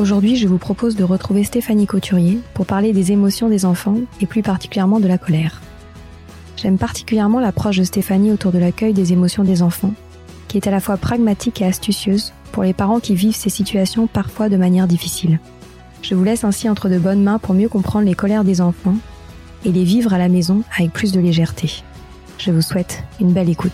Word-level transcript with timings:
Aujourd'hui, 0.00 0.34
je 0.34 0.48
vous 0.48 0.58
propose 0.58 0.96
de 0.96 1.04
retrouver 1.04 1.44
Stéphanie 1.44 1.86
Couturier 1.86 2.40
pour 2.52 2.66
parler 2.66 2.92
des 2.92 3.12
émotions 3.12 3.48
des 3.48 3.64
enfants 3.64 3.98
et 4.20 4.26
plus 4.26 4.42
particulièrement 4.42 4.98
de 4.98 5.06
la 5.06 5.18
colère. 5.18 5.62
J'aime 6.56 6.78
particulièrement 6.78 7.38
l'approche 7.38 7.76
de 7.76 7.84
Stéphanie 7.84 8.32
autour 8.32 8.50
de 8.50 8.58
l'accueil 8.58 8.92
des 8.92 9.12
émotions 9.12 9.44
des 9.44 9.62
enfants, 9.62 9.94
qui 10.48 10.56
est 10.56 10.66
à 10.66 10.72
la 10.72 10.80
fois 10.80 10.96
pragmatique 10.96 11.62
et 11.62 11.66
astucieuse 11.66 12.32
pour 12.50 12.64
les 12.64 12.72
parents 12.72 12.98
qui 12.98 13.14
vivent 13.14 13.36
ces 13.36 13.50
situations 13.50 14.08
parfois 14.08 14.48
de 14.48 14.56
manière 14.56 14.88
difficile. 14.88 15.38
Je 16.02 16.16
vous 16.16 16.24
laisse 16.24 16.42
ainsi 16.42 16.68
entre 16.68 16.88
de 16.88 16.98
bonnes 16.98 17.22
mains 17.22 17.38
pour 17.38 17.54
mieux 17.54 17.68
comprendre 17.68 18.06
les 18.06 18.14
colères 18.14 18.44
des 18.44 18.60
enfants 18.60 18.96
et 19.64 19.70
les 19.70 19.84
vivre 19.84 20.12
à 20.12 20.18
la 20.18 20.28
maison 20.28 20.62
avec 20.76 20.92
plus 20.92 21.12
de 21.12 21.20
légèreté. 21.20 21.70
Je 22.38 22.50
vous 22.50 22.62
souhaite 22.62 23.04
une 23.20 23.32
belle 23.32 23.48
écoute. 23.48 23.72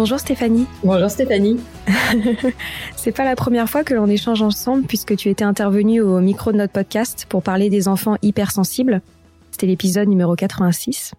Bonjour 0.00 0.18
Stéphanie. 0.18 0.66
Bonjour 0.82 1.10
Stéphanie. 1.10 1.60
c'est 2.96 3.12
pas 3.12 3.26
la 3.26 3.36
première 3.36 3.68
fois 3.68 3.84
que 3.84 3.92
l'on 3.92 4.06
échange 4.06 4.40
ensemble 4.40 4.84
puisque 4.84 5.14
tu 5.14 5.28
étais 5.28 5.44
intervenue 5.44 6.00
au 6.00 6.20
micro 6.20 6.52
de 6.52 6.56
notre 6.56 6.72
podcast 6.72 7.26
pour 7.28 7.42
parler 7.42 7.68
des 7.68 7.86
enfants 7.86 8.16
hypersensibles. 8.22 9.02
C'était 9.50 9.66
l'épisode 9.66 10.08
numéro 10.08 10.34
86. 10.36 11.12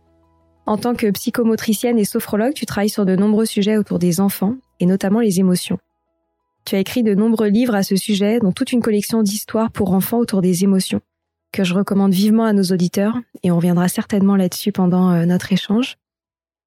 En 0.66 0.78
tant 0.78 0.96
que 0.96 1.12
psychomotricienne 1.12 2.00
et 2.00 2.06
sophrologue, 2.06 2.56
tu 2.56 2.66
travailles 2.66 2.90
sur 2.90 3.06
de 3.06 3.16
nombreux 3.16 3.46
sujets 3.46 3.78
autour 3.78 4.00
des 4.00 4.20
enfants 4.20 4.56
et 4.80 4.88
notamment 4.88 5.20
les 5.20 5.40
émotions. 5.40 5.78
Tu 6.66 6.74
as 6.74 6.80
écrit 6.80 7.04
de 7.04 7.14
nombreux 7.14 7.50
livres 7.50 7.76
à 7.76 7.84
ce 7.84 7.96
sujet, 7.96 8.40
dont 8.40 8.52
toute 8.52 8.72
une 8.72 8.82
collection 8.82 9.22
d'histoires 9.22 9.70
pour 9.70 9.94
enfants 9.94 10.18
autour 10.18 10.42
des 10.42 10.64
émotions, 10.64 11.02
que 11.52 11.64
je 11.64 11.76
recommande 11.76 12.14
vivement 12.14 12.46
à 12.46 12.54
nos 12.54 12.64
auditeurs, 12.64 13.14
et 13.44 13.52
on 13.52 13.58
reviendra 13.58 13.90
certainement 13.90 14.38
là-dessus 14.38 14.72
pendant 14.72 15.12
euh, 15.12 15.26
notre 15.26 15.54
échange. 15.54 15.98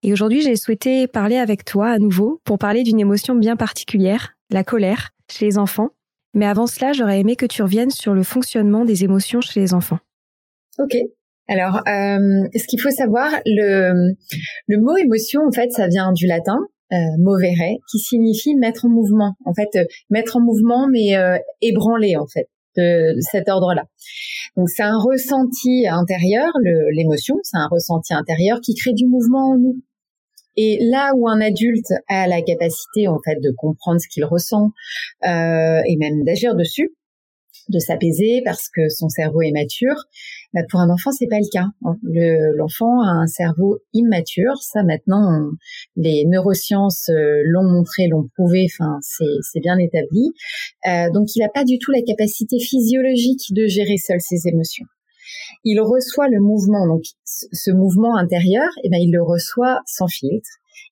Et 0.07 0.13
aujourd'hui, 0.13 0.43
j'ai 0.43 0.55
souhaité 0.55 1.07
parler 1.07 1.39
avec 1.39 1.65
toi 1.65 1.89
à 1.89 1.99
nouveau 1.99 2.39
pour 2.45 2.59
parler 2.59 2.83
d'une 2.83 3.01
émotion 3.01 3.35
bien 3.35 3.57
particulière, 3.57 4.37
la 4.51 4.63
colère, 4.63 5.13
chez 5.33 5.47
les 5.47 5.57
enfants. 5.57 5.93
Mais 6.35 6.45
avant 6.45 6.67
cela, 6.67 6.93
j'aurais 6.93 7.21
aimé 7.21 7.37
que 7.37 7.47
tu 7.47 7.63
reviennes 7.63 7.91
sur 7.91 8.13
le 8.13 8.23
fonctionnement 8.23 8.85
des 8.85 9.03
émotions 9.05 9.41
chez 9.41 9.61
les 9.61 9.73
enfants. 9.73 9.99
Ok. 10.79 10.95
Alors, 11.49 11.77
euh, 11.89 12.49
ce 12.55 12.67
qu'il 12.67 12.83
faut 12.83 12.91
savoir, 12.91 13.31
le, 13.47 14.15
mot 14.77 14.95
émotion, 14.99 15.41
en 15.49 15.53
fait, 15.53 15.73
ça 15.73 15.89
vient 15.89 16.13
du 16.13 16.27
latin, 16.27 16.59
euh, 16.93 16.97
movere, 17.19 17.79
qui 17.91 17.99
signifie 17.99 18.55
mettre 18.57 18.85
en 18.85 18.91
mouvement. 18.91 19.37
En 19.47 19.55
fait, 19.55 19.71
euh, 19.75 19.85
mettre 20.11 20.37
en 20.37 20.41
mouvement, 20.41 20.87
mais 20.87 21.17
euh, 21.17 21.39
ébranler, 21.63 22.17
en 22.17 22.27
fait, 22.27 22.51
de 22.77 23.19
cet 23.33 23.49
ordre-là. 23.49 23.85
Donc, 24.59 24.69
c'est 24.69 24.83
un 24.83 24.99
ressenti 24.99 25.89
intérieur, 25.89 26.53
l'émotion, 26.93 27.37
c'est 27.43 27.57
un 27.57 27.69
ressenti 27.71 28.13
intérieur 28.13 28.61
qui 28.61 28.75
crée 28.75 28.93
du 28.93 29.07
mouvement 29.07 29.53
en 29.53 29.57
nous. 29.57 29.81
Et 30.57 30.79
là 30.81 31.13
où 31.17 31.29
un 31.29 31.41
adulte 31.41 31.93
a 32.09 32.27
la 32.27 32.43
capacité 32.43 33.09
en 33.09 33.19
fait 33.25 33.41
de 33.41 33.51
comprendre 33.57 34.01
ce 34.01 34.09
qu'il 34.09 34.25
ressent 34.25 34.71
euh, 35.27 35.81
et 35.87 35.97
même 35.97 36.23
d'agir 36.25 36.55
dessus, 36.55 36.95
de 37.69 37.79
s'apaiser 37.79 38.43
parce 38.45 38.69
que 38.69 38.89
son 38.89 39.09
cerveau 39.09 39.43
est 39.43 39.53
mature, 39.53 39.97
bah 40.53 40.61
pour 40.71 40.81
un 40.81 40.91
enfant 40.91 41.11
c'est 41.13 41.27
pas 41.27 41.39
le 41.39 41.51
cas. 41.51 41.67
L'enfant 42.57 43.01
a 43.01 43.11
un 43.11 43.27
cerveau 43.27 43.79
immature, 43.93 44.57
ça 44.61 44.83
maintenant 44.83 45.51
les 45.97 46.25
neurosciences 46.27 47.09
euh, 47.09 47.43
l'ont 47.45 47.65
montré, 47.65 48.09
l'ont 48.09 48.29
prouvé, 48.35 48.67
enfin 48.71 48.99
c'est 49.01 49.61
bien 49.61 49.79
établi. 49.79 50.33
Euh, 50.87 51.11
donc 51.13 51.35
il 51.35 51.41
n'a 51.41 51.49
pas 51.49 51.65
du 51.65 51.79
tout 51.79 51.91
la 51.91 52.03
capacité 52.03 52.59
physiologique 52.59 53.53
de 53.53 53.67
gérer 53.67 53.97
seul 53.97 54.21
ses 54.21 54.47
émotions 54.47 54.87
il 55.65 55.81
reçoit 55.81 56.29
le 56.29 56.41
mouvement, 56.41 56.87
donc 56.87 57.03
ce 57.25 57.71
mouvement 57.71 58.17
intérieur, 58.17 58.69
et 58.83 58.87
eh 58.87 58.91
ben 58.91 58.99
il 59.01 59.13
le 59.13 59.23
reçoit 59.23 59.81
sans 59.87 60.09
filtre, 60.09 60.49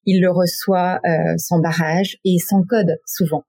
il 0.07 0.21
le 0.21 0.31
reçoit 0.31 1.01
euh, 1.05 1.35
sans 1.39 1.61
barrage 1.61 2.19
et 2.25 2.39
sans 2.39 2.63
code 2.63 2.99
souvent, 3.07 3.45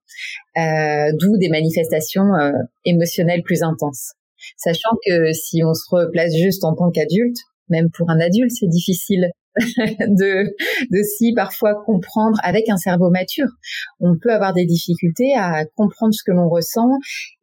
euh, 0.58 1.12
d'où 1.20 1.38
des 1.38 1.50
manifestations 1.50 2.34
euh, 2.36 2.52
émotionnelles 2.86 3.44
plus 3.44 3.64
intenses. 3.64 4.14
Sachant 4.58 4.96
que 5.06 5.32
si 5.32 5.64
on 5.64 5.74
se 5.74 5.86
replace 5.90 6.36
juste 6.36 6.64
en 6.64 6.76
tant 6.76 6.92
qu'adulte, 6.92 7.38
même 7.70 7.90
pour 7.92 8.10
un 8.10 8.20
adulte, 8.20 8.52
c'est 8.52 8.68
difficile 8.68 9.30
de, 9.58 10.46
de 10.92 11.04
si 11.04 11.34
parfois 11.34 11.76
comprendre 11.86 12.38
avec 12.44 12.70
un 12.70 12.78
cerveau 12.78 13.10
mature. 13.10 13.48
On 14.00 14.18
peut 14.22 14.32
avoir 14.32 14.54
des 14.54 14.66
difficultés 14.66 15.34
à 15.38 15.66
comprendre 15.76 16.14
ce 16.14 16.24
que 16.26 16.32
l'on 16.32 16.50
ressent 16.50 16.90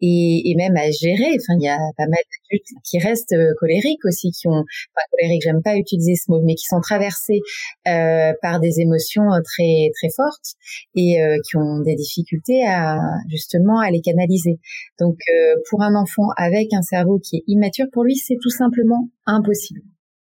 et, 0.00 0.50
et, 0.50 0.54
même 0.56 0.76
à 0.76 0.91
gérer. 0.91 1.37
Enfin, 1.37 1.54
il 1.59 1.65
y 1.65 1.69
a 1.69 1.78
pas 1.97 2.06
mal 2.06 2.19
d'adultes 2.50 2.69
qui 2.84 2.98
restent 2.98 3.32
euh, 3.32 3.53
colériques 3.59 4.04
aussi, 4.04 4.31
qui 4.32 4.48
ont, 4.48 4.65
pas 4.94 5.03
colériques, 5.12 5.43
j'aime 5.43 5.62
pas 5.62 5.76
utiliser 5.76 6.15
ce 6.15 6.31
mot, 6.31 6.41
mais 6.43 6.54
qui 6.54 6.65
sont 6.65 6.81
traversés 6.81 7.41
euh, 7.88 8.32
par 8.42 8.60
des 8.60 8.81
émotions 8.81 9.32
euh, 9.32 9.41
très 9.44 9.91
très 9.94 10.10
fortes 10.15 10.54
et 10.94 11.22
euh, 11.22 11.37
qui 11.48 11.56
ont 11.56 11.81
des 11.81 11.94
difficultés 11.94 12.66
à 12.66 12.98
justement 13.28 13.81
à 13.81 13.91
les 13.91 14.00
canaliser. 14.00 14.59
Donc, 14.98 15.16
euh, 15.32 15.54
pour 15.69 15.82
un 15.82 15.94
enfant 15.94 16.28
avec 16.37 16.72
un 16.72 16.83
cerveau 16.83 17.18
qui 17.18 17.36
est 17.36 17.45
immature, 17.47 17.86
pour 17.92 18.04
lui, 18.04 18.16
c'est 18.16 18.36
tout 18.41 18.51
simplement 18.51 19.09
impossible. 19.27 19.80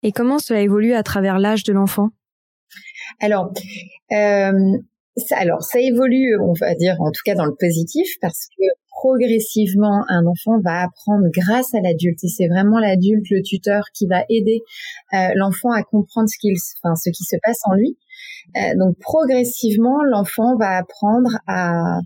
Et 0.03 0.13
comment 0.13 0.39
cela 0.39 0.61
évolue 0.61 0.95
à 0.95 1.03
travers 1.03 1.39
l'âge 1.39 1.65
de 1.65 1.73
l'enfant? 1.73 2.09
Alors, 3.21 3.53
euh, 4.13 4.53
ça, 5.17 5.37
alors 5.39 5.63
ça 5.63 5.81
évolue, 5.81 6.39
on 6.41 6.53
va 6.53 6.75
dire 6.75 6.97
en 7.01 7.11
tout 7.11 7.23
cas 7.25 7.35
dans 7.35 7.45
le 7.45 7.55
positif, 7.59 8.09
parce 8.21 8.47
que 8.57 8.65
progressivement 9.01 10.05
un 10.09 10.25
enfant 10.27 10.61
va 10.65 10.83
apprendre 10.83 11.27
grâce 11.33 11.75
à 11.75 11.81
l'adulte 11.81 12.23
et 12.23 12.29
c'est 12.29 12.49
vraiment 12.49 12.79
l'adulte, 12.79 13.27
le 13.31 13.43
tuteur, 13.43 13.85
qui 13.95 14.07
va 14.07 14.25
aider 14.29 14.61
euh, 15.15 15.29
l'enfant 15.35 15.73
à 15.73 15.83
comprendre 15.83 16.29
ce 16.29 16.39
qui 16.39 16.55
se 16.57 17.37
passe 17.43 17.61
en 17.65 17.75
lui. 17.75 17.99
Euh, 18.57 18.79
donc 18.79 18.97
progressivement, 19.01 20.03
l'enfant 20.05 20.57
va 20.57 20.79
apprendre 20.79 21.39
à 21.47 21.99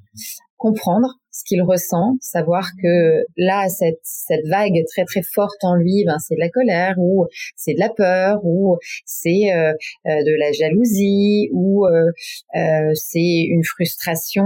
comprendre 0.56 1.19
ce 1.34 1.42
qu'il 1.44 1.62
ressent, 1.62 2.16
savoir 2.20 2.70
que 2.81 3.25
là, 3.36 3.69
cette, 3.69 3.98
cette 4.04 4.46
vague 4.46 4.84
très 4.86 5.04
très 5.04 5.22
forte 5.22 5.62
en 5.62 5.75
lui, 5.75 6.04
ben, 6.06 6.19
c'est 6.20 6.36
de 6.36 6.40
la 6.40 6.48
colère 6.48 6.94
ou 6.98 7.26
c'est 7.56 7.75
de 7.75 7.81
la 7.81 7.88
peur 7.88 8.38
ou 8.44 8.78
c'est 9.04 9.52
euh, 9.52 9.72
euh 10.06 10.22
de 10.22 10.38
la 10.38 10.52
jalousie 10.52 11.48
ou 11.52 11.86
euh, 11.86 12.12
euh, 12.54 12.92
c'est 12.94 13.42
une 13.48 13.64
frustration 13.64 14.44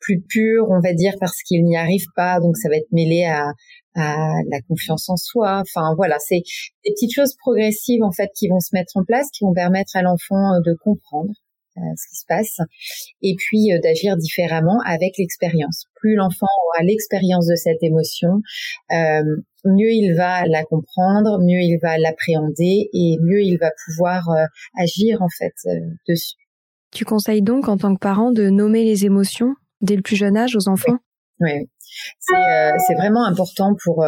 plus 0.00 0.20
pur, 0.20 0.66
on 0.68 0.80
va 0.80 0.92
dire, 0.94 1.14
parce 1.20 1.40
qu'il 1.44 1.64
n'y 1.64 1.76
arrive 1.76 2.06
pas. 2.16 2.40
Donc 2.40 2.56
ça 2.56 2.68
va 2.68 2.76
être 2.76 2.90
mêlé 2.90 3.24
à, 3.24 3.52
à 3.94 4.34
la 4.50 4.60
confiance 4.62 5.08
en 5.08 5.16
soi. 5.16 5.62
Enfin 5.62 5.94
voilà, 5.96 6.18
c'est 6.18 6.42
des 6.84 6.90
petites 6.92 7.14
choses 7.14 7.36
progressives 7.36 8.02
en 8.02 8.10
fait 8.10 8.30
qui 8.36 8.48
vont 8.48 8.58
se 8.58 8.70
mettre 8.72 8.96
en 8.96 9.04
place, 9.04 9.28
qui 9.30 9.44
vont 9.44 9.54
permettre 9.54 9.94
à 9.94 10.02
l'enfant 10.02 10.60
de 10.64 10.74
comprendre 10.82 11.30
euh, 11.30 11.51
ce 11.76 12.08
qui 12.08 12.16
se 12.16 12.24
passe, 12.28 12.58
et 13.22 13.34
puis 13.36 13.72
euh, 13.72 13.78
d'agir 13.80 14.16
différemment 14.16 14.78
avec 14.86 15.14
l'expérience. 15.18 15.86
Plus 15.94 16.14
l'enfant 16.14 16.46
aura 16.66 16.84
l'expérience 16.84 17.46
de 17.46 17.56
cette 17.56 17.82
émotion, 17.82 18.40
euh, 18.92 19.22
mieux 19.64 19.90
il 19.90 20.14
va 20.16 20.46
la 20.46 20.64
comprendre, 20.64 21.38
mieux 21.40 21.60
il 21.60 21.78
va 21.82 21.98
l'appréhender, 21.98 22.88
et 22.92 23.16
mieux 23.20 23.42
il 23.42 23.58
va 23.58 23.70
pouvoir 23.86 24.28
agir 24.78 25.22
en 25.22 25.28
fait 25.28 25.54
dessus. 26.08 26.34
Tu 26.92 27.04
conseilles 27.04 27.42
donc 27.42 27.68
en 27.68 27.76
tant 27.76 27.94
que 27.94 28.00
parent 28.00 28.32
de 28.32 28.50
nommer 28.50 28.84
les 28.84 29.06
émotions 29.06 29.54
dès 29.80 29.96
le 29.96 30.02
plus 30.02 30.16
jeune 30.16 30.36
âge 30.36 30.56
aux 30.56 30.68
enfants? 30.68 30.98
Oui, 31.40 31.50
oui. 31.54 31.66
c'est 32.86 32.94
vraiment 32.94 33.24
important 33.24 33.74
pour 33.82 34.04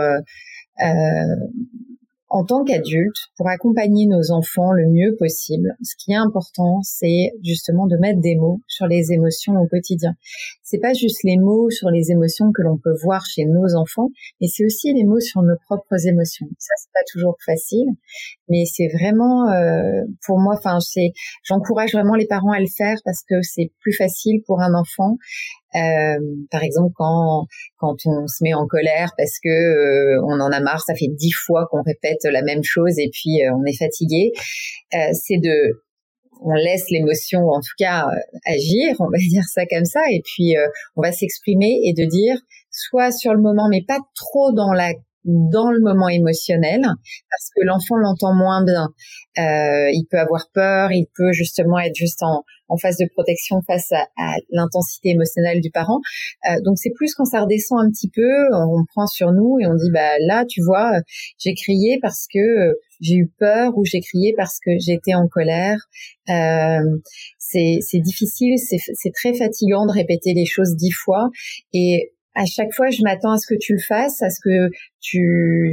en 2.34 2.44
tant 2.44 2.64
qu'adulte, 2.64 3.28
pour 3.36 3.46
accompagner 3.46 4.06
nos 4.06 4.32
enfants 4.32 4.72
le 4.72 4.88
mieux 4.88 5.14
possible, 5.16 5.76
ce 5.84 5.94
qui 5.96 6.10
est 6.10 6.16
important, 6.16 6.80
c'est 6.82 7.30
justement 7.44 7.86
de 7.86 7.96
mettre 7.96 8.20
des 8.20 8.34
mots 8.34 8.58
sur 8.66 8.88
les 8.88 9.12
émotions 9.12 9.52
au 9.52 9.68
quotidien. 9.68 10.14
C'est 10.64 10.80
pas 10.80 10.94
juste 10.94 11.22
les 11.22 11.36
mots 11.36 11.70
sur 11.70 11.90
les 11.90 12.10
émotions 12.10 12.50
que 12.50 12.62
l'on 12.62 12.76
peut 12.76 12.96
voir 13.04 13.24
chez 13.24 13.44
nos 13.44 13.76
enfants, 13.76 14.08
mais 14.40 14.48
c'est 14.48 14.64
aussi 14.64 14.92
les 14.92 15.04
mots 15.04 15.20
sur 15.20 15.42
nos 15.42 15.54
propres 15.66 16.08
émotions. 16.08 16.48
Ça, 16.58 16.74
c'est 16.76 16.90
pas 16.92 17.04
toujours 17.12 17.36
facile, 17.46 17.86
mais 18.48 18.64
c'est 18.64 18.88
vraiment, 18.88 19.52
euh, 19.52 20.02
pour 20.26 20.40
moi, 20.40 20.56
enfin, 20.58 20.78
j'encourage 21.44 21.92
vraiment 21.92 22.16
les 22.16 22.26
parents 22.26 22.50
à 22.50 22.58
le 22.58 22.66
faire 22.66 22.96
parce 23.04 23.22
que 23.22 23.42
c'est 23.42 23.70
plus 23.78 23.92
facile 23.92 24.42
pour 24.44 24.60
un 24.60 24.74
enfant 24.74 25.18
euh, 25.76 26.18
par 26.50 26.62
exemple, 26.62 26.92
quand 26.96 27.46
quand 27.78 27.96
on 28.06 28.26
se 28.26 28.42
met 28.42 28.54
en 28.54 28.66
colère 28.66 29.10
parce 29.16 29.38
que 29.42 29.48
euh, 29.48 30.22
on 30.24 30.40
en 30.40 30.52
a 30.52 30.60
marre, 30.60 30.82
ça 30.84 30.94
fait 30.94 31.08
dix 31.08 31.32
fois 31.32 31.66
qu'on 31.70 31.82
répète 31.82 32.24
la 32.24 32.42
même 32.42 32.62
chose 32.62 32.98
et 32.98 33.10
puis 33.12 33.42
euh, 33.42 33.52
on 33.54 33.64
est 33.64 33.76
fatigué, 33.76 34.32
c'est 34.92 35.38
de 35.38 35.82
on 36.46 36.52
laisse 36.52 36.90
l'émotion, 36.90 37.40
en 37.48 37.60
tout 37.60 37.74
cas, 37.78 38.06
agir, 38.44 38.96
on 38.98 39.08
va 39.08 39.18
dire 39.30 39.44
ça 39.44 39.64
comme 39.66 39.84
ça, 39.84 40.00
et 40.10 40.20
puis 40.24 40.54
on 40.96 41.02
va 41.02 41.12
s'exprimer 41.12 41.80
et 41.84 41.92
de 41.94 42.04
dire 42.04 42.36
soit 42.70 43.12
sur 43.12 43.32
le 43.32 43.40
moment, 43.40 43.68
mais 43.70 43.82
pas 43.86 43.98
trop 44.14 44.52
dans 44.52 44.72
la 44.72 44.92
dans 45.24 45.70
le 45.70 45.80
moment 45.80 46.08
émotionnel 46.08 46.82
parce 46.82 47.50
que 47.54 47.64
l'enfant 47.64 47.96
l'entend 47.96 48.34
moins 48.34 48.64
bien. 48.64 48.88
Euh, 49.38 49.90
il 49.92 50.06
peut 50.10 50.18
avoir 50.18 50.48
peur, 50.52 50.92
il 50.92 51.06
peut 51.16 51.32
justement 51.32 51.78
être 51.78 51.96
juste 51.96 52.22
en, 52.22 52.44
en 52.68 52.76
phase 52.76 52.96
de 52.98 53.06
protection 53.12 53.60
face 53.66 53.90
à, 53.92 54.36
l'intensité 54.50 55.10
émotionnelle 55.10 55.60
du 55.60 55.70
parent. 55.70 56.00
Euh, 56.48 56.60
donc 56.62 56.78
c'est 56.78 56.92
plus 56.94 57.14
quand 57.14 57.24
ça 57.24 57.40
redescend 57.42 57.80
un 57.80 57.90
petit 57.90 58.10
peu, 58.10 58.30
on 58.52 58.84
prend 58.94 59.06
sur 59.06 59.32
nous 59.32 59.58
et 59.60 59.66
on 59.66 59.74
dit 59.74 59.90
bah 59.92 60.18
là 60.20 60.44
tu 60.48 60.60
vois 60.62 61.00
j'ai 61.38 61.54
crié 61.54 61.98
parce 62.00 62.26
que 62.32 62.76
j'ai 63.00 63.16
eu 63.16 63.32
peur 63.38 63.76
ou 63.76 63.84
j'ai 63.84 64.00
crié 64.00 64.34
parce 64.36 64.58
que 64.64 64.70
j'étais 64.78 65.14
en 65.14 65.28
colère. 65.28 65.78
Euh, 66.28 66.98
c'est 67.38 68.00
difficile, 68.00 68.56
c'est 68.58 69.12
très 69.14 69.32
fatigant 69.34 69.86
de 69.86 69.92
répéter 69.92 70.34
les 70.34 70.44
choses 70.46 70.74
dix 70.74 70.90
fois 70.90 71.28
et 71.72 72.13
à 72.34 72.46
chaque 72.46 72.72
fois, 72.72 72.90
je 72.90 73.02
m'attends 73.02 73.32
à 73.32 73.38
ce 73.38 73.46
que 73.46 73.58
tu 73.58 73.74
le 73.74 73.80
fasses, 73.80 74.22
à 74.22 74.30
ce 74.30 74.40
que 74.42 74.70
tu, 75.00 75.72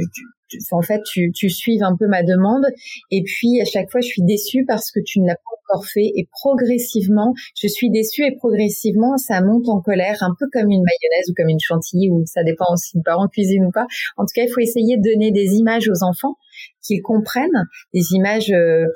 en 0.70 0.82
fait, 0.82 1.00
tu, 1.04 1.32
tu 1.32 1.50
suives 1.50 1.82
un 1.82 1.96
peu 1.96 2.06
ma 2.06 2.22
demande. 2.22 2.64
Et 3.10 3.22
puis, 3.22 3.60
à 3.60 3.64
chaque 3.64 3.90
fois, 3.90 4.00
je 4.00 4.08
suis 4.08 4.22
déçue 4.22 4.64
parce 4.66 4.90
que 4.90 5.00
tu 5.04 5.20
ne 5.20 5.26
l'as 5.26 5.34
pas 5.34 5.74
encore 5.74 5.86
fait. 5.86 6.12
Et 6.16 6.28
progressivement, 6.30 7.34
je 7.60 7.68
suis 7.68 7.90
déçue 7.90 8.24
et 8.24 8.36
progressivement, 8.36 9.16
ça 9.16 9.40
monte 9.40 9.68
en 9.68 9.80
colère, 9.80 10.18
un 10.20 10.34
peu 10.38 10.46
comme 10.52 10.70
une 10.70 10.82
mayonnaise 10.82 11.30
ou 11.30 11.34
comme 11.36 11.48
une 11.48 11.60
chantilly, 11.60 12.10
ou 12.10 12.24
ça 12.26 12.44
dépend 12.44 12.76
si 12.76 12.96
le 12.96 13.02
parent 13.04 13.28
cuisine 13.28 13.64
ou 13.64 13.70
pas. 13.70 13.86
En 14.16 14.22
tout 14.22 14.32
cas, 14.34 14.44
il 14.44 14.52
faut 14.52 14.60
essayer 14.60 14.96
de 14.96 15.02
donner 15.02 15.32
des 15.32 15.54
images 15.54 15.88
aux 15.88 16.04
enfants 16.04 16.36
qu'ils 16.82 17.02
comprennent, 17.02 17.66
des 17.94 18.12
images 18.12 18.50
euh, 18.50 18.86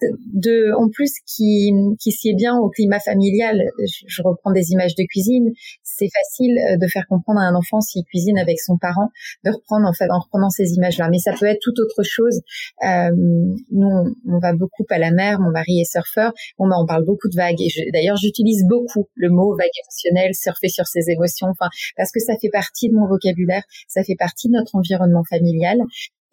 de, 0.00 0.72
en 0.76 0.88
plus 0.88 1.12
qui 1.26 1.72
qui 2.00 2.12
sied 2.12 2.34
bien 2.34 2.56
au 2.56 2.68
climat 2.68 3.00
familial. 3.00 3.62
Je, 4.06 4.22
reprends 4.22 4.52
des 4.52 4.72
images 4.72 4.94
de 4.94 5.04
cuisine. 5.04 5.52
C'est 5.82 6.08
facile 6.08 6.58
euh, 6.58 6.76
de 6.76 6.86
faire 6.86 7.06
comprendre 7.08 7.40
à 7.40 7.44
un 7.44 7.54
enfant 7.54 7.80
s'il 7.80 8.04
cuisine 8.04 8.38
avec 8.38 8.60
son 8.60 8.76
parent 8.78 9.10
de 9.44 9.50
reprendre 9.50 9.86
en 9.86 9.92
fait 9.92 10.10
en 10.10 10.20
reprenant 10.20 10.50
ces 10.50 10.74
images-là. 10.74 11.08
Mais 11.10 11.18
ça 11.18 11.32
peut 11.32 11.46
être 11.46 11.60
toute 11.60 11.78
autre 11.78 12.02
chose. 12.02 12.40
Euh, 12.84 13.10
nous, 13.72 14.14
on, 14.26 14.38
va 14.38 14.52
beaucoup 14.52 14.84
à 14.90 14.98
la 14.98 15.10
mer. 15.10 15.40
Mon 15.40 15.50
mari 15.50 15.80
est 15.80 15.90
surfeur. 15.90 16.32
On, 16.58 16.70
on 16.70 16.86
parle 16.86 17.04
beaucoup 17.04 17.28
de 17.28 17.36
vagues. 17.36 17.60
Et 17.60 17.90
d'ailleurs, 17.92 18.16
j'utilise 18.16 18.64
beaucoup 18.68 19.08
le 19.14 19.30
mot 19.30 19.56
vague 19.56 19.68
émotionnelle, 19.84 20.34
surfer 20.34 20.68
sur 20.68 20.86
ses 20.86 21.10
émotions. 21.10 21.48
Enfin, 21.48 21.68
parce 21.96 22.12
que 22.12 22.20
ça 22.20 22.34
fait 22.40 22.50
partie 22.50 22.88
de 22.88 22.94
mon 22.94 23.06
vocabulaire. 23.06 23.62
Ça 23.88 24.02
fait 24.02 24.16
partie 24.16 24.48
de 24.48 24.54
notre 24.54 24.74
environnement 24.74 25.24
familial 25.28 25.78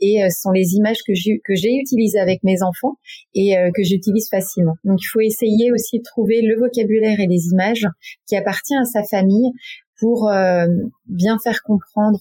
et 0.04 0.22
euh, 0.22 0.30
sont 0.30 0.52
les 0.52 0.74
images 0.76 1.00
que 1.08 1.14
j'ai 1.14 1.40
que 1.46 1.56
j'ai 1.56 1.74
utilisées 1.76 2.20
avec 2.20 2.44
mes 2.44 2.62
enfants 2.62 2.98
et 3.34 3.58
euh, 3.58 3.72
que 3.74 3.84
j'utilise 3.84 4.28
facilement. 4.30 4.76
Donc 4.84 5.00
il 5.02 5.08
faut 5.08 5.22
essayer 5.22 5.72
aussi 5.72 6.00
de 6.00 6.04
trouver 6.04 6.42
le 6.42 6.60
vocabulaire 6.60 7.20
et 7.22 7.28
les 7.28 7.48
images 7.48 7.88
qui 8.28 8.36
appartiennent 8.36 8.82
à 8.82 8.86
sa 8.86 9.04
famille 9.04 9.52
pour 10.00 10.30
euh, 10.30 10.68
bien 11.06 11.38
faire 11.42 11.64
comprendre 11.64 12.20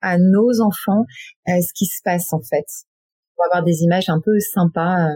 à 0.00 0.16
nos 0.16 0.60
enfants 0.62 1.04
ce 1.46 1.72
qui 1.74 1.84
se 1.84 2.00
passe 2.02 2.32
en 2.32 2.40
fait. 2.40 2.66
Pour 3.36 3.44
avoir 3.46 3.62
des 3.62 3.82
images 3.82 4.08
un 4.08 4.20
peu 4.24 4.38
sympas, 4.40 5.08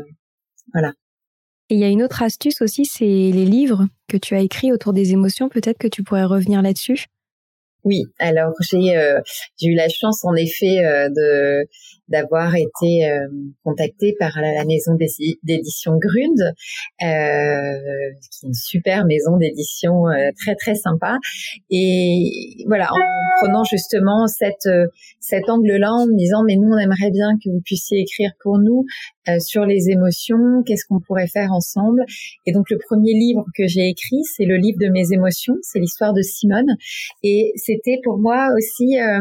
voilà. 0.73 0.93
Et 1.71 1.77
il 1.77 1.81
y 1.81 1.85
a 1.85 1.89
une 1.89 2.03
autre 2.03 2.23
astuce 2.23 2.61
aussi, 2.61 2.85
c'est 2.85 3.05
les 3.05 3.47
livres 3.47 3.87
que 4.09 4.17
tu 4.17 4.35
as 4.35 4.41
écrits 4.41 4.73
autour 4.73 4.93
des 4.93 5.13
émotions. 5.13 5.49
Peut-être 5.49 5.79
que 5.79 5.89
tu 5.89 6.03
pourrais 6.03 6.25
revenir 6.25 6.61
là-dessus. 6.61 7.07
Oui, 7.85 8.05
alors 8.21 8.53
j'ai 8.61 8.97
euh, 8.97 9.21
j'ai 9.61 9.69
eu 9.69 9.75
la 9.75 9.89
chance 9.89 10.25
en 10.25 10.35
effet 10.35 10.85
euh, 10.85 11.09
de 11.09 11.67
d'avoir 12.09 12.55
été 12.55 13.09
euh, 13.09 13.29
contactée 13.65 14.15
par 14.19 14.33
la, 14.41 14.65
maison 14.65 14.95
d'édition 15.43 15.93
Grund, 15.99 16.55
qui 16.99 17.05
est 17.05 18.47
une 18.47 18.55
super 18.55 19.05
maison 19.07 19.37
d'édition 19.37 20.05
très 20.39 20.55
très 20.55 20.75
sympa. 20.75 21.19
Et 21.71 22.31
voilà, 22.67 22.89
en 22.93 23.41
prenant 23.41 23.65
justement 23.65 24.27
cette 24.27 24.69
cet 25.21 25.49
angle-là, 25.49 25.93
en 25.93 26.07
me 26.07 26.17
disant 26.17 26.45
mais 26.47 26.57
nous 26.57 26.69
on 26.69 26.79
aimerait 26.79 27.11
bien 27.11 27.31
que 27.43 27.51
vous 27.51 27.61
puissiez 27.65 28.01
écrire 28.01 28.31
pour 28.41 28.59
nous 28.59 28.85
sur 29.41 29.65
les 29.65 29.91
émotions, 29.91 30.63
qu'est-ce 30.65 30.85
qu'on 30.87 31.01
pourrait 31.01 31.29
faire 31.29 31.53
ensemble. 31.53 32.05
Et 32.47 32.53
donc 32.53 32.71
le 32.71 32.79
premier 32.79 33.13
livre 33.13 33.45
que 33.57 33.67
j'ai 33.67 33.89
écrit, 33.89 34.23
c'est 34.25 34.45
le 34.45 34.57
livre 34.57 34.79
de 34.81 34.89
mes 34.89 35.13
émotions, 35.13 35.55
c'est 35.63 35.79
l'histoire 35.79 36.13
de 36.13 36.23
Simone, 36.23 36.77
et 37.23 37.53
c'était 37.57 37.99
pour 38.03 38.19
moi 38.19 38.49
aussi 38.57 39.01
euh, 39.01 39.21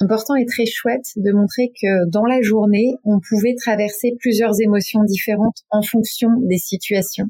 important 0.00 0.34
et 0.34 0.46
très 0.46 0.66
chouette 0.66 1.06
de 1.16 1.32
montrer 1.32 1.72
que 1.80 2.08
dans 2.08 2.24
la 2.24 2.40
journée, 2.42 2.94
on 3.04 3.20
pouvait 3.20 3.54
traverser 3.54 4.16
plusieurs 4.18 4.60
émotions 4.60 5.04
différentes 5.04 5.58
en 5.70 5.82
fonction 5.82 6.28
des 6.42 6.58
situations. 6.58 7.26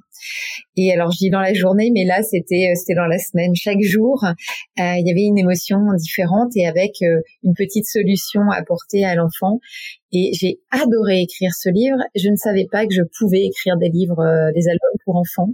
Et 0.76 0.92
alors 0.92 1.10
je 1.12 1.18
dis 1.18 1.30
dans 1.30 1.40
la 1.40 1.54
journée, 1.54 1.90
mais 1.92 2.04
là 2.04 2.22
c'était 2.22 2.70
euh, 2.70 2.74
c'était 2.74 2.94
dans 2.94 3.06
la 3.06 3.18
semaine. 3.18 3.54
Chaque 3.54 3.80
jour, 3.80 4.22
euh, 4.24 4.32
il 4.76 5.06
y 5.06 5.10
avait 5.10 5.24
une 5.24 5.38
émotion 5.38 5.78
différente 5.96 6.52
et 6.56 6.66
avec 6.66 7.00
une 7.00 7.54
petite 7.54 7.86
solution 7.86 8.42
apportée 8.50 9.04
à 9.04 9.14
l'enfant. 9.14 9.60
Et 10.12 10.32
j'ai 10.32 10.60
adoré 10.70 11.20
écrire 11.20 11.50
ce 11.56 11.70
livre. 11.70 11.98
Je 12.16 12.28
ne 12.28 12.36
savais 12.36 12.66
pas 12.70 12.86
que 12.86 12.92
je 12.94 13.02
pouvais 13.18 13.42
écrire 13.42 13.76
des 13.76 13.88
livres, 13.88 14.24
des 14.54 14.68
albums 14.68 14.98
pour 15.04 15.16
enfants. 15.16 15.50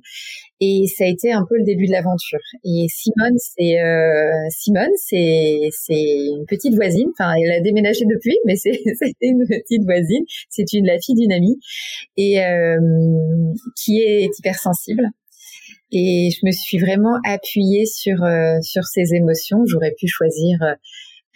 Et 0.61 0.87
ça 0.87 1.05
a 1.05 1.07
été 1.07 1.33
un 1.33 1.45
peu 1.47 1.57
le 1.59 1.65
début 1.65 1.87
de 1.87 1.93
l'aventure. 1.93 2.41
Et 2.65 2.87
Simone, 2.89 3.37
c'est 3.39 3.79
euh, 3.79 4.49
Simone, 4.49 4.93
c'est 4.97 5.69
c'est 5.71 6.27
une 6.29 6.47
petite 6.47 6.75
voisine. 6.75 7.09
Enfin, 7.13 7.35
elle 7.35 7.53
a 7.53 7.61
déménagé 7.61 8.07
depuis, 8.07 8.39
mais 8.47 8.57
c'est 8.57 8.73
c'était 8.99 9.27
une 9.27 9.47
petite 9.47 9.85
voisine. 9.85 10.25
C'est 10.49 10.73
une 10.73 10.87
la 10.87 10.99
fille 10.99 11.15
d'une 11.15 11.33
amie 11.33 11.59
et 12.17 12.43
euh, 12.43 12.79
qui 13.77 14.01
est 14.01 14.31
hypersensible. 14.39 15.05
Et 15.93 16.31
je 16.31 16.47
me 16.47 16.51
suis 16.51 16.79
vraiment 16.79 17.19
appuyée 17.25 17.85
sur 17.85 18.25
euh, 18.25 18.59
sur 18.63 18.85
ses 18.85 19.15
émotions. 19.15 19.59
J'aurais 19.67 19.93
pu 19.99 20.09
choisir 20.09 20.59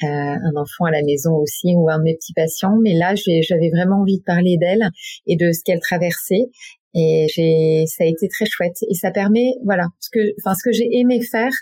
euh, 0.03 0.07
un 0.07 0.57
enfant 0.57 0.85
à 0.87 0.91
la 0.91 1.03
maison 1.03 1.35
aussi 1.37 1.75
ou 1.77 1.89
un 1.91 1.99
de 1.99 2.05
mes 2.05 2.15
petits 2.15 2.33
patients, 2.33 2.77
mais 2.83 2.95
là 2.95 3.15
j'avais 3.15 3.71
vraiment 3.71 4.01
envie 4.03 4.19
de 4.19 4.25
parler 4.25 4.57
d'elle 4.59 4.91
et 5.27 5.37
de 5.37 5.53
ce 5.53 5.63
qu'elle 5.65 5.81
traversait 5.81 6.49
et 6.95 7.85
ça 7.87 8.05
a 8.05 8.07
été 8.07 8.29
très 8.29 8.47
chouette. 8.47 8.79
Et 8.89 8.95
ça 8.95 9.11
permet, 9.11 9.53
voilà, 9.65 9.89
ce 10.01 10.11
que, 10.11 10.21
enfin, 10.41 10.55
ce 10.55 10.69
que 10.69 10.73
j'ai 10.73 10.89
aimé 10.99 11.21
faire, 11.23 11.53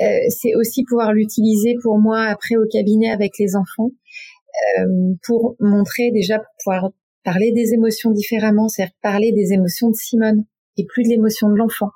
euh, 0.00 0.18
c'est 0.28 0.54
aussi 0.54 0.84
pouvoir 0.84 1.12
l'utiliser 1.12 1.76
pour 1.82 1.98
moi 1.98 2.22
après 2.22 2.56
au 2.56 2.66
cabinet 2.70 3.10
avec 3.10 3.32
les 3.38 3.56
enfants, 3.56 3.90
euh, 4.78 5.14
pour 5.24 5.56
montrer 5.60 6.10
déjà, 6.12 6.38
pour 6.38 6.48
pouvoir 6.64 6.90
parler 7.24 7.52
des 7.52 7.74
émotions 7.74 8.10
différemment, 8.10 8.68
c'est-à-dire 8.68 8.94
parler 9.02 9.32
des 9.32 9.52
émotions 9.52 9.90
de 9.90 9.94
Simone 9.94 10.44
et 10.76 10.86
plus 10.86 11.02
de 11.02 11.08
l'émotion 11.08 11.48
de 11.50 11.56
l'enfant. 11.56 11.90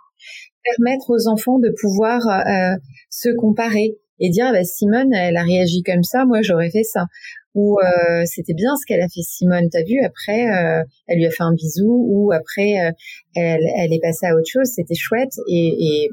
Permettre 0.76 1.10
aux 1.10 1.28
enfants 1.28 1.58
de 1.58 1.72
pouvoir 1.80 2.26
euh, 2.26 2.76
se 3.10 3.28
comparer 3.30 3.96
et 4.20 4.30
dire, 4.30 4.52
bah, 4.52 4.64
Simone, 4.64 5.12
elle 5.12 5.36
a 5.36 5.42
réagi 5.42 5.82
comme 5.82 6.02
ça, 6.02 6.24
moi 6.24 6.42
j'aurais 6.42 6.70
fait 6.70 6.84
ça. 6.84 7.06
Ou 7.54 7.78
euh, 7.78 8.24
c'était 8.24 8.54
bien 8.54 8.74
ce 8.76 8.84
qu'elle 8.84 9.00
a 9.00 9.08
fait 9.08 9.22
Simone, 9.22 9.68
t'as 9.70 9.84
vu 9.84 10.00
après 10.04 10.48
euh, 10.48 10.82
elle 11.06 11.18
lui 11.18 11.26
a 11.26 11.30
fait 11.30 11.44
un 11.44 11.54
bisou 11.54 12.04
ou 12.08 12.32
après 12.32 12.84
euh, 12.84 12.90
elle, 13.36 13.62
elle 13.76 13.92
est 13.92 14.00
passée 14.02 14.26
à 14.26 14.34
autre 14.34 14.48
chose, 14.48 14.66
c'était 14.66 14.96
chouette. 14.96 15.34
Et, 15.48 15.68
et 15.68 16.10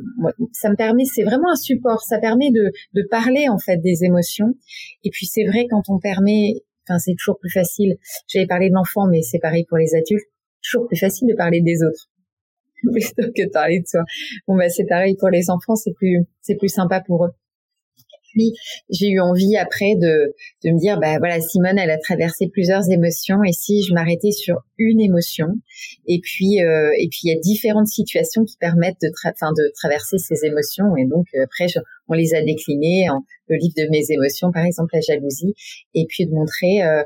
ça 0.53 0.69
me 0.69 0.75
permet 0.75 1.03
c'est 1.05 1.23
vraiment 1.23 1.51
un 1.51 1.55
support, 1.55 2.03
ça 2.03 2.19
permet 2.19 2.51
de 2.51 2.71
de 2.93 3.07
parler 3.09 3.49
en 3.49 3.57
fait 3.57 3.77
des 3.77 4.03
émotions. 4.03 4.53
Et 5.03 5.09
puis 5.09 5.25
c'est 5.25 5.45
vrai 5.45 5.65
quand 5.67 5.81
on 5.89 5.97
permet 5.97 6.61
enfin 6.87 6.99
c'est 6.99 7.15
toujours 7.17 7.39
plus 7.39 7.51
facile. 7.51 7.97
J'avais 8.27 8.45
parlé 8.45 8.69
de 8.69 8.75
l'enfant 8.75 9.07
mais 9.07 9.23
c'est 9.23 9.39
pareil 9.39 9.65
pour 9.67 9.79
les 9.79 9.95
adultes, 9.95 10.27
toujours 10.61 10.87
plus 10.87 10.97
facile 10.97 11.27
de 11.27 11.35
parler 11.35 11.61
des 11.61 11.81
autres. 11.81 12.09
Plutôt 12.93 13.31
que 13.35 13.45
de 13.45 13.51
parler 13.51 13.79
de 13.79 13.87
soi. 13.87 14.03
Bon 14.47 14.55
bah 14.55 14.69
c'est 14.69 14.85
pareil 14.85 15.15
pour 15.19 15.29
les 15.29 15.49
enfants, 15.49 15.75
c'est 15.75 15.93
plus 15.93 16.19
c'est 16.41 16.55
plus 16.55 16.69
sympa 16.69 17.01
pour 17.01 17.25
eux 17.25 17.31
puis 18.33 18.53
j'ai 18.89 19.09
eu 19.09 19.19
envie 19.19 19.57
après 19.57 19.95
de, 19.95 20.33
de 20.63 20.71
me 20.71 20.79
dire 20.79 20.99
bah 20.99 21.17
voilà 21.19 21.39
Simone 21.41 21.77
elle 21.77 21.91
a 21.91 21.97
traversé 21.97 22.47
plusieurs 22.47 22.89
émotions 22.89 23.43
et 23.43 23.51
si 23.51 23.83
je 23.83 23.93
m'arrêtais 23.93 24.31
sur 24.31 24.57
une 24.77 25.01
émotion 25.01 25.47
et 26.07 26.19
puis 26.21 26.63
euh, 26.63 26.91
et 26.97 27.07
puis 27.09 27.21
il 27.23 27.29
y 27.29 27.37
a 27.37 27.39
différentes 27.39 27.87
situations 27.87 28.43
qui 28.43 28.57
permettent 28.57 29.01
de 29.01 29.09
enfin 29.25 29.51
de 29.51 29.71
traverser 29.75 30.17
ces 30.17 30.45
émotions 30.45 30.95
et 30.97 31.05
donc 31.05 31.27
euh, 31.35 31.43
après 31.43 31.67
on 32.07 32.13
les 32.13 32.33
a 32.33 32.41
déclinées 32.43 33.09
en 33.09 33.23
le 33.47 33.57
livre 33.57 33.73
de 33.77 33.89
mes 33.89 34.03
émotions 34.09 34.51
par 34.51 34.65
exemple 34.65 34.91
la 34.93 35.01
jalousie 35.01 35.53
et 35.93 36.05
puis 36.07 36.25
de 36.25 36.31
montrer 36.31 36.83
euh, 36.83 37.03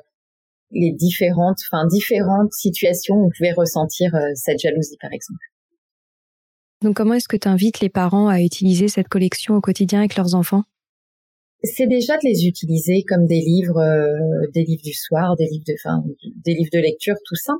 les 0.72 0.92
différentes 0.92 1.58
enfin 1.70 1.86
différentes 1.88 2.54
situations 2.54 3.16
où 3.16 3.28
on 3.28 3.30
pouvait 3.36 3.54
ressentir 3.54 4.12
cette 4.34 4.60
jalousie 4.60 4.98
par 5.00 5.14
exemple. 5.14 5.40
Donc 6.82 6.96
comment 6.98 7.14
est-ce 7.14 7.28
que 7.28 7.38
tu 7.38 7.48
invites 7.48 7.80
les 7.80 7.90
parents 7.90 8.28
à 8.28 8.42
utiliser 8.42 8.88
cette 8.88 9.08
collection 9.08 9.56
au 9.56 9.62
quotidien 9.62 10.00
avec 10.00 10.16
leurs 10.16 10.36
enfants? 10.36 10.64
C'est 11.66 11.88
déjà 11.88 12.16
de 12.16 12.28
les 12.28 12.48
utiliser 12.48 13.04
comme 13.08 13.26
des 13.26 13.40
livres, 13.40 13.80
euh, 13.80 14.48
des 14.54 14.64
livres 14.64 14.84
du 14.84 14.94
soir, 14.94 15.36
des 15.36 15.46
livres 15.46 15.64
de, 15.68 15.74
enfin, 15.74 16.04
des 16.44 16.54
livres 16.54 16.70
de 16.74 16.80
lecture 16.80 17.16
tout 17.26 17.36
simple, 17.36 17.60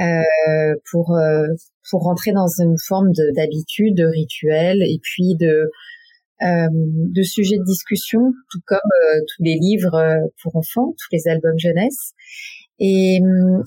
euh, 0.00 0.74
pour 0.90 1.16
euh, 1.16 1.46
pour 1.90 2.02
rentrer 2.02 2.32
dans 2.32 2.48
une 2.48 2.76
forme 2.78 3.12
d'habitude, 3.34 3.96
de, 3.96 4.06
rituel, 4.06 4.82
et 4.82 4.98
puis 5.02 5.34
de 5.36 5.70
de 6.42 7.22
sujets 7.22 7.58
de 7.58 7.64
discussion, 7.64 8.20
tout 8.50 8.60
comme 8.66 8.78
tous 9.28 9.42
les 9.42 9.56
livres 9.60 10.00
pour 10.42 10.56
enfants, 10.56 10.94
tous 10.98 11.08
les 11.12 11.28
albums 11.28 11.58
jeunesse. 11.58 12.12
Et, 12.78 13.20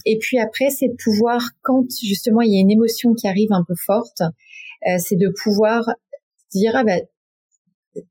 et 0.07 0.17
puis 0.17 0.39
après, 0.39 0.71
c'est 0.71 0.87
de 0.87 0.95
pouvoir, 1.03 1.51
quand 1.61 1.85
justement 2.03 2.41
il 2.41 2.51
y 2.51 2.57
a 2.57 2.61
une 2.61 2.71
émotion 2.71 3.13
qui 3.13 3.27
arrive 3.27 3.51
un 3.51 3.63
peu 3.67 3.75
forte, 3.85 4.23
c'est 4.97 5.17
de 5.17 5.31
pouvoir 5.43 5.87
dire 6.51 6.71
ah 6.73 6.83
ben 6.83 6.99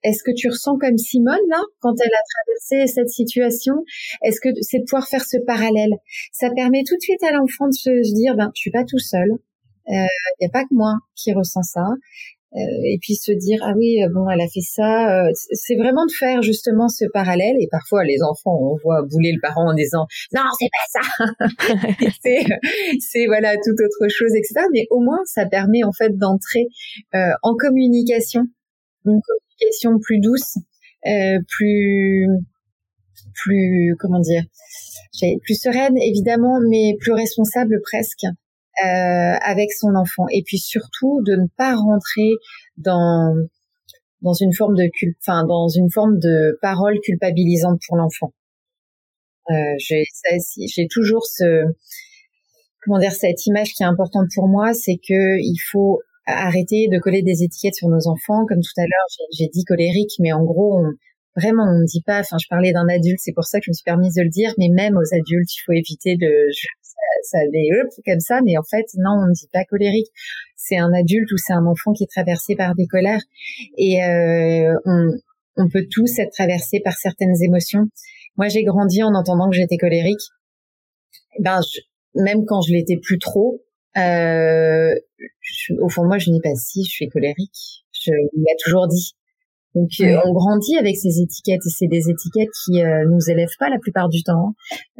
est-ce 0.02 0.22
que 0.22 0.32
tu 0.34 0.48
ressens 0.48 0.78
comme 0.78 0.98
Simone 0.98 1.48
là 1.48 1.60
quand 1.80 1.94
elle 2.00 2.12
a 2.12 2.24
traversé 2.34 2.92
cette 2.92 3.08
situation? 3.08 3.74
Est-ce 4.22 4.40
que 4.40 4.48
c'est 4.60 4.78
de 4.78 4.84
pouvoir 4.84 5.08
faire 5.08 5.24
ce 5.24 5.38
parallèle? 5.46 5.92
Ça 6.32 6.50
permet 6.50 6.82
tout 6.86 6.96
de 6.96 7.02
suite 7.02 7.22
à 7.22 7.32
l'enfant 7.32 7.66
de 7.66 7.74
se 7.74 8.14
dire 8.14 8.36
ben 8.36 8.50
je 8.54 8.60
suis 8.60 8.70
pas 8.70 8.84
tout 8.84 8.98
seul. 8.98 9.28
Il 9.88 9.96
euh, 9.96 10.06
n'y 10.40 10.46
a 10.46 10.50
pas 10.50 10.62
que 10.62 10.72
moi 10.74 10.94
qui 11.16 11.32
ressens 11.32 11.62
ça. 11.62 11.86
Euh, 12.54 12.58
et 12.84 12.98
puis 13.00 13.14
se 13.14 13.32
dire 13.32 13.60
ah 13.62 13.72
oui 13.74 13.96
bon 14.12 14.28
elle 14.28 14.42
a 14.42 14.46
fait 14.46 14.60
ça. 14.60 15.24
Euh, 15.24 15.30
c'est 15.32 15.74
vraiment 15.74 16.04
de 16.04 16.12
faire 16.12 16.42
justement 16.42 16.88
ce 16.88 17.06
parallèle. 17.12 17.56
Et 17.58 17.68
parfois 17.70 18.04
les 18.04 18.22
enfants 18.22 18.56
on 18.60 18.76
voit 18.84 19.02
bouler 19.02 19.32
le 19.32 19.40
parent 19.40 19.70
en 19.70 19.74
disant 19.74 20.06
non 20.32 20.42
c'est 20.60 20.68
pas 20.70 21.00
ça. 21.00 22.06
c'est 22.22 22.44
c'est 23.00 23.26
voilà 23.26 23.56
toute 23.56 23.80
autre 23.80 24.08
chose 24.10 24.32
etc. 24.36 24.66
Mais 24.72 24.86
au 24.90 25.00
moins 25.00 25.18
ça 25.24 25.46
permet 25.46 25.82
en 25.82 25.92
fait 25.92 26.16
d'entrer 26.16 26.66
en 27.42 27.56
communication 27.56 28.42
une 29.04 29.20
communication 29.20 29.98
plus 30.00 30.20
douce, 30.20 30.56
euh, 31.06 31.38
plus 31.48 32.26
plus 33.34 33.96
comment 33.98 34.20
dire, 34.20 34.44
plus 35.42 35.60
sereine 35.60 35.96
évidemment, 35.98 36.60
mais 36.68 36.96
plus 37.00 37.12
responsable 37.12 37.80
presque 37.82 38.24
euh, 38.24 39.34
avec 39.42 39.72
son 39.72 39.94
enfant. 39.94 40.26
Et 40.32 40.42
puis 40.42 40.58
surtout 40.58 41.22
de 41.22 41.32
ne 41.36 41.46
pas 41.56 41.74
rentrer 41.74 42.32
dans 42.76 43.34
dans 44.22 44.32
une 44.32 44.52
forme 44.54 44.76
de 44.76 44.88
enfin 45.20 45.44
dans 45.46 45.68
une 45.68 45.90
forme 45.90 46.18
de 46.18 46.58
parole 46.62 46.98
culpabilisante 47.00 47.80
pour 47.86 47.96
l'enfant. 47.96 48.32
Euh, 49.50 49.74
j'ai 49.78 50.04
j'ai 50.66 50.86
toujours 50.88 51.26
ce 51.26 51.64
comment 52.82 52.98
dire 52.98 53.12
cette 53.12 53.44
image 53.46 53.74
qui 53.74 53.82
est 53.82 53.86
importante 53.86 54.28
pour 54.34 54.48
moi, 54.48 54.72
c'est 54.72 54.96
que 54.96 55.38
il 55.38 55.58
faut 55.70 56.00
arrêter 56.26 56.88
de 56.88 56.98
coller 56.98 57.22
des 57.22 57.42
étiquettes 57.42 57.74
sur 57.74 57.88
nos 57.88 58.08
enfants. 58.08 58.46
Comme 58.46 58.60
tout 58.60 58.80
à 58.80 58.82
l'heure, 58.82 59.28
j'ai 59.38 59.48
dit 59.48 59.64
colérique, 59.64 60.12
mais 60.20 60.32
en 60.32 60.44
gros, 60.44 60.78
on, 60.78 60.92
vraiment, 61.36 61.64
on 61.64 61.80
ne 61.80 61.86
dit 61.86 62.02
pas. 62.02 62.20
Enfin, 62.20 62.36
je 62.42 62.46
parlais 62.48 62.72
d'un 62.72 62.88
adulte, 62.88 63.18
c'est 63.20 63.32
pour 63.32 63.44
ça 63.44 63.58
que 63.58 63.64
je 63.66 63.70
me 63.70 63.74
suis 63.74 63.84
permise 63.84 64.14
de 64.14 64.22
le 64.22 64.30
dire. 64.30 64.52
Mais 64.58 64.68
même 64.68 64.96
aux 64.96 65.14
adultes, 65.14 65.54
il 65.54 65.62
faut 65.64 65.72
éviter 65.72 66.16
de 66.16 66.30
ça, 66.82 67.38
ça 67.38 67.38
des 67.52 67.68
comme 68.06 68.20
ça. 68.20 68.40
Mais 68.44 68.56
en 68.56 68.64
fait, 68.68 68.86
non, 68.96 69.22
on 69.22 69.28
ne 69.28 69.32
dit 69.32 69.48
pas 69.52 69.64
colérique. 69.64 70.08
C'est 70.56 70.78
un 70.78 70.92
adulte 70.92 71.30
ou 71.32 71.36
c'est 71.36 71.52
un 71.52 71.66
enfant 71.66 71.92
qui 71.92 72.04
est 72.04 72.10
traversé 72.10 72.54
par 72.54 72.74
des 72.74 72.86
colères. 72.86 73.22
Et 73.76 74.02
euh, 74.04 74.74
on, 74.84 75.08
on 75.56 75.68
peut 75.68 75.86
tous 75.90 76.18
être 76.18 76.32
traversés 76.32 76.80
par 76.80 76.94
certaines 76.94 77.34
émotions. 77.42 77.86
Moi, 78.36 78.48
j'ai 78.48 78.64
grandi 78.64 79.02
en 79.02 79.14
entendant 79.14 79.50
que 79.50 79.56
j'étais 79.56 79.76
colérique. 79.76 80.22
Ben, 81.40 81.60
même 82.14 82.44
quand 82.46 82.60
je 82.62 82.72
l'étais 82.72 82.98
plus 83.02 83.18
trop, 83.18 83.62
euh, 83.96 84.94
au 85.80 85.88
fond, 85.88 86.04
moi, 86.04 86.18
je 86.18 86.30
n'ai 86.30 86.40
pas 86.40 86.54
si 86.54 86.84
je 86.84 86.90
suis 86.90 87.08
colérique. 87.08 87.84
Je 87.92 88.12
l'ai 88.12 88.56
toujours 88.64 88.88
dit. 88.88 89.14
Donc, 89.74 89.88
euh, 90.00 90.18
on 90.26 90.32
grandit 90.32 90.76
avec 90.76 90.96
ces 90.96 91.20
étiquettes 91.22 91.62
et 91.64 91.70
c'est 91.70 91.86
des 91.86 92.10
étiquettes 92.10 92.50
qui 92.64 92.82
euh, 92.82 93.04
nous 93.08 93.30
élèvent 93.30 93.56
pas 93.58 93.70
la 93.70 93.78
plupart 93.78 94.08
du 94.10 94.22
temps. 94.22 94.54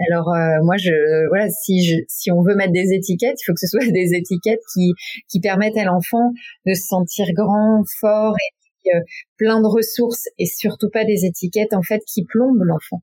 Alors, 0.08 0.32
euh, 0.32 0.64
moi, 0.64 0.76
je, 0.78 1.28
voilà, 1.28 1.50
si 1.50 1.84
je, 1.84 1.96
si 2.08 2.30
on 2.30 2.42
veut 2.42 2.54
mettre 2.54 2.72
des 2.72 2.94
étiquettes, 2.94 3.36
il 3.38 3.44
faut 3.44 3.52
que 3.52 3.60
ce 3.60 3.66
soit 3.68 3.86
des 3.92 4.14
étiquettes 4.14 4.62
qui, 4.72 4.92
qui 5.30 5.40
permettent 5.40 5.76
à 5.76 5.84
l'enfant 5.84 6.32
de 6.66 6.72
se 6.72 6.86
sentir 6.86 7.26
grand, 7.34 7.82
fort 8.00 8.34
et 8.40 8.90
plein 9.36 9.60
de 9.60 9.66
ressources 9.66 10.24
et 10.38 10.46
surtout 10.46 10.88
pas 10.92 11.04
des 11.04 11.24
étiquettes 11.24 11.72
en 11.72 11.82
fait 11.82 12.00
qui 12.06 12.24
plombent 12.24 12.64
l'enfant. 12.64 13.02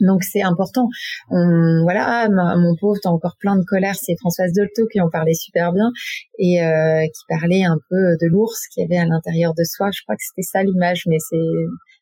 Donc 0.00 0.22
c'est 0.22 0.42
important. 0.42 0.88
On, 1.30 1.82
voilà, 1.82 2.28
mon 2.28 2.74
pauvre, 2.80 2.98
t'as 3.02 3.10
encore 3.10 3.36
plein 3.38 3.56
de 3.56 3.64
colère. 3.64 3.94
C'est 3.94 4.16
Françoise 4.18 4.52
Dolto 4.52 4.86
qui 4.86 5.00
en 5.00 5.10
parlait 5.10 5.34
super 5.34 5.72
bien 5.72 5.90
et 6.38 6.62
euh, 6.62 7.04
qui 7.06 7.22
parlait 7.28 7.64
un 7.64 7.78
peu 7.90 8.16
de 8.20 8.26
l'ours 8.26 8.66
qui 8.72 8.82
avait 8.82 8.98
à 8.98 9.06
l'intérieur 9.06 9.54
de 9.54 9.64
soi. 9.64 9.90
Je 9.92 10.02
crois 10.02 10.16
que 10.16 10.22
c'était 10.22 10.46
ça 10.46 10.62
l'image, 10.62 11.04
mais 11.06 11.18
c'est 11.18 11.36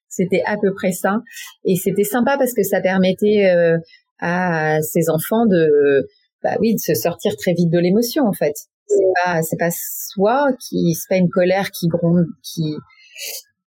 c'était 0.08 0.42
à 0.44 0.56
peu 0.60 0.75
près 0.75 0.92
ça. 0.92 1.18
Et 1.64 1.76
c'était 1.76 2.04
sympa 2.04 2.37
parce 2.37 2.52
que 2.52 2.62
ça 2.62 2.80
permettait 2.80 3.50
euh, 3.54 3.78
à 4.18 4.82
ces 4.82 5.08
enfants 5.08 5.46
de, 5.46 6.08
bah 6.42 6.56
oui, 6.60 6.75
de 6.75 6.80
se 6.80 6.94
sortir 6.94 7.37
très 7.37 7.52
vite 7.52 7.70
de 7.70 7.78
l'émotion 7.78 8.25
en 8.26 8.32
fait. 8.32 8.54
C'est 8.87 9.25
pas 9.25 9.42
c'est 9.42 9.56
pas 9.56 9.70
soi 9.70 10.49
qui 10.58 10.94
c'est 10.94 11.08
pas 11.08 11.16
une 11.16 11.28
colère 11.28 11.70
qui 11.70 11.87
gronde 11.87 12.26
qui 12.42 12.75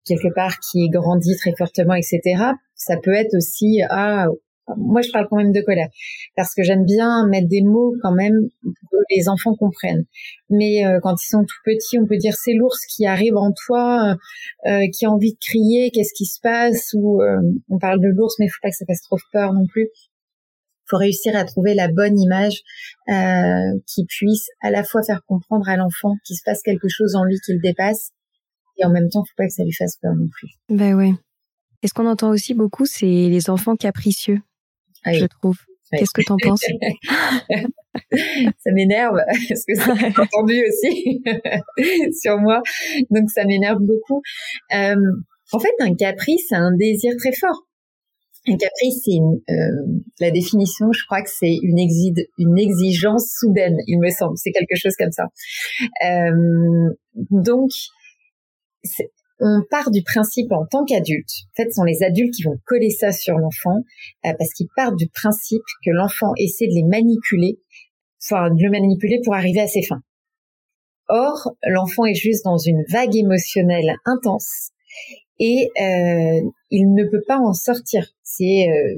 quelque 0.05 0.35
part 0.35 0.59
qui 0.59 0.89
grandit 0.89 1.37
très 1.37 1.53
fortement, 1.57 1.95
etc. 1.95 2.53
Ça 2.87 2.97
peut 2.97 3.15
être 3.15 3.35
aussi 3.35 3.81
ah 3.89 4.27
moi 4.77 5.03
je 5.03 5.11
parle 5.11 5.27
quand 5.29 5.37
même 5.37 5.53
de 5.53 5.61
colère 5.61 5.89
parce 6.37 6.55
que 6.55 6.63
j'aime 6.63 6.85
bien 6.85 7.27
mettre 7.29 7.49
des 7.49 7.63
mots 7.63 7.95
quand 8.03 8.13
même 8.13 8.49
que 8.63 8.97
les 9.11 9.29
enfants 9.29 9.55
comprennent. 9.55 10.05
Mais 10.51 10.87
euh, 10.87 11.01
quand 11.03 11.15
ils 11.21 11.29
sont 11.29 11.45
tout 11.45 11.61
petits, 11.65 11.99
on 11.99 12.07
peut 12.07 12.17
dire 12.17 12.35
c'est 12.35 12.55
l'ours 12.55 12.79
qui 12.87 13.07
arrive 13.07 13.37
en 13.37 13.53
toi, 13.67 14.17
euh, 14.67 14.71
euh, 14.71 14.87
qui 14.93 15.07
a 15.07 15.11
envie 15.11 15.33
de 15.33 15.39
crier, 15.39 15.91
qu'est-ce 15.91 16.15
qui 16.15 16.27
se 16.27 16.41
passe 16.41 16.91
Ou 16.95 17.21
on 17.71 17.79
parle 17.79 18.01
de 18.01 18.09
l'ours, 18.09 18.35
mais 18.39 18.47
il 18.47 18.51
faut 18.51 18.61
pas 18.63 18.71
que 18.71 18.77
ça 18.77 18.87
fasse 18.87 19.03
trop 19.03 19.19
peur 19.33 19.53
non 19.53 19.67
plus. 19.67 19.89
Faut 20.89 20.99
réussir 20.99 21.37
à 21.37 21.45
trouver 21.45 21.75
la 21.75 21.89
bonne 21.89 22.19
image 22.19 22.63
qui 23.87 24.05
puisse 24.07 24.47
à 24.63 24.71
la 24.71 24.85
fois 24.85 25.03
faire 25.03 25.23
comprendre 25.27 25.69
à 25.69 25.77
l'enfant 25.77 26.15
qu'il 26.27 26.37
se 26.37 26.43
passe 26.45 26.63
quelque 26.63 26.89
chose 26.89 27.15
en 27.15 27.25
lui 27.25 27.39
qui 27.45 27.53
le 27.53 27.61
dépasse 27.61 28.11
et 28.79 28.85
en 28.87 28.91
même 28.91 29.09
temps, 29.11 29.23
faut 29.23 29.35
pas 29.37 29.47
que 29.47 29.53
ça 29.53 29.65
lui 29.65 29.73
fasse 29.73 29.97
peur 30.01 30.15
non 30.15 30.29
plus. 30.29 30.49
Ben 30.69 30.95
ouais. 30.95 31.13
Et 31.83 31.89
ce 31.89 31.95
qu'on 31.95 32.07
entend 32.07 32.31
aussi 32.31 32.55
beaucoup, 32.55 32.87
c'est 32.87 33.07
les 33.07 33.51
enfants 33.51 33.77
capricieux, 33.77 34.41
je 35.07 35.27
trouve. 35.27 35.57
Qu'est-ce 35.91 36.13
que 36.13 36.23
tu 36.23 36.33
en 36.33 36.37
penses? 36.37 36.65
Ça 38.59 38.73
m'énerve 38.73 39.19
parce 39.49 39.65
que 39.67 39.75
ça 39.75 39.93
entendu 40.23 40.65
aussi 40.67 41.23
sur 42.21 42.39
moi, 42.39 42.63
donc 43.11 43.31
ça 43.31 43.45
m'énerve 43.45 43.81
beaucoup. 43.81 44.23
Euh, 44.75 44.97
en 45.53 45.59
fait, 45.59 45.73
un 45.81 45.95
caprice, 45.95 46.47
c'est 46.49 46.57
un 46.57 46.75
désir 46.75 47.13
très 47.19 47.33
fort. 47.33 47.67
Un 48.49 48.57
caprice, 48.57 49.03
c'est 49.05 49.53
euh, 49.53 50.01
la 50.21 50.31
définition, 50.31 50.91
je 50.93 51.05
crois 51.05 51.23
que 51.23 51.31
c'est 51.31 51.55
une, 51.63 51.79
une 52.39 52.59
exigence 52.59 53.31
soudaine, 53.39 53.77
il 53.87 53.99
me 53.99 54.11
semble. 54.11 54.37
C'est 54.37 54.53
quelque 54.53 54.77
chose 54.77 54.95
comme 54.99 55.13
ça. 55.13 55.27
Euh, 56.05 56.95
donc, 57.31 57.71
on 59.43 59.63
part 59.69 59.91
du 59.91 60.03
principe 60.03 60.53
en 60.53 60.65
tant 60.67 60.85
qu'adulte, 60.85 61.31
en 61.51 61.55
fait, 61.57 61.71
ce 61.71 61.75
sont 61.75 61.85
les 61.85 62.05
adultes 62.05 62.33
qui 62.33 62.45
vont 62.45 62.59
coller 62.65 62.91
ça 62.91 63.11
sur 63.11 63.37
l'enfant, 63.37 63.83
euh, 64.25 64.33
parce 64.39 64.53
qu'ils 64.55 64.69
partent 64.77 64.97
du 64.97 65.09
principe 65.09 65.63
que 65.85 65.91
l'enfant 65.91 66.33
essaie 66.39 66.69
de 66.69 66.75
les 66.75 66.85
manipuler, 66.85 67.59
enfin 68.25 68.51
de 68.51 68.63
le 68.63 68.71
manipuler 68.71 69.21
pour 69.25 69.35
arriver 69.35 69.61
à 69.61 69.67
ses 69.67 69.83
fins. 69.83 70.03
Or, 71.09 71.57
l'enfant 71.67 72.05
est 72.05 72.15
juste 72.15 72.45
dans 72.45 72.57
une 72.57 72.85
vague 72.89 73.17
émotionnelle 73.17 73.97
intense 74.05 74.71
et 75.41 75.69
euh, 75.81 76.41
il 76.71 76.95
ne 76.95 77.05
peut 77.11 77.23
pas 77.27 77.39
en 77.39 77.53
sortir. 77.53 78.07
C'est 78.23 78.69
euh, 78.69 78.97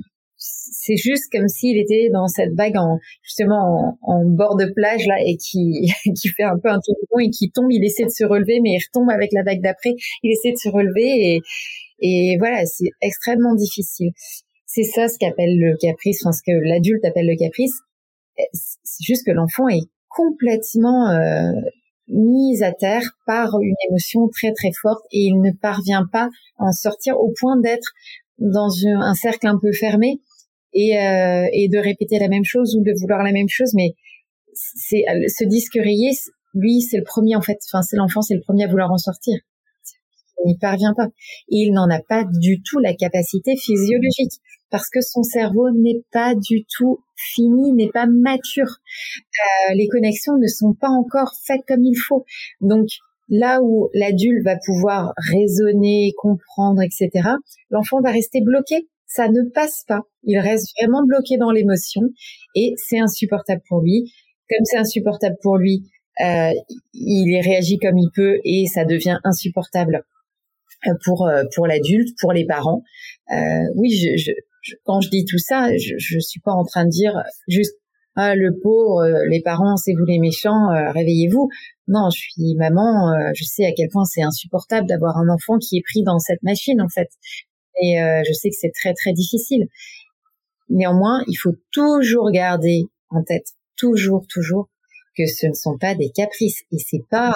c'est 0.70 0.96
juste 0.96 1.32
comme 1.32 1.48
s'il 1.48 1.78
était 1.78 2.10
dans 2.12 2.26
cette 2.26 2.54
vague 2.54 2.76
en 2.76 2.98
justement 3.22 3.96
en, 4.02 4.24
bord 4.26 4.56
de 4.56 4.66
plage 4.66 5.06
là 5.06 5.16
et 5.24 5.36
qui 5.36 5.90
qui 6.20 6.28
fait 6.28 6.42
un 6.42 6.58
peu 6.58 6.68
un 6.68 6.80
tour 6.84 6.94
de 7.00 7.06
pont 7.08 7.18
et 7.20 7.30
qui 7.30 7.50
tombe. 7.50 7.70
Il 7.70 7.84
essaie 7.84 8.04
de 8.04 8.10
se 8.10 8.24
relever, 8.24 8.60
mais 8.62 8.72
il 8.72 8.84
retombe 8.84 9.10
avec 9.10 9.32
la 9.32 9.42
vague 9.42 9.62
d'après. 9.62 9.94
Il 10.22 10.32
essaie 10.32 10.52
de 10.52 10.58
se 10.58 10.68
relever 10.68 11.34
et 11.34 11.40
et 12.00 12.36
voilà, 12.38 12.66
c'est 12.66 12.90
extrêmement 13.00 13.54
difficile. 13.54 14.10
C'est 14.66 14.82
ça 14.82 15.08
ce 15.08 15.16
qu'appelle 15.18 15.58
le 15.58 15.76
caprice, 15.80 16.20
enfin 16.24 16.32
ce 16.32 16.42
que 16.44 16.52
l'adulte 16.52 17.04
appelle 17.04 17.28
le 17.28 17.36
caprice. 17.36 17.74
C'est 18.52 19.04
juste 19.04 19.24
que 19.24 19.30
l'enfant 19.30 19.68
est 19.68 19.88
complètement 20.08 21.10
euh, 21.10 21.52
mise 22.08 22.62
à 22.62 22.72
terre 22.72 23.16
par 23.26 23.58
une 23.60 23.76
émotion 23.88 24.28
très 24.28 24.52
très 24.52 24.72
forte 24.82 25.04
et 25.12 25.20
il 25.20 25.40
ne 25.40 25.52
parvient 25.52 26.06
pas 26.10 26.28
à 26.58 26.64
en 26.64 26.72
sortir 26.72 27.18
au 27.18 27.32
point 27.40 27.58
d'être 27.60 27.92
dans 28.38 28.68
un 28.86 29.14
cercle 29.14 29.46
un 29.46 29.58
peu 29.58 29.72
fermé 29.72 30.20
et, 30.74 30.98
euh, 30.98 31.46
et 31.52 31.68
de 31.68 31.78
répéter 31.78 32.18
la 32.18 32.28
même 32.28 32.44
chose 32.44 32.76
ou 32.76 32.82
de 32.82 32.92
vouloir 33.00 33.22
la 33.22 33.32
même 33.32 33.48
chose. 33.48 33.72
Mais 33.74 33.94
c'est 34.54 35.04
ce 35.28 35.44
disque 35.44 35.74
rayé, 35.74 36.10
lui, 36.54 36.80
c'est 36.82 36.98
le 36.98 37.04
premier 37.04 37.36
en 37.36 37.42
fait. 37.42 37.58
Enfin, 37.72 37.82
c'est 37.82 37.96
l'enfant, 37.96 38.22
c'est 38.22 38.34
le 38.34 38.40
premier 38.40 38.64
à 38.64 38.68
vouloir 38.68 38.90
en 38.90 38.98
sortir. 38.98 39.38
Il 40.44 40.48
n'y 40.48 40.58
parvient 40.58 40.94
pas. 40.94 41.08
Il 41.48 41.72
n'en 41.72 41.88
a 41.88 42.00
pas 42.00 42.24
du 42.24 42.60
tout 42.62 42.78
la 42.78 42.94
capacité 42.94 43.56
physiologique 43.56 44.40
parce 44.70 44.90
que 44.90 45.00
son 45.00 45.22
cerveau 45.22 45.70
n'est 45.70 46.02
pas 46.12 46.34
du 46.34 46.64
tout 46.64 46.98
fini, 47.16 47.72
n'est 47.72 47.90
pas 47.90 48.06
mature. 48.06 48.66
Euh, 48.66 49.74
les 49.74 49.86
connexions 49.88 50.36
ne 50.36 50.48
sont 50.48 50.74
pas 50.74 50.88
encore 50.88 51.32
faites 51.46 51.62
comme 51.66 51.84
il 51.84 51.96
faut. 51.96 52.24
Donc, 52.60 52.88
là 53.28 53.60
où 53.62 53.88
l'adulte 53.94 54.44
va 54.44 54.56
pouvoir 54.66 55.12
raisonner, 55.16 56.12
comprendre, 56.18 56.82
etc., 56.82 57.28
l'enfant 57.70 58.00
va 58.00 58.10
rester 58.10 58.40
bloqué. 58.40 58.88
Ça 59.14 59.28
ne 59.28 59.48
passe 59.48 59.84
pas. 59.86 60.00
Il 60.24 60.38
reste 60.40 60.72
vraiment 60.80 61.06
bloqué 61.06 61.36
dans 61.36 61.52
l'émotion 61.52 62.02
et 62.56 62.74
c'est 62.76 62.98
insupportable 62.98 63.62
pour 63.68 63.80
lui. 63.80 64.12
Comme 64.50 64.64
c'est 64.64 64.78
insupportable 64.78 65.36
pour 65.40 65.56
lui, 65.56 65.84
euh, 66.20 66.50
il 66.94 67.40
réagit 67.40 67.78
comme 67.78 67.96
il 67.96 68.10
peut 68.12 68.40
et 68.44 68.66
ça 68.66 68.84
devient 68.84 69.18
insupportable 69.22 70.02
euh, 70.88 70.94
pour 71.04 71.28
euh, 71.28 71.44
pour 71.54 71.68
l'adulte, 71.68 72.08
pour 72.20 72.32
les 72.32 72.44
parents. 72.44 72.82
Oui, 73.76 73.90
je, 73.92 74.32
quand 74.82 75.00
je 75.00 75.10
dis 75.10 75.24
tout 75.24 75.38
ça, 75.38 75.70
je, 75.76 75.94
je 75.96 76.18
suis 76.18 76.40
pas 76.40 76.52
en 76.52 76.64
train 76.64 76.84
de 76.84 76.90
dire 76.90 77.22
juste 77.46 77.76
ah 78.16 78.34
le 78.34 78.58
pauvre, 78.60 79.04
les 79.28 79.42
parents, 79.42 79.76
c'est 79.76 79.92
vous 79.92 80.06
les 80.06 80.18
méchants, 80.18 80.70
réveillez-vous. 80.92 81.48
Non, 81.86 82.10
je 82.10 82.18
suis 82.18 82.54
maman, 82.56 83.12
je 83.32 83.44
sais 83.44 83.64
à 83.64 83.72
quel 83.76 83.88
point 83.90 84.04
c'est 84.04 84.22
insupportable 84.22 84.88
d'avoir 84.88 85.18
un 85.18 85.28
enfant 85.28 85.58
qui 85.58 85.78
est 85.78 85.82
pris 85.82 86.02
dans 86.02 86.18
cette 86.18 86.42
machine 86.42 86.80
en 86.80 86.88
fait. 86.88 87.10
Et 87.80 87.96
je 88.26 88.32
sais 88.32 88.50
que 88.50 88.56
c'est 88.56 88.72
très 88.72 88.94
très 88.94 89.12
difficile. 89.12 89.68
Néanmoins, 90.68 91.22
il 91.28 91.34
faut 91.34 91.54
toujours 91.72 92.30
garder 92.30 92.84
en 93.10 93.22
tête, 93.22 93.48
toujours, 93.76 94.26
toujours, 94.28 94.68
que 95.16 95.26
ce 95.26 95.46
ne 95.46 95.54
sont 95.54 95.78
pas 95.78 95.94
des 95.94 96.10
caprices 96.10 96.62
et 96.72 96.78
c'est 96.78 97.04
pas 97.10 97.32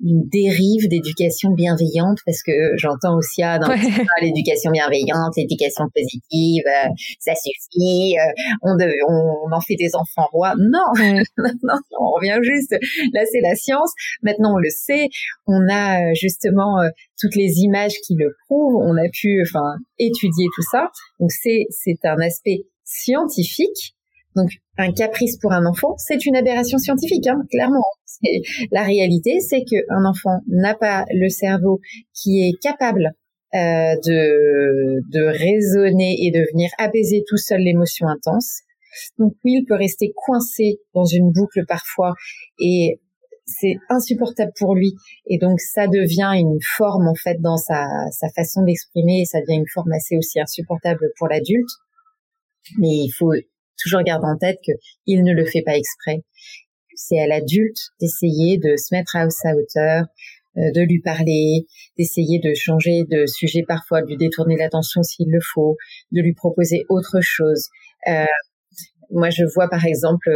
une 0.00 0.28
dérive 0.28 0.88
d'éducation 0.88 1.50
bienveillante 1.50 2.18
parce 2.24 2.42
que 2.42 2.76
j'entends 2.76 3.16
aussi 3.16 3.42
ah 3.42 3.58
dans 3.58 3.68
l'éducation 4.22 4.70
bienveillante, 4.70 5.34
l'éducation 5.36 5.84
positive, 5.94 6.62
euh, 6.66 6.88
ça 7.18 7.32
suffit, 7.34 8.16
euh, 8.18 8.32
on, 8.62 8.76
on, 9.08 9.52
en 9.52 9.60
fait 9.60 9.76
des 9.76 9.94
enfants 9.94 10.28
rois. 10.32 10.54
Non, 10.68 10.92
non, 11.62 11.78
on 11.98 12.10
revient 12.12 12.38
juste. 12.42 12.72
Là, 13.12 13.22
c'est 13.30 13.40
la 13.40 13.54
science. 13.54 13.92
Maintenant, 14.22 14.54
on 14.54 14.58
le 14.58 14.70
sait. 14.70 15.08
On 15.46 15.68
a 15.68 16.00
euh, 16.02 16.14
justement 16.14 16.76
toutes 17.18 17.36
les 17.36 17.60
images 17.60 17.94
qui 18.06 18.14
le 18.16 18.34
prouvent. 18.46 18.76
On 18.76 18.96
a 18.96 19.08
pu, 19.12 19.42
enfin, 19.42 19.76
étudier 19.98 20.46
tout 20.54 20.64
ça. 20.70 20.88
Donc 21.20 21.30
c'est 21.30 21.66
c'est 21.70 22.04
un 22.04 22.18
aspect 22.20 22.64
scientifique 22.84 23.94
donc, 24.38 24.50
un 24.76 24.92
caprice 24.92 25.36
pour 25.38 25.52
un 25.52 25.66
enfant, 25.66 25.94
c'est 25.98 26.24
une 26.24 26.36
aberration 26.36 26.78
scientifique, 26.78 27.26
hein, 27.26 27.42
clairement. 27.50 27.82
La 28.72 28.84
réalité, 28.84 29.40
c'est 29.40 29.64
qu'un 29.64 30.04
enfant 30.04 30.40
n'a 30.48 30.74
pas 30.74 31.04
le 31.10 31.28
cerveau 31.28 31.80
qui 32.14 32.48
est 32.48 32.58
capable 32.62 33.12
euh, 33.54 33.94
de, 34.04 35.00
de 35.10 35.24
raisonner 35.24 36.16
et 36.22 36.30
de 36.30 36.44
venir 36.52 36.70
apaiser 36.78 37.24
tout 37.26 37.36
seul 37.36 37.60
l'émotion 37.60 38.06
intense. 38.06 38.60
Donc 39.18 39.32
oui, 39.44 39.58
il 39.60 39.64
peut 39.66 39.74
rester 39.74 40.12
coincé 40.14 40.78
dans 40.94 41.04
une 41.04 41.32
boucle 41.32 41.64
parfois 41.66 42.14
et 42.60 43.00
c'est 43.46 43.76
insupportable 43.88 44.52
pour 44.58 44.74
lui 44.74 44.92
et 45.26 45.38
donc 45.38 45.60
ça 45.60 45.86
devient 45.86 46.32
une 46.34 46.58
forme 46.76 47.08
en 47.08 47.14
fait 47.14 47.40
dans 47.40 47.56
sa, 47.56 47.86
sa 48.10 48.28
façon 48.36 48.62
d'exprimer 48.64 49.22
et 49.22 49.24
ça 49.24 49.40
devient 49.40 49.60
une 49.60 49.72
forme 49.72 49.92
assez 49.92 50.16
aussi 50.16 50.40
insupportable 50.40 51.10
pour 51.18 51.28
l'adulte. 51.28 51.70
Mais 52.76 52.88
il 52.88 53.12
faut 53.16 53.32
toujours 53.78 54.02
garder 54.02 54.26
en 54.26 54.36
tête 54.36 54.58
qu'il 54.62 55.22
ne 55.24 55.32
le 55.32 55.44
fait 55.44 55.62
pas 55.62 55.76
exprès. 55.76 56.22
C'est 56.94 57.20
à 57.20 57.26
l'adulte 57.26 57.78
d'essayer 58.00 58.58
de 58.58 58.76
se 58.76 58.94
mettre 58.94 59.16
à 59.16 59.30
sa 59.30 59.54
hauteur, 59.54 60.06
euh, 60.56 60.72
de 60.72 60.80
lui 60.80 61.00
parler, 61.00 61.66
d'essayer 61.96 62.40
de 62.40 62.52
changer 62.54 63.04
de 63.08 63.26
sujet 63.26 63.62
parfois, 63.66 64.02
de 64.02 64.08
lui 64.08 64.16
détourner 64.16 64.56
l'attention 64.56 65.02
s'il 65.02 65.30
le 65.30 65.40
faut, 65.40 65.76
de 66.10 66.20
lui 66.20 66.34
proposer 66.34 66.84
autre 66.88 67.18
chose. 67.20 67.68
Euh, 68.08 68.24
moi, 69.10 69.30
je 69.30 69.44
vois 69.54 69.68
par 69.68 69.84
exemple, 69.84 70.28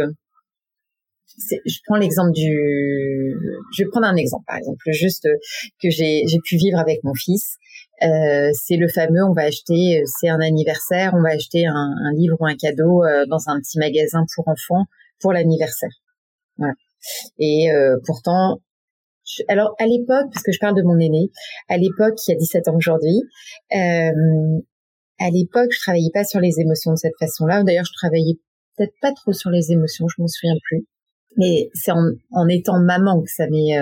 je 1.49 1.77
prends 1.85 1.97
l'exemple 1.97 2.31
du, 2.31 3.35
je 3.75 3.83
vais 3.83 3.89
prendre 3.89 4.07
un 4.07 4.15
exemple 4.15 4.45
par 4.47 4.57
exemple, 4.57 4.83
juste 4.91 5.27
que 5.81 5.89
j'ai 5.89 6.23
pu 6.45 6.57
vivre 6.57 6.79
avec 6.79 7.03
mon 7.03 7.13
fils. 7.13 7.57
Euh, 8.01 8.49
c'est 8.53 8.75
le 8.75 8.87
fameux, 8.87 9.23
on 9.23 9.33
va 9.33 9.43
acheter, 9.43 10.01
euh, 10.01 10.03
c'est 10.05 10.27
un 10.27 10.39
anniversaire, 10.41 11.13
on 11.13 11.21
va 11.21 11.29
acheter 11.29 11.65
un, 11.67 11.73
un 11.73 12.11
livre 12.13 12.35
ou 12.39 12.45
un 12.45 12.55
cadeau 12.55 13.03
euh, 13.03 13.25
dans 13.27 13.49
un 13.49 13.59
petit 13.59 13.77
magasin 13.77 14.25
pour 14.35 14.47
enfants 14.47 14.85
pour 15.19 15.31
l'anniversaire. 15.31 15.91
Et 17.39 17.69
pourtant, 18.05 18.59
alors 19.47 19.73
à 19.79 19.85
l'époque, 19.85 20.25
parce 20.33 20.43
que 20.43 20.51
je 20.51 20.59
parle 20.59 20.75
de 20.75 20.83
mon 20.83 20.99
aîné, 20.99 21.31
à 21.69 21.77
l'époque, 21.77 22.15
il 22.27 22.31
y 22.31 22.35
a 22.35 22.37
17 22.37 22.67
ans 22.67 22.75
aujourd'hui, 22.75 23.21
à 23.71 25.29
l'époque, 25.31 25.71
je 25.71 25.79
travaillais 25.79 26.11
pas 26.13 26.25
sur 26.25 26.41
les 26.41 26.59
émotions 26.59 26.91
de 26.91 26.97
cette 26.97 27.17
façon-là. 27.19 27.63
D'ailleurs, 27.63 27.85
je 27.85 27.93
travaillais 27.93 28.35
peut-être 28.77 28.93
pas 29.01 29.13
trop 29.13 29.31
sur 29.31 29.49
les 29.49 29.71
émotions, 29.71 30.07
je 30.09 30.21
m'en 30.21 30.27
souviens 30.27 30.57
plus. 30.63 30.85
Mais 31.37 31.69
c'est 31.73 31.91
en, 31.91 32.03
en, 32.31 32.47
étant 32.49 32.79
maman 32.79 33.21
que 33.21 33.31
ça 33.31 33.47
m'est 33.47 33.77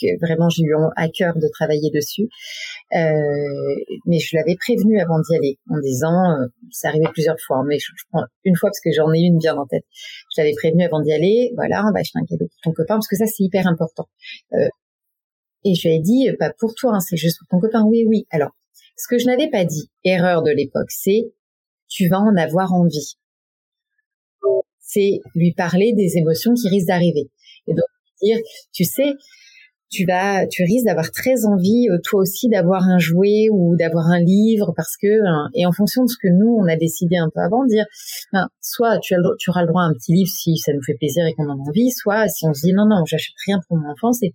que 0.00 0.24
vraiment 0.24 0.48
j'ai 0.48 0.62
eu 0.62 0.74
à 0.96 1.08
cœur 1.08 1.34
de 1.36 1.48
travailler 1.52 1.90
dessus. 1.90 2.28
Euh, 2.94 3.98
mais 4.06 4.18
je 4.18 4.36
l'avais 4.36 4.56
prévenu 4.56 5.00
avant 5.00 5.20
d'y 5.20 5.36
aller 5.36 5.58
en 5.70 5.78
disant, 5.80 6.40
euh, 6.40 6.46
c'est 6.70 6.88
arrivé 6.88 7.06
plusieurs 7.12 7.38
fois, 7.46 7.58
hein, 7.58 7.64
mais 7.66 7.78
je, 7.78 7.90
prends 8.10 8.24
une 8.44 8.56
fois 8.56 8.70
parce 8.70 8.80
que 8.80 8.90
j'en 8.92 9.12
ai 9.12 9.20
une 9.20 9.38
bien 9.38 9.56
en 9.56 9.66
tête. 9.66 9.84
Je 10.34 10.40
l'avais 10.40 10.54
prévenu 10.56 10.84
avant 10.84 11.00
d'y 11.00 11.12
aller, 11.12 11.52
voilà, 11.54 11.84
on 11.88 11.92
va 11.92 12.00
acheter 12.00 12.18
un 12.18 12.24
cadeau 12.24 12.46
pour 12.46 12.60
ton 12.62 12.72
copain 12.72 12.94
parce 12.94 13.08
que 13.08 13.16
ça 13.16 13.26
c'est 13.26 13.44
hyper 13.44 13.66
important. 13.66 14.08
Euh, 14.52 14.68
et 15.64 15.74
je 15.74 15.88
lui 15.88 15.96
ai 15.96 16.00
dit, 16.00 16.28
pas 16.38 16.52
pour 16.58 16.74
toi, 16.74 16.94
hein, 16.94 17.00
c'est 17.00 17.16
juste 17.16 17.38
pour 17.38 17.48
ton 17.48 17.60
copain. 17.60 17.84
Oui, 17.84 18.04
oui. 18.06 18.26
Alors, 18.30 18.50
ce 18.96 19.06
que 19.08 19.18
je 19.18 19.26
n'avais 19.26 19.50
pas 19.50 19.64
dit, 19.64 19.90
erreur 20.04 20.42
de 20.42 20.50
l'époque, 20.50 20.90
c'est 20.90 21.32
tu 21.88 22.08
vas 22.08 22.20
en 22.20 22.36
avoir 22.36 22.72
envie. 22.72 23.16
C'est 24.78 25.20
lui 25.34 25.52
parler 25.52 25.92
des 25.92 26.16
émotions 26.16 26.52
qui 26.54 26.68
risquent 26.68 26.88
d'arriver. 26.88 27.30
Et 27.68 27.74
donc 27.74 27.84
dire, 28.22 28.38
tu 28.72 28.84
sais, 28.84 29.14
tu 29.90 30.06
vas, 30.06 30.46
tu 30.46 30.62
risques 30.62 30.86
d'avoir 30.86 31.10
très 31.10 31.44
envie, 31.46 31.88
euh, 31.90 31.98
toi 32.04 32.20
aussi, 32.20 32.48
d'avoir 32.48 32.84
un 32.84 32.98
jouet 32.98 33.48
ou 33.50 33.76
d'avoir 33.76 34.06
un 34.06 34.20
livre 34.20 34.72
parce 34.76 34.96
que, 34.96 35.26
hein, 35.26 35.50
et 35.54 35.66
en 35.66 35.72
fonction 35.72 36.04
de 36.04 36.08
ce 36.08 36.16
que 36.16 36.28
nous, 36.28 36.56
on 36.58 36.68
a 36.68 36.76
décidé 36.76 37.16
un 37.16 37.28
peu 37.34 37.40
avant, 37.40 37.64
de 37.64 37.70
dire, 37.70 37.86
ben, 38.32 38.48
soit 38.60 38.98
tu, 39.00 39.14
as, 39.14 39.18
tu 39.38 39.50
auras 39.50 39.62
le 39.62 39.66
droit 39.66 39.82
à 39.82 39.86
un 39.86 39.92
petit 39.92 40.12
livre 40.12 40.30
si 40.30 40.56
ça 40.58 40.72
nous 40.72 40.82
fait 40.82 40.94
plaisir 40.94 41.26
et 41.26 41.34
qu'on 41.34 41.48
en 41.48 41.58
a 41.58 41.68
envie, 41.68 41.90
soit 41.90 42.28
si 42.28 42.46
on 42.46 42.54
se 42.54 42.60
dit 42.60 42.72
non, 42.72 42.86
non, 42.86 43.04
j'achète 43.04 43.34
rien 43.44 43.58
pour 43.66 43.78
mon 43.78 43.90
enfance 43.90 44.22
et 44.22 44.32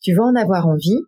tu 0.00 0.12
vas 0.12 0.24
en 0.24 0.34
avoir 0.34 0.66
envie. 0.66 0.98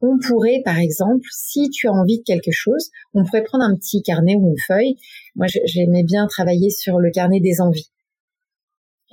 On 0.00 0.16
pourrait, 0.18 0.60
par 0.64 0.78
exemple, 0.78 1.26
si 1.32 1.70
tu 1.70 1.88
as 1.88 1.92
envie 1.92 2.18
de 2.18 2.24
quelque 2.24 2.52
chose, 2.52 2.90
on 3.14 3.24
pourrait 3.24 3.42
prendre 3.42 3.64
un 3.64 3.74
petit 3.74 4.02
carnet 4.02 4.36
ou 4.36 4.50
une 4.50 4.62
feuille. 4.64 4.94
Moi, 5.34 5.46
j'aimais 5.64 6.04
bien 6.04 6.26
travailler 6.28 6.70
sur 6.70 7.00
le 7.00 7.10
carnet 7.10 7.40
des 7.40 7.60
envies 7.60 7.90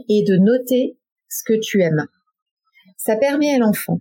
et 0.10 0.24
de 0.24 0.36
noter 0.36 1.00
ce 1.28 1.44
que 1.44 1.58
tu 1.60 1.82
aimes. 1.82 2.06
Ça 2.98 3.16
permet 3.16 3.56
à 3.56 3.58
l'enfant 3.58 4.00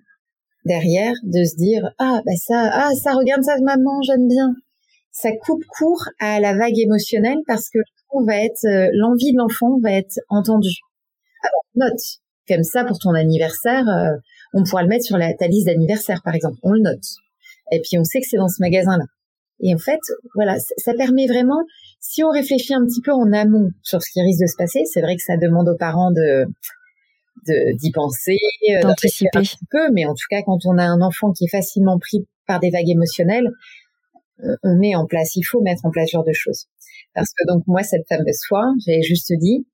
derrière 0.65 1.15
de 1.23 1.45
se 1.45 1.57
dire 1.57 1.91
ah 1.99 2.21
bah 2.25 2.33
ça 2.37 2.71
ah 2.73 2.91
ça 2.95 3.13
regarde 3.13 3.43
ça 3.43 3.57
maman 3.63 4.01
j'aime 4.03 4.29
bien. 4.29 4.55
Ça 5.13 5.31
coupe 5.45 5.65
court 5.67 6.03
à 6.19 6.41
la 6.41 6.57
vague 6.57 6.79
émotionnelle 6.79 7.39
parce 7.47 7.69
que 7.71 7.79
on 8.11 8.25
va 8.25 8.37
être 8.45 8.65
euh, 8.65 8.91
l'envie 8.95 9.33
de 9.33 9.39
l'enfant 9.39 9.79
va 9.83 9.93
être 9.93 10.19
entendue. 10.29 10.79
Alors 11.43 11.89
note. 11.91 12.01
Comme 12.47 12.63
ça 12.63 12.85
pour 12.85 12.99
ton 12.99 13.15
anniversaire 13.15 13.89
euh, 13.89 14.17
on 14.55 14.65
pourra 14.65 14.83
le 14.83 14.89
mettre 14.89 15.05
sur 15.05 15.17
la, 15.17 15.33
ta 15.35 15.47
liste 15.47 15.67
d'anniversaire 15.67 16.21
par 16.25 16.35
exemple. 16.35 16.59
On 16.63 16.73
le 16.73 16.81
note. 16.81 17.05
Et 17.73 17.81
puis 17.81 17.99
on 17.99 18.05
sait 18.05 18.21
que 18.21 18.27
c'est 18.29 18.37
dans 18.37 18.49
ce 18.49 18.61
magasin 18.61 18.99
là 18.99 19.05
et 19.61 19.75
en 19.75 19.79
fait 19.79 20.01
voilà 20.35 20.57
ça 20.59 20.95
permet 20.95 21.27
vraiment 21.27 21.63
si 22.01 22.23
on 22.25 22.31
réfléchit 22.31 22.75
un 22.75 22.85
petit 22.85 23.01
peu 23.01 23.13
en 23.13 23.33
amont 23.33 23.71
sur 23.83 24.03
ce 24.03 24.11
qui 24.13 24.21
risque 24.21 24.41
de 24.41 24.47
se 24.47 24.57
passer 24.57 24.81
c'est 24.85 25.01
vrai 25.01 25.17
que 25.17 25.23
ça 25.23 25.37
demande 25.37 25.69
aux 25.69 25.77
parents 25.77 26.11
de 26.11 26.45
d'y 27.47 27.91
penser, 27.93 28.39
euh, 28.71 28.81
d'anticiper 28.81 29.39
un 29.39 29.67
peu, 29.71 29.93
mais 29.93 30.07
en 30.07 30.15
tout 30.15 30.27
cas, 30.31 30.43
quand 30.43 30.59
on 30.65 30.79
a 30.79 30.85
un 30.85 31.01
enfant 31.01 31.33
qui 31.33 31.45
est 31.45 31.51
facilement 31.51 31.99
pris 31.99 32.27
par 32.47 32.61
des 32.61 32.71
vagues 32.71 32.89
émotionnelles, 32.89 33.51
on 34.63 34.77
met 34.77 34.95
en 34.95 35.07
place, 35.07 35.37
il 35.37 35.43
faut 35.43 35.63
mettre 35.63 35.85
en 35.85 35.91
place 35.91 36.09
ce 36.09 36.13
genre 36.13 36.25
de 36.25 36.33
choses. 36.33 36.67
Parce 37.15 37.31
que 37.31 37.47
donc 37.47 37.63
moi, 37.67 37.83
cette 37.83 38.07
fameuse 38.09 38.41
fois, 38.49 38.65
j'avais 38.85 39.03
juste 39.03 39.33
dit, 39.39 39.67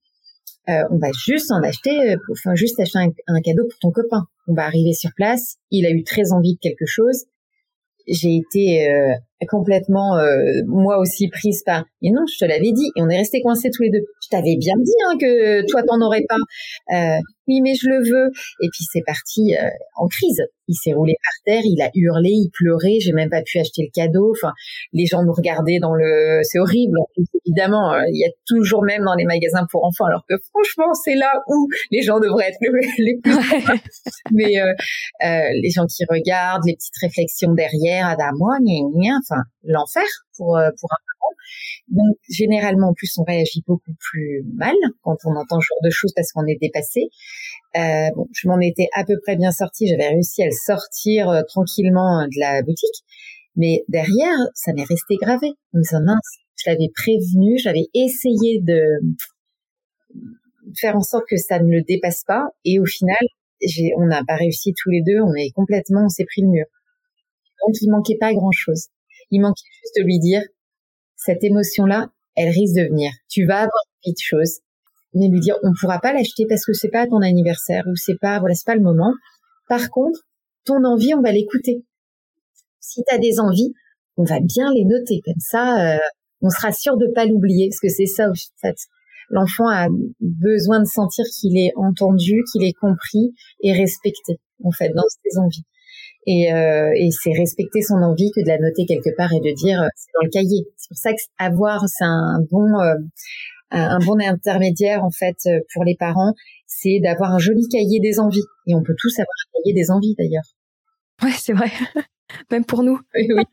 euh, 0.68 0.84
on 0.90 0.98
va 0.98 1.08
juste 1.12 1.50
en 1.50 1.62
acheter, 1.62 2.16
enfin 2.30 2.54
juste 2.54 2.78
acheter 2.78 2.98
un, 2.98 3.40
cadeau 3.40 3.66
pour 3.68 3.78
ton 3.78 3.90
copain. 3.90 4.26
On 4.46 4.54
va 4.54 4.64
arriver 4.64 4.92
sur 4.92 5.10
place, 5.16 5.56
il 5.70 5.86
a 5.86 5.90
eu 5.90 6.04
très 6.04 6.32
envie 6.32 6.54
de 6.54 6.58
quelque 6.60 6.86
chose. 6.86 7.24
J'ai 8.06 8.36
été 8.36 8.90
euh, 8.90 9.14
complètement 9.46 10.16
euh, 10.16 10.62
moi 10.66 10.98
aussi 10.98 11.28
prise 11.28 11.62
par 11.64 11.84
et 12.02 12.10
non 12.10 12.22
je 12.32 12.44
te 12.44 12.48
l'avais 12.48 12.72
dit 12.72 12.90
et 12.96 13.02
on 13.02 13.08
est 13.08 13.18
resté 13.18 13.40
coincés 13.40 13.70
tous 13.70 13.82
les 13.82 13.90
deux. 13.90 14.04
Je 14.22 14.28
t'avais 14.30 14.56
bien 14.56 14.74
dit 14.78 14.92
hein, 15.06 15.16
que 15.18 15.66
toi 15.70 15.82
t'en 15.82 16.00
aurais 16.00 16.24
pas. 16.28 16.36
Euh, 16.94 17.18
oui 17.48 17.60
mais 17.62 17.74
je 17.74 17.88
le 17.88 17.98
veux 17.98 18.30
et 18.62 18.68
puis 18.70 18.84
c'est 18.92 19.02
parti 19.06 19.54
euh, 19.54 19.68
en 19.96 20.06
crise. 20.08 20.42
Il 20.68 20.74
s'est 20.74 20.92
roulé 20.92 21.14
par 21.24 21.54
terre 21.54 21.62
il 21.64 21.80
a 21.82 21.90
hurlé 21.94 22.30
il 22.30 22.50
pleurait. 22.52 23.00
J'ai 23.00 23.12
même 23.12 23.30
pas 23.30 23.42
pu 23.42 23.58
acheter 23.58 23.82
le 23.82 23.90
cadeau. 23.92 24.32
Enfin 24.36 24.52
les 24.92 25.06
gens 25.06 25.22
nous 25.24 25.32
regardaient 25.32 25.78
dans 25.80 25.94
le 25.94 26.40
c'est 26.42 26.58
horrible 26.58 26.98
évidemment 27.46 27.94
euh, 27.94 28.02
il 28.12 28.20
y 28.20 28.24
a 28.24 28.32
toujours 28.46 28.84
même 28.84 29.04
dans 29.04 29.14
les 29.14 29.24
magasins 29.24 29.66
pour 29.70 29.84
enfants 29.84 30.04
alors 30.04 30.24
que 30.28 30.34
franchement 30.50 30.92
c'est 30.94 31.14
là 31.16 31.32
où 31.48 31.66
les 31.90 32.02
gens 32.02 32.20
devraient 32.20 32.48
être 32.48 32.58
les 32.98 33.18
plus 33.22 33.36
mais 34.32 34.54
les 35.20 35.70
gens 35.70 35.86
qui 35.86 36.04
regardent 36.08 36.64
les 36.66 36.74
petites 36.74 36.98
réflexions 37.00 37.52
derrière 37.54 38.06
à 38.06 38.16
ah, 38.18 38.30
moi 38.36 38.56
enfin 39.30 39.42
l'enfer 39.62 40.04
pour 40.36 40.56
euh, 40.56 40.70
pour 40.80 40.90
un 40.92 41.00
parent. 41.06 41.34
Donc 41.88 42.16
généralement 42.28 42.88
en 42.88 42.94
plus 42.94 43.12
on 43.18 43.24
réagit 43.24 43.62
beaucoup 43.66 43.92
plus 43.98 44.44
mal 44.54 44.74
quand 45.02 45.16
on 45.24 45.36
entend 45.36 45.60
ce 45.60 45.66
genre 45.66 45.82
de 45.84 45.90
choses 45.90 46.12
parce 46.14 46.32
qu'on 46.32 46.46
est 46.46 46.58
dépassé. 46.60 47.08
Euh, 47.76 48.10
bon, 48.16 48.26
je 48.32 48.48
m'en 48.48 48.60
étais 48.60 48.88
à 48.94 49.04
peu 49.04 49.14
près 49.22 49.36
bien 49.36 49.52
sortie, 49.52 49.86
j'avais 49.86 50.08
réussi 50.08 50.42
à 50.42 50.46
le 50.46 50.52
sortir 50.52 51.30
euh, 51.30 51.42
tranquillement 51.46 52.26
de 52.26 52.40
la 52.40 52.62
boutique, 52.62 53.04
mais 53.56 53.84
derrière 53.88 54.36
ça 54.54 54.72
m'est 54.72 54.84
resté 54.84 55.16
gravé. 55.20 55.48
Je 55.74 55.96
mince, 55.96 56.38
je 56.56 56.70
l'avais 56.70 56.90
prévenu, 56.94 57.58
j'avais 57.58 57.86
essayé 57.94 58.60
de 58.60 58.82
faire 60.78 60.96
en 60.96 61.02
sorte 61.02 61.24
que 61.28 61.36
ça 61.36 61.58
ne 61.60 61.70
le 61.70 61.82
dépasse 61.82 62.24
pas, 62.26 62.48
et 62.64 62.80
au 62.80 62.86
final 62.86 63.16
on 63.96 64.06
n'a 64.06 64.22
pas 64.24 64.36
réussi 64.36 64.72
tous 64.76 64.90
les 64.90 65.02
deux, 65.02 65.20
on 65.20 65.34
est 65.34 65.50
complètement, 65.50 66.04
on 66.04 66.08
s'est 66.08 66.24
pris 66.24 66.42
le 66.42 66.48
mur. 66.48 66.66
Donc 67.66 67.76
il 67.80 67.90
manquait 67.90 68.16
pas 68.18 68.32
grand 68.32 68.52
chose. 68.52 68.88
Il 69.30 69.40
manquait 69.40 69.68
juste 69.82 69.96
de 69.98 70.04
lui 70.04 70.18
dire, 70.18 70.42
cette 71.16 71.44
émotion-là, 71.44 72.10
elle 72.36 72.48
risque 72.48 72.76
de 72.76 72.88
venir. 72.88 73.12
Tu 73.28 73.46
vas 73.46 73.58
avoir 73.58 73.82
une 73.84 74.12
petite 74.12 74.22
chose. 74.22 74.60
Mais 75.14 75.28
lui 75.28 75.40
dire, 75.40 75.56
on 75.62 75.72
pourra 75.80 75.98
pas 75.98 76.12
l'acheter 76.12 76.46
parce 76.48 76.64
que 76.64 76.72
c'est 76.72 76.88
pas 76.88 77.06
ton 77.06 77.20
anniversaire 77.20 77.84
ou 77.86 77.96
c'est 77.96 78.18
pas, 78.20 78.38
voilà, 78.38 78.54
c'est 78.54 78.66
pas 78.66 78.76
le 78.76 78.82
moment. 78.82 79.12
Par 79.68 79.90
contre, 79.90 80.20
ton 80.64 80.84
envie, 80.84 81.14
on 81.14 81.22
va 81.22 81.32
l'écouter. 81.32 81.84
Si 82.80 83.02
tu 83.06 83.14
as 83.14 83.18
des 83.18 83.40
envies, 83.40 83.72
on 84.16 84.24
va 84.24 84.40
bien 84.40 84.72
les 84.72 84.84
noter. 84.84 85.20
Comme 85.24 85.40
ça, 85.40 85.94
euh, 85.94 85.98
on 86.42 86.50
sera 86.50 86.72
sûr 86.72 86.96
de 86.96 87.06
pas 87.14 87.26
l'oublier 87.26 87.68
parce 87.68 87.80
que 87.80 87.88
c'est 87.88 88.06
ça, 88.06 88.28
en 88.30 88.34
fait. 88.60 88.76
L'enfant 89.30 89.68
a 89.68 89.88
besoin 90.20 90.80
de 90.80 90.86
sentir 90.86 91.24
qu'il 91.38 91.56
est 91.56 91.72
entendu, 91.76 92.42
qu'il 92.50 92.64
est 92.64 92.72
compris 92.72 93.32
et 93.62 93.72
respecté, 93.72 94.38
en 94.64 94.72
fait, 94.72 94.90
dans 94.90 95.04
ses 95.22 95.38
envies. 95.38 95.64
Et, 96.26 96.52
euh, 96.52 96.90
et 96.94 97.10
c'est 97.10 97.32
respecter 97.32 97.80
son 97.80 97.96
envie 97.96 98.30
que 98.34 98.42
de 98.42 98.48
la 98.48 98.58
noter 98.58 98.84
quelque 98.86 99.14
part 99.16 99.32
et 99.32 99.40
de 99.40 99.54
dire 99.54 99.82
euh, 99.82 99.88
c'est 99.96 100.10
dans 100.14 100.24
le 100.24 100.30
cahier. 100.30 100.66
C'est 100.76 100.88
pour 100.88 100.98
ça 100.98 101.12
que 101.12 101.20
avoir 101.38 101.88
c'est 101.88 102.04
un 102.04 102.40
bon 102.50 102.78
euh, 102.80 102.94
un 103.72 104.00
bon 104.00 104.20
intermédiaire 104.20 105.04
en 105.04 105.10
fait 105.10 105.36
pour 105.72 105.84
les 105.84 105.94
parents, 105.96 106.34
c'est 106.66 106.98
d'avoir 107.00 107.32
un 107.32 107.38
joli 107.38 107.68
cahier 107.68 108.00
des 108.00 108.18
envies. 108.18 108.42
Et 108.66 108.74
on 108.74 108.82
peut 108.82 108.96
tous 108.98 109.16
avoir 109.18 109.28
un 109.28 109.62
cahier 109.62 109.74
des 109.74 109.90
envies 109.90 110.16
d'ailleurs. 110.18 110.42
Ouais, 111.22 111.36
c'est 111.38 111.52
vrai. 111.52 111.70
Même 112.50 112.64
pour 112.64 112.82
nous. 112.82 113.00
Oui, 113.14 113.28
oui. 113.32 113.44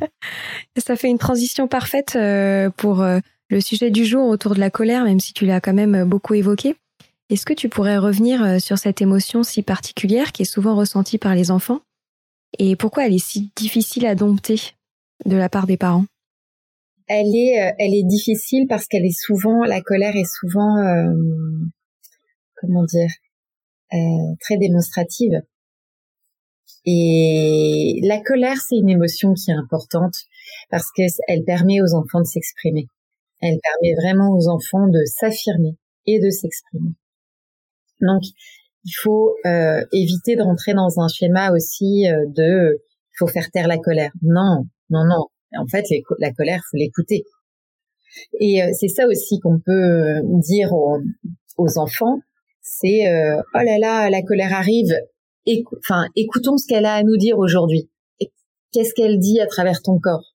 Ça 0.78 0.96
fait 0.96 1.08
une 1.08 1.18
transition 1.18 1.68
parfaite 1.68 2.16
pour 2.76 3.04
le 3.04 3.60
sujet 3.60 3.90
du 3.90 4.04
jour 4.04 4.28
autour 4.28 4.54
de 4.54 4.60
la 4.60 4.70
colère, 4.70 5.04
même 5.04 5.20
si 5.20 5.32
tu 5.32 5.44
l'as 5.44 5.60
quand 5.60 5.74
même 5.74 6.04
beaucoup 6.04 6.34
évoqué. 6.34 6.76
Est-ce 7.30 7.44
que 7.44 7.52
tu 7.52 7.68
pourrais 7.68 7.98
revenir 7.98 8.42
euh, 8.42 8.58
sur 8.58 8.78
cette 8.78 9.02
émotion 9.02 9.42
si 9.42 9.62
particulière 9.62 10.32
qui 10.32 10.42
est 10.42 10.46
souvent 10.46 10.74
ressentie 10.74 11.18
par 11.18 11.34
les 11.34 11.50
enfants? 11.50 11.80
Et 12.58 12.74
pourquoi 12.74 13.04
elle 13.04 13.14
est 13.14 13.24
si 13.24 13.52
difficile 13.54 14.06
à 14.06 14.14
dompter 14.14 14.58
de 15.26 15.36
la 15.36 15.50
part 15.50 15.66
des 15.66 15.76
parents? 15.76 16.06
Elle 17.06 17.34
est, 17.36 17.62
euh, 17.62 18.08
difficile 18.08 18.66
parce 18.66 18.86
qu'elle 18.86 19.04
est 19.04 19.20
souvent, 19.20 19.62
la 19.64 19.82
colère 19.82 20.16
est 20.16 20.24
souvent, 20.24 20.78
euh, 20.78 21.12
comment 22.56 22.84
dire, 22.84 23.10
très 24.40 24.56
démonstrative. 24.56 25.42
Et 26.86 28.00
la 28.04 28.20
colère, 28.20 28.56
c'est 28.56 28.76
une 28.76 28.88
émotion 28.88 29.34
qui 29.34 29.50
est 29.50 29.54
importante 29.54 30.14
parce 30.70 30.90
qu'elle 30.92 31.44
permet 31.44 31.82
aux 31.82 31.94
enfants 31.94 32.20
de 32.20 32.26
s'exprimer. 32.26 32.86
Elle 33.40 33.58
permet 33.60 33.94
vraiment 34.02 34.30
aux 34.34 34.48
enfants 34.48 34.86
de 34.86 35.04
s'affirmer 35.04 35.76
et 36.06 36.20
de 36.20 36.30
s'exprimer. 36.30 36.94
Donc, 38.00 38.22
il 38.84 38.92
faut 39.02 39.34
euh, 39.44 39.84
éviter 39.92 40.36
de 40.36 40.42
rentrer 40.42 40.72
dans 40.74 40.98
un 40.98 41.08
schéma 41.08 41.52
aussi 41.52 42.08
euh, 42.08 42.24
de 42.28 42.82
faut 43.18 43.26
faire 43.26 43.50
taire 43.50 43.68
la 43.68 43.78
colère. 43.78 44.12
Non, 44.22 44.64
non, 44.90 45.04
non. 45.04 45.26
En 45.58 45.66
fait, 45.66 45.84
la 46.18 46.32
colère, 46.32 46.62
faut 46.70 46.76
l'écouter. 46.76 47.24
Et 48.40 48.62
euh, 48.62 48.70
c'est 48.78 48.88
ça 48.88 49.06
aussi 49.06 49.40
qu'on 49.40 49.58
peut 49.58 50.20
dire 50.40 50.72
aux, 50.72 51.78
enfants, 51.78 52.20
c'est 52.62 53.02
oh 53.08 53.58
là 53.58 53.78
là, 53.78 54.08
la 54.10 54.22
colère 54.22 54.54
arrive. 54.54 54.94
enfin, 55.78 56.06
écoutons 56.14 56.56
ce 56.56 56.66
qu'elle 56.68 56.86
a 56.86 56.94
à 56.94 57.02
nous 57.02 57.16
dire 57.16 57.38
aujourd'hui. 57.38 57.90
Qu'est-ce 58.72 58.94
qu'elle 58.94 59.18
dit 59.18 59.40
à 59.40 59.46
travers 59.46 59.82
ton 59.82 59.98
corps? 59.98 60.34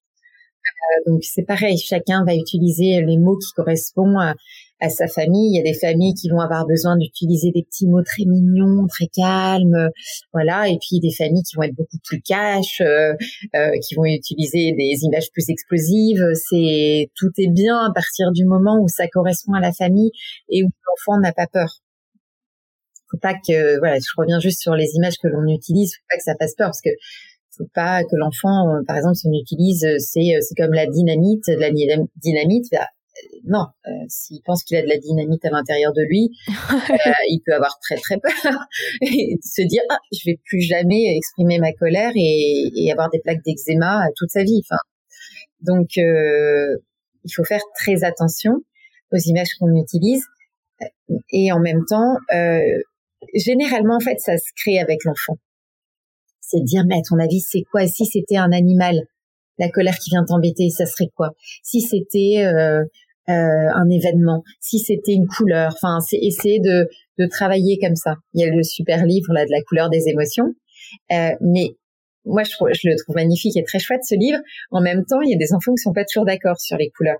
Donc 1.07 1.23
c'est 1.23 1.43
pareil, 1.43 1.77
chacun 1.77 2.25
va 2.25 2.35
utiliser 2.35 3.01
les 3.01 3.17
mots 3.17 3.37
qui 3.37 3.51
correspondent 3.55 4.17
à, 4.19 4.35
à 4.83 4.89
sa 4.89 5.07
famille. 5.07 5.51
Il 5.53 5.55
y 5.55 5.59
a 5.59 5.63
des 5.63 5.77
familles 5.79 6.13
qui 6.13 6.29
vont 6.29 6.39
avoir 6.39 6.67
besoin 6.67 6.97
d'utiliser 6.97 7.51
des 7.51 7.63
petits 7.63 7.87
mots 7.87 8.03
très 8.03 8.25
mignons, 8.25 8.85
très 8.87 9.07
calmes, 9.07 9.89
voilà. 10.33 10.67
Et 10.67 10.77
puis 10.77 10.99
des 10.99 11.11
familles 11.11 11.43
qui 11.43 11.55
vont 11.55 11.63
être 11.63 11.75
beaucoup 11.75 11.97
plus 12.03 12.21
cash, 12.21 12.81
euh, 12.81 13.13
euh, 13.55 13.71
qui 13.81 13.95
vont 13.95 14.05
utiliser 14.05 14.73
des 14.73 15.03
images 15.03 15.31
plus 15.31 15.49
explosives. 15.49 16.23
C'est 16.33 17.09
tout 17.15 17.31
est 17.37 17.49
bien 17.49 17.77
à 17.77 17.93
partir 17.93 18.31
du 18.33 18.45
moment 18.45 18.77
où 18.81 18.87
ça 18.89 19.07
correspond 19.07 19.53
à 19.53 19.61
la 19.61 19.71
famille 19.71 20.11
et 20.49 20.63
où 20.63 20.67
l'enfant 20.67 21.19
n'a 21.19 21.31
pas 21.31 21.47
peur. 21.47 21.79
Faut 23.09 23.19
pas 23.19 23.35
que 23.35 23.79
voilà, 23.79 23.99
je 23.99 24.13
reviens 24.17 24.39
juste 24.39 24.59
sur 24.59 24.75
les 24.75 24.95
images 24.95 25.15
que 25.21 25.27
l'on 25.27 25.47
utilise, 25.47 25.95
faut 25.95 26.05
pas 26.09 26.17
que 26.17 26.23
ça 26.23 26.33
fasse 26.37 26.55
peur 26.55 26.67
parce 26.67 26.81
que 26.81 26.89
faut 27.55 27.67
pas 27.75 28.03
que 28.03 28.15
l'enfant, 28.15 28.81
par 28.87 28.97
exemple, 28.97 29.15
si 29.15 29.27
on 29.27 29.33
utilise, 29.33 29.85
c'est 29.99 30.33
c'est 30.41 30.55
comme 30.55 30.73
la 30.73 30.87
dynamite, 30.87 31.47
la 31.47 31.69
dynamite, 31.69 32.65
bah, 32.71 32.87
non, 33.45 33.65
euh, 33.87 33.91
s'il 34.07 34.41
pense 34.43 34.63
qu'il 34.63 34.77
a 34.77 34.81
de 34.81 34.87
la 34.87 34.97
dynamite 34.97 35.45
à 35.45 35.49
l'intérieur 35.49 35.93
de 35.93 36.01
lui, 36.01 36.31
euh, 36.49 37.11
il 37.29 37.41
peut 37.45 37.53
avoir 37.53 37.77
très 37.79 37.95
très 37.95 38.17
peur 38.17 38.59
et 39.01 39.37
se 39.43 39.61
dire 39.61 39.81
ah 39.89 39.97
je 40.11 40.19
vais 40.25 40.39
plus 40.45 40.61
jamais 40.61 41.17
exprimer 41.17 41.59
ma 41.59 41.73
colère 41.73 42.11
et, 42.15 42.71
et 42.75 42.91
avoir 42.91 43.09
des 43.09 43.19
plaques 43.19 43.43
d'eczéma 43.45 44.07
toute 44.15 44.31
sa 44.31 44.43
vie. 44.43 44.61
Enfin, 44.65 44.79
donc 45.61 45.97
euh, 45.97 46.77
il 47.23 47.31
faut 47.33 47.43
faire 47.43 47.61
très 47.79 48.03
attention 48.03 48.53
aux 49.11 49.17
images 49.17 49.53
qu'on 49.59 49.75
utilise 49.75 50.23
et 51.31 51.51
en 51.51 51.59
même 51.59 51.85
temps, 51.87 52.17
généralement 53.35 53.97
en 53.97 53.99
fait 53.99 54.19
ça 54.19 54.37
se 54.37 54.51
crée 54.55 54.79
avec 54.79 55.03
l'enfant. 55.05 55.37
C'est 56.41 56.61
dire 56.61 56.83
mais 56.87 56.95
à 56.95 57.01
ton 57.07 57.19
avis 57.19 57.41
c'est 57.41 57.61
quoi 57.71 57.85
si 57.87 58.05
c'était 58.05 58.37
un 58.37 58.51
animal? 58.51 59.07
La 59.57 59.69
colère 59.69 59.97
qui 59.97 60.09
vient 60.09 60.23
t'embêter, 60.25 60.69
ça 60.69 60.85
serait 60.85 61.09
quoi? 61.15 61.31
Si 61.63 61.81
c'était 61.81 62.43
euh, 62.45 62.83
euh, 63.29 63.69
un 63.73 63.89
événement, 63.89 64.43
si 64.59 64.79
c'était 64.79 65.13
une 65.13 65.27
couleur. 65.27 65.73
Enfin, 65.75 65.99
c'est 66.01 66.17
essayer 66.17 66.59
de, 66.59 66.89
de 67.19 67.25
travailler 67.25 67.79
comme 67.79 67.95
ça. 67.95 68.15
Il 68.33 68.41
y 68.41 68.49
a 68.49 68.53
le 68.53 68.63
super 68.63 69.05
livre 69.05 69.31
là 69.33 69.45
de 69.45 69.51
la 69.51 69.61
couleur 69.61 69.89
des 69.89 70.09
émotions, 70.09 70.53
euh, 71.11 71.29
mais 71.39 71.69
moi 72.25 72.43
je, 72.43 72.51
je 72.51 72.89
le 72.89 72.95
trouve 72.97 73.15
magnifique 73.15 73.55
et 73.55 73.63
très 73.63 73.79
chouette 73.79 74.03
ce 74.03 74.15
livre. 74.15 74.39
En 74.71 74.81
même 74.81 75.05
temps, 75.05 75.21
il 75.21 75.31
y 75.31 75.35
a 75.35 75.37
des 75.37 75.53
enfants 75.53 75.73
qui 75.73 75.81
sont 75.81 75.93
pas 75.93 76.05
toujours 76.05 76.25
d'accord 76.25 76.59
sur 76.59 76.77
les 76.77 76.89
couleurs. 76.89 77.19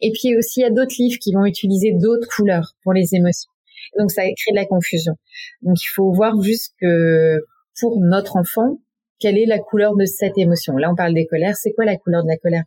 Et 0.00 0.12
puis 0.12 0.36
aussi 0.36 0.60
il 0.60 0.62
y 0.62 0.66
a 0.66 0.70
d'autres 0.70 0.94
livres 0.98 1.18
qui 1.18 1.32
vont 1.32 1.46
utiliser 1.46 1.92
d'autres 1.92 2.28
couleurs 2.28 2.74
pour 2.82 2.92
les 2.92 3.14
émotions. 3.14 3.50
Donc 3.98 4.10
ça 4.10 4.22
crée 4.22 4.52
de 4.52 4.56
la 4.56 4.66
confusion. 4.66 5.14
Donc 5.62 5.76
il 5.80 5.88
faut 5.94 6.12
voir 6.12 6.40
juste 6.42 6.74
que 6.80 7.38
pour 7.80 8.00
notre 8.00 8.36
enfant, 8.36 8.78
quelle 9.20 9.38
est 9.38 9.46
la 9.46 9.58
couleur 9.58 9.96
de 9.96 10.04
cette 10.04 10.38
émotion? 10.38 10.76
Là, 10.76 10.90
on 10.90 10.94
parle 10.94 11.14
des 11.14 11.26
colères. 11.26 11.56
C'est 11.56 11.72
quoi 11.72 11.84
la 11.84 11.96
couleur 11.96 12.22
de 12.22 12.28
la 12.28 12.36
colère 12.36 12.64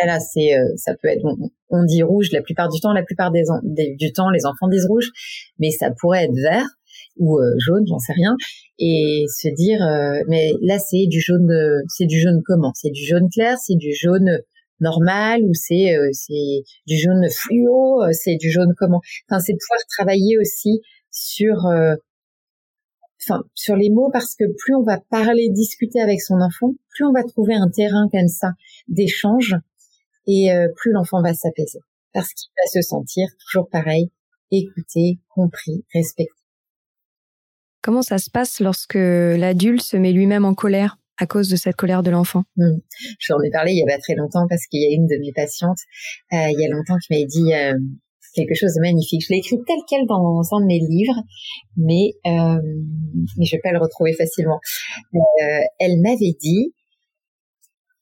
Là, 0.00 0.06
là, 0.06 0.20
c'est, 0.20 0.54
euh, 0.54 0.64
ça 0.76 0.92
peut 1.00 1.08
être, 1.08 1.24
on, 1.70 1.84
dit 1.84 2.02
rouge 2.02 2.30
la 2.32 2.42
plupart 2.42 2.68
du 2.68 2.80
temps, 2.80 2.92
la 2.92 3.02
plupart 3.02 3.30
des, 3.30 3.44
du 3.96 4.12
temps, 4.12 4.30
les 4.30 4.44
enfants 4.44 4.68
disent 4.68 4.86
rouge, 4.86 5.10
mais 5.58 5.70
ça 5.70 5.90
pourrait 5.98 6.24
être 6.24 6.34
vert 6.34 6.66
ou 7.16 7.38
euh, 7.38 7.54
jaune, 7.58 7.84
j'en 7.88 7.98
sais 7.98 8.12
rien, 8.12 8.36
et 8.78 9.24
se 9.28 9.48
dire, 9.48 9.82
euh, 9.82 10.22
mais 10.28 10.52
là, 10.60 10.78
c'est 10.78 11.06
du 11.06 11.20
jaune, 11.20 11.50
c'est 11.88 12.06
du 12.06 12.20
jaune 12.20 12.42
comment? 12.44 12.72
C'est 12.74 12.90
du 12.90 13.04
jaune 13.04 13.28
clair, 13.30 13.56
c'est 13.58 13.76
du 13.76 13.92
jaune 13.94 14.40
normal 14.80 15.42
ou 15.42 15.54
c'est 15.54 15.96
c'est 16.12 16.62
du 16.86 16.96
jaune 16.96 17.26
fluo, 17.30 18.02
c'est 18.12 18.36
du 18.36 18.50
jaune 18.50 18.74
comment? 18.76 19.00
Enfin, 19.28 19.40
c'est 19.40 19.54
pouvoir 19.54 19.80
travailler 19.88 20.38
aussi 20.38 20.80
sur 21.10 21.66
enfin 23.22 23.42
sur 23.54 23.76
les 23.76 23.90
mots 23.90 24.10
parce 24.12 24.34
que 24.34 24.44
plus 24.44 24.74
on 24.74 24.82
va 24.82 25.00
parler, 25.10 25.48
discuter 25.50 26.00
avec 26.00 26.20
son 26.20 26.40
enfant, 26.40 26.72
plus 26.90 27.04
on 27.04 27.12
va 27.12 27.22
trouver 27.24 27.54
un 27.54 27.68
terrain 27.68 28.08
comme 28.12 28.28
ça 28.28 28.52
d'échange 28.88 29.56
et 30.26 30.52
euh, 30.52 30.68
plus 30.76 30.92
l'enfant 30.92 31.22
va 31.22 31.34
s'apaiser 31.34 31.80
parce 32.12 32.32
qu'il 32.32 32.50
va 32.56 32.80
se 32.80 32.86
sentir 32.86 33.28
toujours 33.44 33.68
pareil, 33.68 34.10
écouté, 34.50 35.18
compris, 35.28 35.84
respecté. 35.94 36.32
Comment 37.82 38.02
ça 38.02 38.18
se 38.18 38.30
passe 38.30 38.60
lorsque 38.60 38.94
l'adulte 38.94 39.82
se 39.82 39.96
met 39.96 40.12
lui-même 40.12 40.44
en 40.44 40.54
colère 40.54 40.98
à 41.16 41.26
cause 41.26 41.48
de 41.48 41.56
cette 41.56 41.76
colère 41.76 42.02
de 42.02 42.10
l'enfant? 42.10 42.44
Mmh. 42.56 42.78
J'en 43.20 43.40
ai 43.40 43.50
parlé 43.50 43.72
il 43.72 43.78
y 43.78 43.82
a 43.82 43.96
pas 43.96 44.00
très 44.00 44.14
longtemps 44.14 44.46
parce 44.48 44.66
qu'il 44.66 44.82
y 44.82 44.86
a 44.86 44.94
une 44.94 45.06
de 45.06 45.16
mes 45.20 45.32
patientes 45.32 45.78
euh, 46.32 46.50
il 46.50 46.60
y 46.60 46.66
a 46.66 46.74
longtemps 46.74 46.96
qui 46.98 47.12
m'avait 47.12 47.26
dit 47.26 47.54
euh, 47.54 47.74
quelque 48.46 48.58
chose 48.58 48.74
de 48.74 48.80
magnifique. 48.80 49.22
Je 49.26 49.32
l'ai 49.32 49.38
écrit 49.38 49.56
tel 49.66 49.76
quel 49.88 50.06
dans 50.06 50.40
un 50.52 50.60
de 50.60 50.66
mes 50.66 50.78
livres, 50.80 51.20
mais, 51.76 52.14
euh, 52.26 52.60
mais 53.36 53.44
je 53.44 53.56
vais 53.56 53.60
pas 53.62 53.72
le 53.72 53.78
retrouver 53.78 54.12
facilement. 54.12 54.60
Euh, 55.14 55.18
elle 55.78 56.00
m'avait 56.00 56.36
dit, 56.40 56.74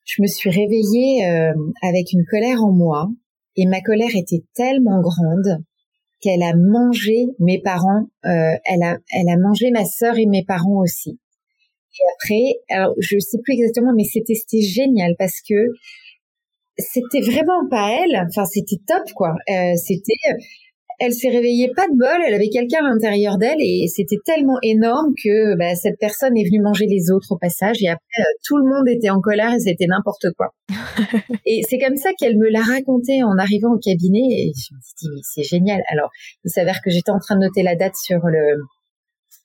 je 0.05 0.23
me 0.23 0.27
suis 0.27 0.51
réveillée 0.51 1.27
euh, 1.27 1.55
avec 1.83 2.13
une 2.13 2.25
colère 2.31 2.63
en 2.63 2.73
moi, 2.73 3.09
et 3.57 3.67
ma 3.67 3.81
colère 3.81 4.15
était 4.15 4.45
tellement 4.55 5.01
grande 5.01 5.65
qu'elle 6.21 6.43
a 6.43 6.55
mangé 6.55 7.27
mes 7.39 7.61
parents, 7.61 8.07
euh, 8.25 8.57
elle 8.65 8.83
a, 8.83 8.99
elle 9.13 9.29
a 9.29 9.37
mangé 9.39 9.71
ma 9.71 9.85
sœur 9.85 10.19
et 10.19 10.27
mes 10.27 10.45
parents 10.45 10.81
aussi. 10.81 11.19
Et 11.99 12.05
après, 12.15 12.61
alors 12.71 12.95
je 12.99 13.19
sais 13.19 13.39
plus 13.43 13.55
exactement, 13.55 13.93
mais 13.97 14.05
c'était 14.05 14.35
c'était 14.35 14.61
génial 14.61 15.15
parce 15.19 15.41
que 15.49 15.55
c'était 16.79 17.21
vraiment 17.21 17.69
pas 17.71 17.91
elle. 17.91 18.27
Enfin, 18.29 18.45
c'était 18.45 18.81
top, 18.87 19.05
quoi. 19.15 19.35
Euh, 19.51 19.75
c'était, 19.77 20.13
elle 20.99 21.13
s'est 21.13 21.29
réveillée 21.29 21.71
pas 21.75 21.87
de 21.89 21.97
bol. 21.97 22.23
Elle 22.27 22.35
avait 22.35 22.49
quelqu'un 22.49 22.85
à 22.85 22.89
l'intérieur 22.89 23.39
d'elle 23.39 23.61
et 23.61 23.87
c'était 23.89 24.19
tellement 24.25 24.59
énorme 24.63 25.13
que 25.23 25.57
bah, 25.57 25.75
cette 25.75 25.99
personne 25.99 26.37
est 26.37 26.45
venue 26.45 26.63
manger 26.63 26.87
les 26.87 27.11
autres 27.11 27.33
au 27.33 27.39
passage. 27.39 27.77
Et 27.83 27.89
après, 27.89 28.21
euh, 28.21 28.33
tout 28.47 28.57
le 28.57 28.65
monde 28.65 28.89
était 28.89 29.11
en 29.11 29.21
colère 29.21 29.53
et 29.55 29.61
c'était 29.61 29.87
n'importe 29.87 30.27
quoi. 30.37 30.49
et 31.47 31.63
c'est 31.69 31.79
comme 31.79 31.97
ça 31.97 32.11
qu'elle 32.19 32.37
me 32.37 32.51
l'a 32.51 32.63
raconté 32.63 33.23
en 33.23 33.37
arrivant 33.39 33.75
au 33.75 33.79
cabinet. 33.79 34.27
Et 34.31 34.53
je 34.55 34.75
me 34.75 34.81
suis 34.81 34.95
dit, 35.01 35.23
c'est 35.23 35.43
génial. 35.43 35.83
Alors, 35.93 36.11
il 36.45 36.51
s'avère 36.51 36.81
que 36.83 36.91
j'étais 36.91 37.11
en 37.11 37.19
train 37.19 37.37
de 37.37 37.45
noter 37.45 37.63
la 37.63 37.77
date 37.77 37.97
sur 37.97 38.21
le 38.25 38.63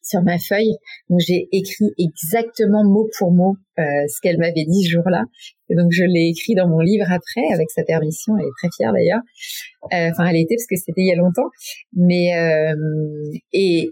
sur 0.01 0.21
ma 0.23 0.37
feuille. 0.37 0.75
Donc 1.09 1.19
j'ai 1.19 1.47
écrit 1.51 1.91
exactement 1.97 2.83
mot 2.83 3.09
pour 3.17 3.31
mot 3.31 3.55
euh, 3.79 3.83
ce 4.07 4.19
qu'elle 4.21 4.37
m'avait 4.37 4.65
dit 4.65 4.83
ce 4.83 4.91
jour-là. 4.91 5.23
Et 5.69 5.75
donc 5.75 5.91
je 5.91 6.03
l'ai 6.03 6.29
écrit 6.29 6.55
dans 6.55 6.67
mon 6.67 6.79
livre 6.79 7.05
après, 7.09 7.53
avec 7.53 7.69
sa 7.71 7.83
permission. 7.83 8.37
Elle 8.37 8.45
est 8.45 8.57
très 8.59 8.69
fière 8.75 8.93
d'ailleurs. 8.93 9.21
Euh, 9.93 10.11
enfin, 10.11 10.29
elle 10.29 10.37
était 10.37 10.55
parce 10.55 10.67
que 10.67 10.75
c'était 10.75 11.01
il 11.01 11.07
y 11.07 11.11
a 11.11 11.15
longtemps. 11.15 11.49
Mais 11.93 12.37
euh, 12.37 12.75
et 13.53 13.89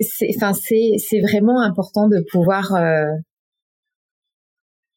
c'est, 0.00 0.28
enfin 0.36 0.52
c'est 0.52 0.92
c'est 0.98 1.20
vraiment 1.20 1.60
important 1.60 2.08
de 2.08 2.24
pouvoir 2.30 2.74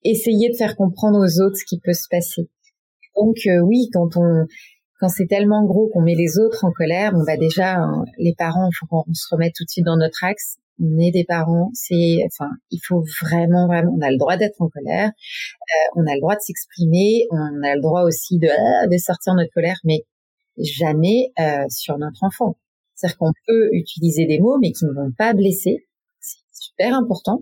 essayer 0.03 0.49
de 0.49 0.55
faire 0.55 0.75
comprendre 0.75 1.19
aux 1.19 1.41
autres 1.41 1.57
ce 1.57 1.65
qui 1.65 1.79
peut 1.83 1.93
se 1.93 2.07
passer. 2.09 2.49
Donc 3.15 3.37
oui, 3.63 3.89
quand 3.93 4.17
on 4.17 4.45
quand 4.99 5.09
c'est 5.09 5.27
tellement 5.27 5.65
gros 5.65 5.89
qu'on 5.89 6.01
met 6.01 6.15
les 6.15 6.39
autres 6.39 6.63
en 6.65 6.71
colère, 6.71 7.13
on 7.15 7.23
va 7.23 7.37
déjà, 7.37 7.75
hein, 7.75 8.05
les 8.17 8.33
parents, 8.37 8.69
faut 8.79 8.85
qu'on 8.85 9.13
se 9.13 9.27
remette 9.31 9.53
tout 9.55 9.65
de 9.65 9.69
suite 9.69 9.85
dans 9.85 9.97
notre 9.97 10.23
axe. 10.23 10.57
On 10.81 10.97
est 10.99 11.11
des 11.11 11.23
parents, 11.23 11.71
c'est, 11.73 12.19
enfin, 12.25 12.49
il 12.69 12.79
faut 12.85 13.03
vraiment, 13.21 13.67
vraiment, 13.67 13.93
on 13.97 14.01
a 14.01 14.11
le 14.11 14.17
droit 14.17 14.35
d'être 14.35 14.61
en 14.61 14.67
colère, 14.67 15.07
euh, 15.07 15.89
on 15.95 16.05
a 16.05 16.15
le 16.15 16.19
droit 16.19 16.35
de 16.35 16.41
s'exprimer, 16.41 17.27
on 17.31 17.63
a 17.63 17.75
le 17.75 17.81
droit 17.81 18.03
aussi 18.03 18.37
de, 18.39 18.49
ah, 18.49 18.87
de 18.87 18.97
sortir 18.97 19.35
notre 19.35 19.51
colère, 19.53 19.77
mais 19.85 20.01
jamais 20.57 21.31
euh, 21.39 21.65
sur 21.69 21.97
notre 21.97 22.23
enfant. 22.23 22.57
C'est-à-dire 22.93 23.17
qu'on 23.17 23.31
peut 23.47 23.69
utiliser 23.71 24.25
des 24.25 24.39
mots, 24.39 24.57
mais 24.61 24.71
qui 24.71 24.85
ne 24.85 24.91
vont 24.91 25.11
pas 25.17 25.33
blesser. 25.33 25.85
C'est 26.19 26.39
super 26.51 26.93
important. 26.93 27.41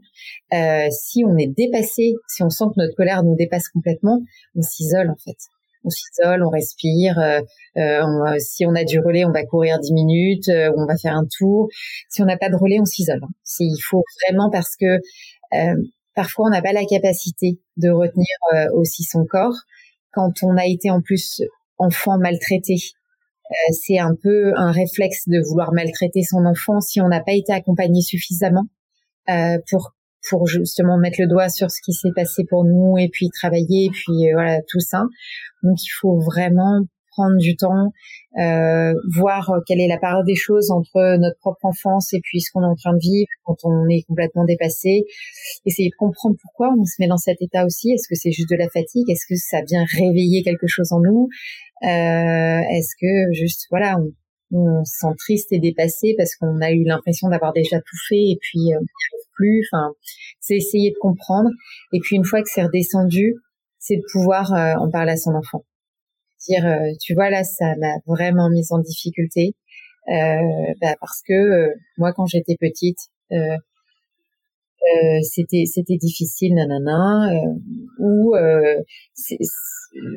Euh, 0.53 0.87
si 0.91 1.23
on 1.25 1.35
est 1.37 1.47
dépassé, 1.47 2.13
si 2.27 2.43
on 2.43 2.49
sent 2.49 2.65
que 2.75 2.81
notre 2.81 2.95
colère 2.95 3.23
nous 3.23 3.35
dépasse 3.35 3.67
complètement, 3.69 4.21
on 4.55 4.61
s'isole 4.61 5.09
en 5.09 5.17
fait 5.17 5.37
on 5.83 5.89
s'isole, 5.89 6.43
on 6.43 6.49
respire. 6.49 7.17
Euh, 7.19 7.41
euh, 7.77 8.35
si 8.39 8.65
on 8.65 8.75
a 8.75 8.83
du 8.83 8.99
relais, 8.99 9.25
on 9.25 9.31
va 9.31 9.45
courir 9.45 9.79
10 9.79 9.93
minutes, 9.93 10.49
euh, 10.49 10.71
on 10.77 10.85
va 10.85 10.97
faire 10.97 11.15
un 11.15 11.25
tour. 11.25 11.67
Si 12.09 12.21
on 12.21 12.25
n'a 12.25 12.37
pas 12.37 12.49
de 12.49 12.55
relais, 12.55 12.79
on 12.79 12.85
s'isole. 12.85 13.21
Hein. 13.23 13.29
Il 13.59 13.79
faut 13.89 14.03
vraiment 14.27 14.49
parce 14.49 14.75
que 14.75 14.99
parfois 16.15 16.47
on 16.47 16.49
n'a 16.49 16.61
pas 16.61 16.73
la 16.73 16.85
capacité 16.85 17.59
de 17.77 17.89
retenir 17.89 18.25
aussi 18.73 19.03
son 19.03 19.25
corps 19.25 19.55
quand 20.11 20.31
on 20.43 20.57
a 20.57 20.65
été 20.65 20.89
en 20.89 21.01
plus 21.01 21.41
enfant 21.77 22.17
maltraité. 22.17 22.75
c'est 23.71 23.99
un 23.99 24.15
peu 24.15 24.51
un 24.55 24.71
réflexe 24.71 25.27
de 25.27 25.39
vouloir 25.47 25.73
maltraiter 25.73 26.21
son 26.23 26.45
enfant 26.45 26.79
si 26.81 27.01
on 27.01 27.07
n'a 27.07 27.21
pas 27.21 27.33
été 27.33 27.53
accompagné 27.53 28.01
suffisamment 28.01 28.65
pour 29.69 29.93
pour 30.29 30.47
justement 30.47 30.97
mettre 30.97 31.21
le 31.21 31.27
doigt 31.27 31.49
sur 31.49 31.69
ce 31.69 31.81
qui 31.83 31.93
s'est 31.93 32.13
passé 32.15 32.43
pour 32.49 32.65
nous 32.65 32.97
et 32.97 33.09
puis 33.09 33.29
travailler 33.29 33.85
et 33.85 33.89
puis 33.89 34.31
voilà 34.33 34.61
tout 34.67 34.79
ça. 34.79 35.03
Donc 35.63 35.81
il 35.81 35.91
faut 35.99 36.19
vraiment 36.19 36.81
prendre 37.15 37.37
du 37.37 37.55
temps, 37.55 37.91
euh, 38.39 38.93
voir 39.15 39.51
quelle 39.67 39.79
est 39.79 39.87
la 39.87 39.97
part 39.97 40.23
des 40.23 40.35
choses 40.35 40.71
entre 40.71 41.17
notre 41.17 41.37
propre 41.39 41.65
enfance 41.65 42.13
et 42.13 42.19
puis 42.23 42.41
ce 42.41 42.51
qu'on 42.51 42.61
est 42.61 42.71
en 42.71 42.75
train 42.75 42.93
de 42.93 42.99
vivre 42.99 43.27
quand 43.43 43.57
on 43.63 43.87
est 43.89 44.03
complètement 44.07 44.45
dépassé. 44.45 45.03
Essayer 45.65 45.89
de 45.89 45.95
comprendre 45.97 46.35
pourquoi 46.41 46.73
on 46.77 46.85
se 46.85 46.95
met 46.99 47.07
dans 47.07 47.17
cet 47.17 47.41
état 47.41 47.65
aussi. 47.65 47.91
Est-ce 47.91 48.07
que 48.07 48.15
c'est 48.15 48.31
juste 48.31 48.49
de 48.49 48.55
la 48.55 48.69
fatigue? 48.69 49.09
Est-ce 49.09 49.25
que 49.27 49.35
ça 49.35 49.61
vient 49.61 49.85
réveiller 49.97 50.43
quelque 50.43 50.67
chose 50.67 50.91
en 50.91 51.01
nous? 51.01 51.27
Euh, 51.83 52.61
Est-ce 52.71 52.95
que 52.99 53.33
juste 53.33 53.67
voilà, 53.69 53.97
on 54.53 54.85
se 54.85 54.99
sent 54.99 55.13
triste 55.17 55.51
et 55.51 55.59
dépassé 55.59 56.13
parce 56.17 56.35
qu'on 56.35 56.61
a 56.61 56.71
eu 56.71 56.83
l'impression 56.83 57.29
d'avoir 57.29 57.53
déjà 57.53 57.77
tout 57.77 57.97
fait 58.07 58.29
et 58.29 58.37
puis 58.39 58.73
euh, 58.73 58.79
plus. 59.35 59.67
Enfin, 59.71 59.93
c'est 60.39 60.55
essayer 60.55 60.91
de 60.91 60.97
comprendre. 60.99 61.49
Et 61.91 61.99
puis 61.99 62.15
une 62.15 62.25
fois 62.25 62.41
que 62.41 62.49
c'est 62.49 62.63
redescendu, 62.63 63.35
c'est 63.79 63.97
de 63.97 64.03
pouvoir 64.11 64.53
euh, 64.53 64.75
en 64.75 64.89
parler 64.89 65.13
à 65.13 65.17
son 65.17 65.31
enfant. 65.31 65.65
Dire, 66.47 66.65
euh, 66.65 66.91
tu 67.01 67.13
vois 67.13 67.29
là, 67.29 67.43
ça 67.43 67.75
m'a 67.77 67.95
vraiment 68.05 68.49
mise 68.49 68.71
en 68.71 68.79
difficulté 68.79 69.55
euh, 70.09 70.73
bah, 70.81 70.95
parce 70.99 71.21
que 71.27 71.73
moi 71.97 72.11
quand 72.13 72.25
j'étais 72.25 72.57
petite, 72.59 72.99
c'était 75.21 75.63
c'était 75.65 75.97
difficile, 75.97 76.55
nanana, 76.55 77.31
ou 77.99 78.33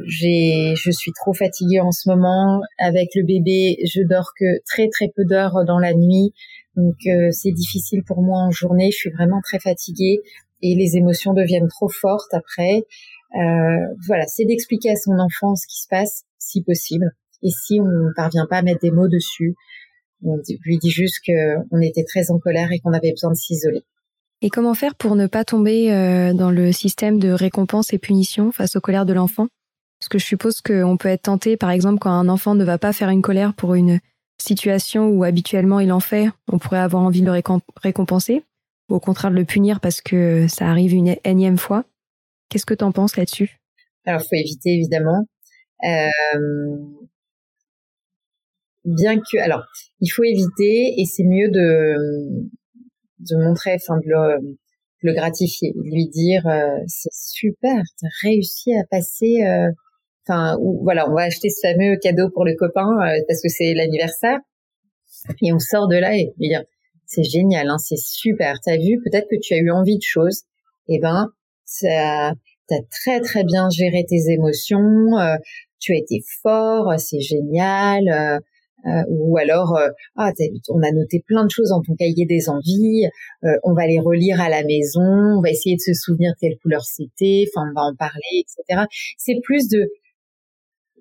j'ai 0.06 0.74
je 0.76 0.90
suis 0.90 1.12
trop 1.12 1.32
fatiguée 1.32 1.80
en 1.80 1.92
ce 1.92 2.08
moment 2.08 2.60
avec 2.78 3.10
le 3.14 3.24
bébé, 3.24 3.76
je 3.84 4.02
dors 4.02 4.32
que 4.38 4.62
très 4.64 4.88
très 4.88 5.08
peu 5.14 5.24
d'heures 5.24 5.64
dans 5.66 5.78
la 5.78 5.94
nuit, 5.94 6.32
donc 6.76 6.96
c'est 7.30 7.52
difficile 7.52 8.02
pour 8.06 8.22
moi 8.22 8.40
en 8.40 8.50
journée, 8.50 8.90
je 8.90 8.96
suis 8.96 9.10
vraiment 9.10 9.40
très 9.42 9.58
fatiguée 9.60 10.20
et 10.62 10.74
les 10.74 10.96
émotions 10.96 11.32
deviennent 11.32 11.68
trop 11.68 11.88
fortes 11.88 12.32
après. 12.32 12.84
Euh, 13.34 13.94
voilà, 14.06 14.26
c'est 14.26 14.44
d'expliquer 14.44 14.90
à 14.90 14.96
son 14.96 15.18
enfant 15.18 15.54
ce 15.54 15.66
qui 15.66 15.82
se 15.82 15.88
passe, 15.88 16.24
si 16.38 16.62
possible. 16.62 17.12
Et 17.42 17.50
si 17.50 17.78
on 17.80 17.84
ne 17.84 18.12
parvient 18.14 18.46
pas 18.48 18.58
à 18.58 18.62
mettre 18.62 18.80
des 18.80 18.90
mots 18.90 19.08
dessus, 19.08 19.54
on 20.24 20.36
lui 20.64 20.78
dit 20.78 20.90
juste 20.90 21.20
qu'on 21.26 21.80
était 21.80 22.04
très 22.04 22.30
en 22.30 22.38
colère 22.38 22.72
et 22.72 22.78
qu'on 22.78 22.92
avait 22.92 23.10
besoin 23.10 23.30
de 23.30 23.36
s'isoler. 23.36 23.84
Et 24.42 24.50
comment 24.50 24.74
faire 24.74 24.94
pour 24.94 25.16
ne 25.16 25.26
pas 25.26 25.44
tomber 25.44 25.92
euh, 25.92 26.34
dans 26.34 26.50
le 26.50 26.72
système 26.72 27.18
de 27.18 27.30
récompense 27.30 27.92
et 27.92 27.98
punition 27.98 28.52
face 28.52 28.76
aux 28.76 28.80
colères 28.80 29.06
de 29.06 29.14
l'enfant? 29.14 29.48
Parce 29.98 30.08
que 30.08 30.18
je 30.18 30.26
suppose 30.26 30.60
qu'on 30.60 30.96
peut 30.98 31.08
être 31.08 31.22
tenté, 31.22 31.56
par 31.56 31.70
exemple, 31.70 31.98
quand 31.98 32.10
un 32.10 32.28
enfant 32.28 32.54
ne 32.54 32.64
va 32.64 32.76
pas 32.76 32.92
faire 32.92 33.08
une 33.08 33.22
colère 33.22 33.54
pour 33.54 33.74
une 33.74 33.98
situation 34.38 35.08
où 35.08 35.24
habituellement 35.24 35.80
il 35.80 35.90
en 35.90 36.00
fait, 36.00 36.28
on 36.52 36.58
pourrait 36.58 36.80
avoir 36.80 37.02
envie 37.02 37.22
de 37.22 37.26
le 37.26 37.42
récompenser, 37.82 38.44
ou 38.90 38.96
au 38.96 39.00
contraire 39.00 39.30
de 39.30 39.36
le 39.36 39.46
punir 39.46 39.80
parce 39.80 40.02
que 40.02 40.46
ça 40.48 40.68
arrive 40.68 40.92
une 40.92 41.16
énième 41.24 41.56
fois. 41.56 41.84
Qu'est-ce 42.50 42.66
que 42.66 42.74
tu 42.74 42.84
en 42.84 42.92
penses 42.92 43.16
là-dessus? 43.16 43.58
Alors, 44.04 44.20
faut 44.20 44.36
éviter 44.36 44.74
évidemment. 44.74 45.26
Euh, 45.84 46.76
bien 48.84 49.18
que, 49.18 49.38
alors, 49.38 49.64
il 50.00 50.08
faut 50.08 50.22
éviter 50.22 50.94
et 50.98 51.04
c'est 51.06 51.24
mieux 51.24 51.48
de 51.50 52.48
de 53.20 53.36
montrer, 53.36 53.74
enfin 53.74 53.98
de 53.98 54.06
le, 54.06 54.56
le 55.02 55.12
gratifier, 55.14 55.72
de 55.74 55.82
lui 55.82 56.08
dire 56.08 56.46
euh, 56.46 56.78
c'est 56.86 57.12
super, 57.12 57.82
t'as 58.00 58.08
réussi 58.22 58.74
à 58.74 58.84
passer. 58.90 59.42
Euh, 59.44 59.70
enfin, 60.26 60.56
voilà, 60.82 61.08
on 61.10 61.14
va 61.14 61.22
acheter 61.22 61.48
ce 61.50 61.66
fameux 61.66 61.96
cadeau 61.96 62.30
pour 62.30 62.44
le 62.44 62.54
copain 62.54 62.88
parce 63.28 63.42
que 63.42 63.48
c'est 63.48 63.74
l'anniversaire 63.74 64.38
et 65.42 65.52
on 65.52 65.58
sort 65.58 65.88
de 65.88 65.96
là 65.96 66.16
et, 66.16 66.32
dire 66.38 66.62
c'est 67.06 67.22
génial, 67.22 67.68
hein, 67.68 67.78
c'est 67.78 67.98
super. 67.98 68.56
T'as 68.64 68.76
vu, 68.76 69.00
peut-être 69.04 69.28
que 69.30 69.36
tu 69.40 69.54
as 69.54 69.58
eu 69.58 69.70
envie 69.70 69.96
de 69.96 70.02
choses. 70.02 70.42
Eh 70.88 70.98
ben, 70.98 71.28
ça, 71.64 72.32
t'as 72.68 72.82
très 72.90 73.20
très 73.20 73.44
bien 73.44 73.68
géré 73.70 74.04
tes 74.08 74.30
émotions, 74.32 75.16
euh, 75.18 75.36
tu 75.78 75.92
as 75.92 75.96
été 75.96 76.20
fort, 76.42 76.92
c'est 76.98 77.20
génial. 77.20 78.40
Euh, 78.86 78.90
euh, 78.90 79.04
ou 79.08 79.36
alors, 79.36 79.78
ah, 80.16 80.32
on 80.70 80.82
a 80.82 80.92
noté 80.92 81.22
plein 81.26 81.44
de 81.44 81.50
choses 81.50 81.70
dans 81.70 81.82
ton 81.82 81.94
cahier 81.96 82.24
des 82.24 82.48
envies, 82.48 83.04
on 83.64 83.74
va 83.74 83.86
les 83.86 83.98
relire 83.98 84.40
à 84.40 84.48
la 84.48 84.62
maison, 84.64 85.02
on 85.02 85.42
va 85.42 85.50
essayer 85.50 85.76
de 85.76 85.80
se 85.80 85.92
souvenir 85.92 86.32
quelle 86.40 86.56
couleur 86.62 86.82
c'était, 86.82 87.44
enfin, 87.48 87.66
on 87.70 87.74
va 87.74 87.86
en 87.86 87.94
parler, 87.96 88.40
etc. 88.40 88.84
C'est 89.18 89.40
plus 89.42 89.68
de, 89.68 89.90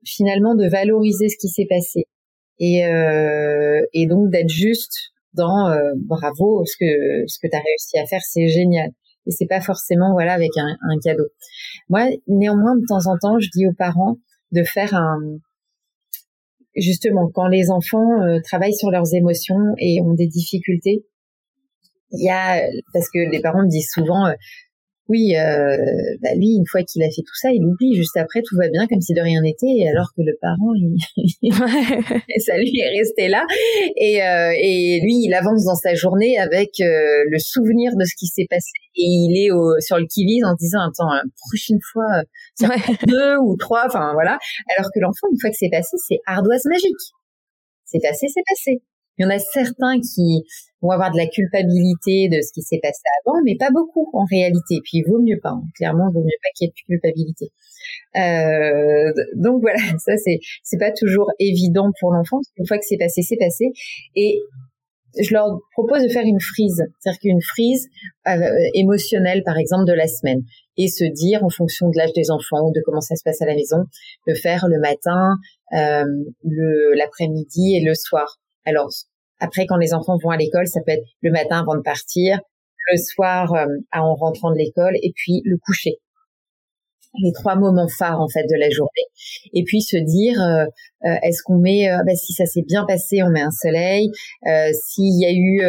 finalement, 0.03 0.55
de 0.55 0.67
valoriser 0.67 1.29
ce 1.29 1.37
qui 1.39 1.47
s'est 1.47 1.67
passé 1.69 2.05
et, 2.59 2.81
et 3.93 4.07
donc 4.07 4.31
d'être 4.31 4.49
juste 4.49 5.13
dans 5.35 5.69
euh, 5.69 5.91
bravo 5.95 6.63
ce 6.65 6.75
que 6.79 7.27
ce 7.27 7.37
que 7.39 7.47
tu 7.47 7.55
as 7.55 7.61
réussi 7.61 7.97
à 7.99 8.05
faire, 8.05 8.21
c'est 8.23 8.47
génial. 8.47 8.89
Et 9.27 9.31
c'est 9.31 9.47
pas 9.47 9.61
forcément 9.61 10.13
voilà 10.13 10.33
avec 10.33 10.51
un, 10.57 10.77
un 10.81 10.99
cadeau. 11.03 11.27
Moi, 11.89 12.07
néanmoins, 12.27 12.75
de 12.75 12.85
temps 12.87 13.07
en 13.07 13.17
temps, 13.17 13.39
je 13.39 13.49
dis 13.53 13.67
aux 13.67 13.73
parents 13.73 14.17
de 14.51 14.63
faire 14.63 14.93
un 14.93 15.19
justement 16.75 17.29
quand 17.33 17.47
les 17.47 17.69
enfants 17.71 18.21
euh, 18.21 18.39
travaillent 18.43 18.75
sur 18.75 18.91
leurs 18.91 19.13
émotions 19.13 19.73
et 19.77 20.01
ont 20.01 20.13
des 20.13 20.27
difficultés, 20.27 21.05
il 22.11 22.25
y 22.25 22.29
a 22.29 22.61
parce 22.93 23.09
que 23.09 23.29
les 23.31 23.41
parents 23.41 23.63
me 23.63 23.69
disent 23.69 23.89
souvent 23.91 24.27
euh, 24.27 24.33
oui, 25.07 25.35
euh, 25.35 25.77
bah 26.21 26.33
lui, 26.35 26.55
une 26.55 26.65
fois 26.65 26.81
qu'il 26.81 27.03
a 27.03 27.07
fait 27.07 27.21
tout 27.21 27.35
ça, 27.35 27.51
il 27.51 27.63
oublie. 27.63 27.93
Juste 27.93 28.17
après, 28.17 28.41
tout 28.41 28.55
va 28.57 28.69
bien, 28.69 28.87
comme 28.87 29.01
si 29.01 29.13
de 29.13 29.21
rien 29.21 29.41
n'était, 29.41 29.87
alors 29.87 30.11
que 30.17 30.23
le 30.23 30.35
parent, 30.41 30.73
il... 30.73 30.97
ça 32.41 32.57
lui 32.57 32.79
est 32.79 32.97
resté 32.97 33.27
là. 33.27 33.45
Et, 33.97 34.23
euh, 34.23 34.51
et 34.57 34.99
lui, 35.03 35.25
il 35.25 35.33
avance 35.35 35.65
dans 35.65 35.75
sa 35.75 35.93
journée 35.93 36.39
avec 36.39 36.79
euh, 36.81 37.23
le 37.29 37.37
souvenir 37.37 37.91
de 37.95 38.03
ce 38.03 38.15
qui 38.17 38.25
s'est 38.25 38.47
passé. 38.49 38.71
Et 38.95 39.05
il 39.05 39.45
est 39.45 39.51
au, 39.51 39.79
sur 39.79 39.97
le 39.97 40.07
qui-vive 40.07 40.43
en 40.43 40.55
disant, 40.55 40.79
attends, 40.89 41.13
la 41.13 41.23
prochaine 41.37 41.79
fois, 41.93 42.23
deux 43.07 43.37
ou 43.37 43.55
trois, 43.57 43.83
enfin 43.85 44.13
voilà. 44.13 44.39
Alors 44.75 44.89
que 44.91 44.99
l'enfant, 44.99 45.27
une 45.31 45.39
fois 45.39 45.51
que 45.51 45.57
c'est 45.59 45.69
passé, 45.69 45.97
c'est 45.97 46.19
ardoise 46.25 46.65
magique. 46.65 47.13
C'est 47.85 48.01
passé, 48.01 48.25
c'est 48.33 48.43
passé. 48.49 48.81
Il 49.17 49.23
y 49.23 49.25
en 49.25 49.29
a 49.29 49.39
certains 49.39 49.99
qui 49.99 50.43
vont 50.85 50.91
avoir 50.91 51.11
de 51.11 51.17
la 51.17 51.27
culpabilité 51.27 52.29
de 52.29 52.41
ce 52.41 52.51
qui 52.53 52.61
s'est 52.61 52.79
passé 52.81 53.01
avant, 53.25 53.37
mais 53.43 53.55
pas 53.57 53.71
beaucoup 53.71 54.09
en 54.13 54.25
réalité. 54.25 54.79
Puis 54.83 54.99
il 54.99 55.03
vaut 55.03 55.21
mieux 55.21 55.39
pas. 55.41 55.49
Hein. 55.49 55.63
Clairement, 55.75 56.09
il 56.09 56.13
vaut 56.13 56.23
mieux 56.23 56.39
pas 56.43 56.49
qu'il 56.55 56.67
y 56.67 56.69
ait 56.69 56.73
de 56.73 56.85
culpabilité. 56.85 57.51
Euh, 58.15 59.11
donc 59.35 59.61
voilà, 59.61 59.77
ça 59.99 60.17
c'est 60.17 60.39
c'est 60.63 60.77
pas 60.77 60.91
toujours 60.91 61.31
évident 61.39 61.91
pour 61.99 62.11
l'enfant. 62.11 62.39
Une 62.57 62.67
fois 62.67 62.77
que 62.77 62.85
c'est 62.87 62.97
passé, 62.97 63.21
c'est 63.21 63.37
passé. 63.37 63.71
Et 64.15 64.39
je 65.21 65.33
leur 65.33 65.59
propose 65.71 66.03
de 66.03 66.09
faire 66.09 66.25
une 66.25 66.41
frise, 66.41 66.83
c'est-à-dire 66.99 67.19
qu'une 67.19 67.41
frise 67.41 67.87
euh, 68.27 68.33
émotionnelle, 68.73 69.43
par 69.45 69.57
exemple, 69.57 69.85
de 69.85 69.93
la 69.93 70.07
semaine, 70.07 70.41
et 70.77 70.87
se 70.87 71.05
dire, 71.05 71.43
en 71.43 71.49
fonction 71.49 71.89
de 71.89 71.97
l'âge 71.97 72.11
des 72.13 72.31
enfants 72.31 72.67
ou 72.67 72.71
de 72.73 72.81
comment 72.83 73.01
ça 73.01 73.15
se 73.15 73.23
passe 73.23 73.41
à 73.41 73.45
la 73.45 73.55
maison, 73.55 73.85
de 74.27 74.33
faire 74.33 74.67
le 74.67 74.79
matin, 74.79 75.37
euh, 75.73 76.03
l'après-midi 76.95 77.77
et 77.77 77.81
le 77.81 77.93
soir. 77.95 78.39
Alors, 78.65 78.89
après, 79.39 79.65
quand 79.65 79.77
les 79.77 79.93
enfants 79.93 80.17
vont 80.23 80.29
à 80.29 80.37
l'école, 80.37 80.67
ça 80.67 80.81
peut 80.85 80.93
être 80.93 81.05
le 81.21 81.31
matin 81.31 81.59
avant 81.59 81.75
de 81.75 81.81
partir, 81.81 82.39
le 82.91 82.97
soir 82.97 83.53
euh, 83.53 83.65
en 83.93 84.15
rentrant 84.15 84.51
de 84.51 84.57
l'école, 84.57 84.95
et 85.01 85.11
puis 85.15 85.41
le 85.45 85.57
coucher 85.57 85.99
les 87.21 87.31
trois 87.31 87.55
moments 87.55 87.87
phares 87.87 88.21
en 88.21 88.27
fait 88.27 88.43
de 88.43 88.55
la 88.55 88.69
journée. 88.69 89.05
Et 89.53 89.63
puis 89.63 89.81
se 89.81 89.97
dire 89.97 90.41
euh, 90.41 90.65
euh, 91.05 91.15
est-ce 91.23 91.43
qu'on 91.43 91.57
met 91.57 91.89
euh, 91.89 91.97
bah, 92.05 92.15
si 92.15 92.33
ça 92.33 92.45
s'est 92.45 92.63
bien 92.63 92.85
passé 92.85 93.21
on 93.23 93.29
met 93.29 93.41
un 93.41 93.51
soleil. 93.51 94.11
S'il 94.73 95.19
y 95.19 95.25
a 95.25 95.31
eu 95.31 95.61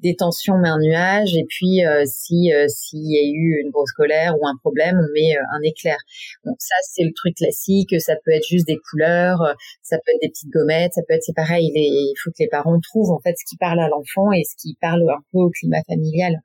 des 0.00 0.14
tensions 0.16 0.54
on 0.54 0.58
met 0.58 0.68
un 0.68 0.78
nuage. 0.78 1.34
Et 1.36 1.44
puis 1.48 1.80
si 2.04 2.50
s'il 2.68 3.10
y 3.10 3.18
a 3.18 3.22
eu 3.22 3.60
une 3.62 3.70
grosse 3.70 3.92
colère 3.92 4.34
ou 4.40 4.46
un 4.46 4.56
problème 4.60 4.98
on 4.98 5.12
met 5.12 5.34
un 5.36 5.62
éclair. 5.64 5.96
Bon 6.44 6.54
ça 6.58 6.74
c'est 6.90 7.04
le 7.04 7.12
truc 7.14 7.36
classique. 7.36 8.00
Ça 8.00 8.14
peut 8.24 8.32
être 8.32 8.46
juste 8.46 8.66
des 8.66 8.78
couleurs 8.90 9.54
ça 9.82 9.96
peut 9.96 10.12
être 10.14 10.22
des 10.22 10.28
petites 10.28 10.50
gommettes 10.50 10.92
ça 10.94 11.02
peut 11.06 11.14
être 11.14 11.22
c'est 11.22 11.34
pareil 11.34 11.70
il 11.74 12.14
faut 12.22 12.30
que 12.30 12.36
les 12.40 12.48
parents 12.48 12.78
trouvent 12.80 13.10
en 13.10 13.20
fait 13.20 13.34
ce 13.38 13.44
qui 13.48 13.56
parle 13.56 13.80
à 13.80 13.88
l'enfant 13.88 14.32
et 14.32 14.42
ce 14.44 14.56
qui 14.60 14.76
parle 14.80 15.02
un 15.10 15.22
peu 15.32 15.38
au 15.38 15.50
climat 15.50 15.82
familial. 15.88 16.40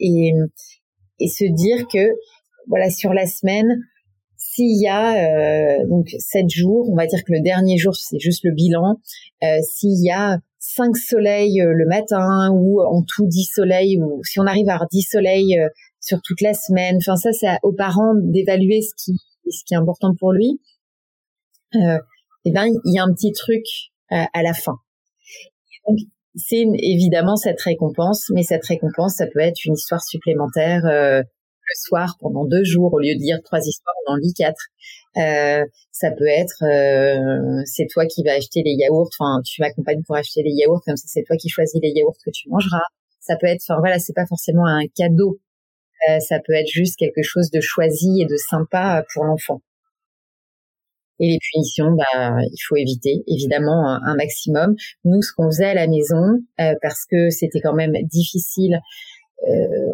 Et 0.00 0.32
et 1.22 1.28
se 1.28 1.44
dire 1.44 1.86
que 1.86 2.14
voilà 2.68 2.90
sur 2.90 3.12
la 3.12 3.26
semaine 3.26 3.68
s'il 4.52 4.80
y 4.80 4.88
a 4.88 5.14
euh, 5.14 5.86
donc 5.88 6.08
sept 6.18 6.50
jours, 6.50 6.90
on 6.90 6.96
va 6.96 7.06
dire 7.06 7.20
que 7.24 7.32
le 7.32 7.40
dernier 7.40 7.78
jour 7.78 7.94
c'est 7.94 8.18
juste 8.18 8.44
le 8.44 8.52
bilan. 8.52 8.96
Euh, 9.42 9.46
s'il 9.62 10.04
y 10.04 10.10
a 10.10 10.38
cinq 10.58 10.96
soleils 10.96 11.60
euh, 11.62 11.72
le 11.72 11.86
matin 11.86 12.50
ou 12.52 12.82
en 12.82 13.02
tout 13.02 13.26
dix 13.26 13.48
soleils 13.54 13.98
ou 13.98 14.20
si 14.24 14.40
on 14.40 14.46
arrive 14.46 14.68
à 14.68 14.74
avoir 14.74 14.88
dix 14.90 15.02
soleils 15.02 15.56
sur 16.00 16.20
toute 16.22 16.40
la 16.40 16.54
semaine, 16.54 16.96
enfin 16.96 17.16
ça 17.16 17.32
c'est 17.32 17.48
aux 17.62 17.72
parents 17.72 18.14
d'évaluer 18.16 18.82
ce 18.82 18.92
qui 19.02 19.16
ce 19.50 19.64
qui 19.64 19.74
est 19.74 19.78
important 19.78 20.14
pour 20.18 20.32
lui. 20.32 20.60
Euh, 21.74 21.98
et 22.44 22.50
eh 22.50 22.52
ben 22.52 22.66
il 22.66 22.94
y 22.94 22.98
a 22.98 23.04
un 23.04 23.12
petit 23.14 23.32
truc 23.32 23.64
à 24.10 24.42
la 24.42 24.52
fin. 24.52 24.74
Donc 25.88 25.98
c'est 26.34 26.64
évidemment 26.78 27.36
cette 27.36 27.60
récompense, 27.60 28.30
mais 28.34 28.42
cette 28.42 28.66
récompense 28.66 29.16
ça 29.16 29.26
peut 29.32 29.40
être 29.40 29.64
une 29.64 29.74
histoire 29.74 30.02
supplémentaire 30.02 30.82
le 31.72 31.80
soir 31.80 32.16
pendant 32.20 32.44
deux 32.44 32.64
jours 32.64 32.92
au 32.92 32.98
lieu 32.98 33.14
de 33.14 33.20
lire 33.20 33.38
trois 33.44 33.60
histoires, 33.60 33.94
on 34.06 34.12
en 34.12 34.16
lit 34.16 34.34
quatre. 34.34 34.66
Euh, 35.16 35.64
ça 35.90 36.10
peut 36.10 36.26
être 36.26 36.64
euh, 36.64 37.62
c'est 37.66 37.86
toi 37.90 38.06
qui 38.06 38.22
vas 38.24 38.32
acheter 38.32 38.62
les 38.64 38.72
yaourts, 38.72 39.10
enfin 39.18 39.42
tu 39.44 39.60
m'accompagnes 39.60 40.02
pour 40.04 40.16
acheter 40.16 40.42
les 40.42 40.52
yaourts, 40.52 40.82
comme 40.86 40.96
ça 40.96 41.04
c'est 41.06 41.22
toi 41.22 41.36
qui 41.36 41.48
choisis 41.48 41.80
les 41.82 41.92
yaourts 41.94 42.16
que 42.24 42.30
tu 42.30 42.48
mangeras. 42.48 42.82
Ça 43.20 43.36
peut 43.36 43.46
être, 43.46 43.62
enfin 43.68 43.78
voilà, 43.78 43.98
c'est 43.98 44.14
pas 44.14 44.26
forcément 44.26 44.66
un 44.66 44.86
cadeau. 44.96 45.38
Euh, 46.08 46.18
ça 46.20 46.40
peut 46.44 46.54
être 46.54 46.68
juste 46.68 46.96
quelque 46.98 47.22
chose 47.22 47.50
de 47.50 47.60
choisi 47.60 48.22
et 48.22 48.26
de 48.26 48.36
sympa 48.36 49.04
pour 49.12 49.24
l'enfant. 49.24 49.60
Et 51.20 51.28
les 51.28 51.38
punitions, 51.38 51.92
bah, 51.92 52.36
il 52.50 52.58
faut 52.66 52.74
éviter, 52.74 53.22
évidemment, 53.28 53.86
un, 53.86 54.16
maximum. 54.16 54.74
Nous, 55.04 55.22
ce 55.22 55.32
qu'on 55.32 55.52
faisait 55.52 55.66
à 55.66 55.74
la 55.74 55.86
maison, 55.86 56.40
parce 56.56 57.04
que 57.08 57.30
c'était 57.30 57.60
quand 57.60 57.74
même 57.74 57.92
difficile 58.10 58.74
euh, 58.74 58.78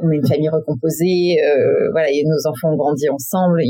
on 0.03 0.11
est 0.11 0.17
une 0.17 0.27
famille 0.27 0.49
recomposée, 0.49 1.39
euh, 1.43 1.91
voilà, 1.91 2.11
et 2.11 2.23
nos 2.25 2.51
enfants 2.51 2.73
ont 2.73 2.77
grandi 2.77 3.09
ensemble. 3.09 3.61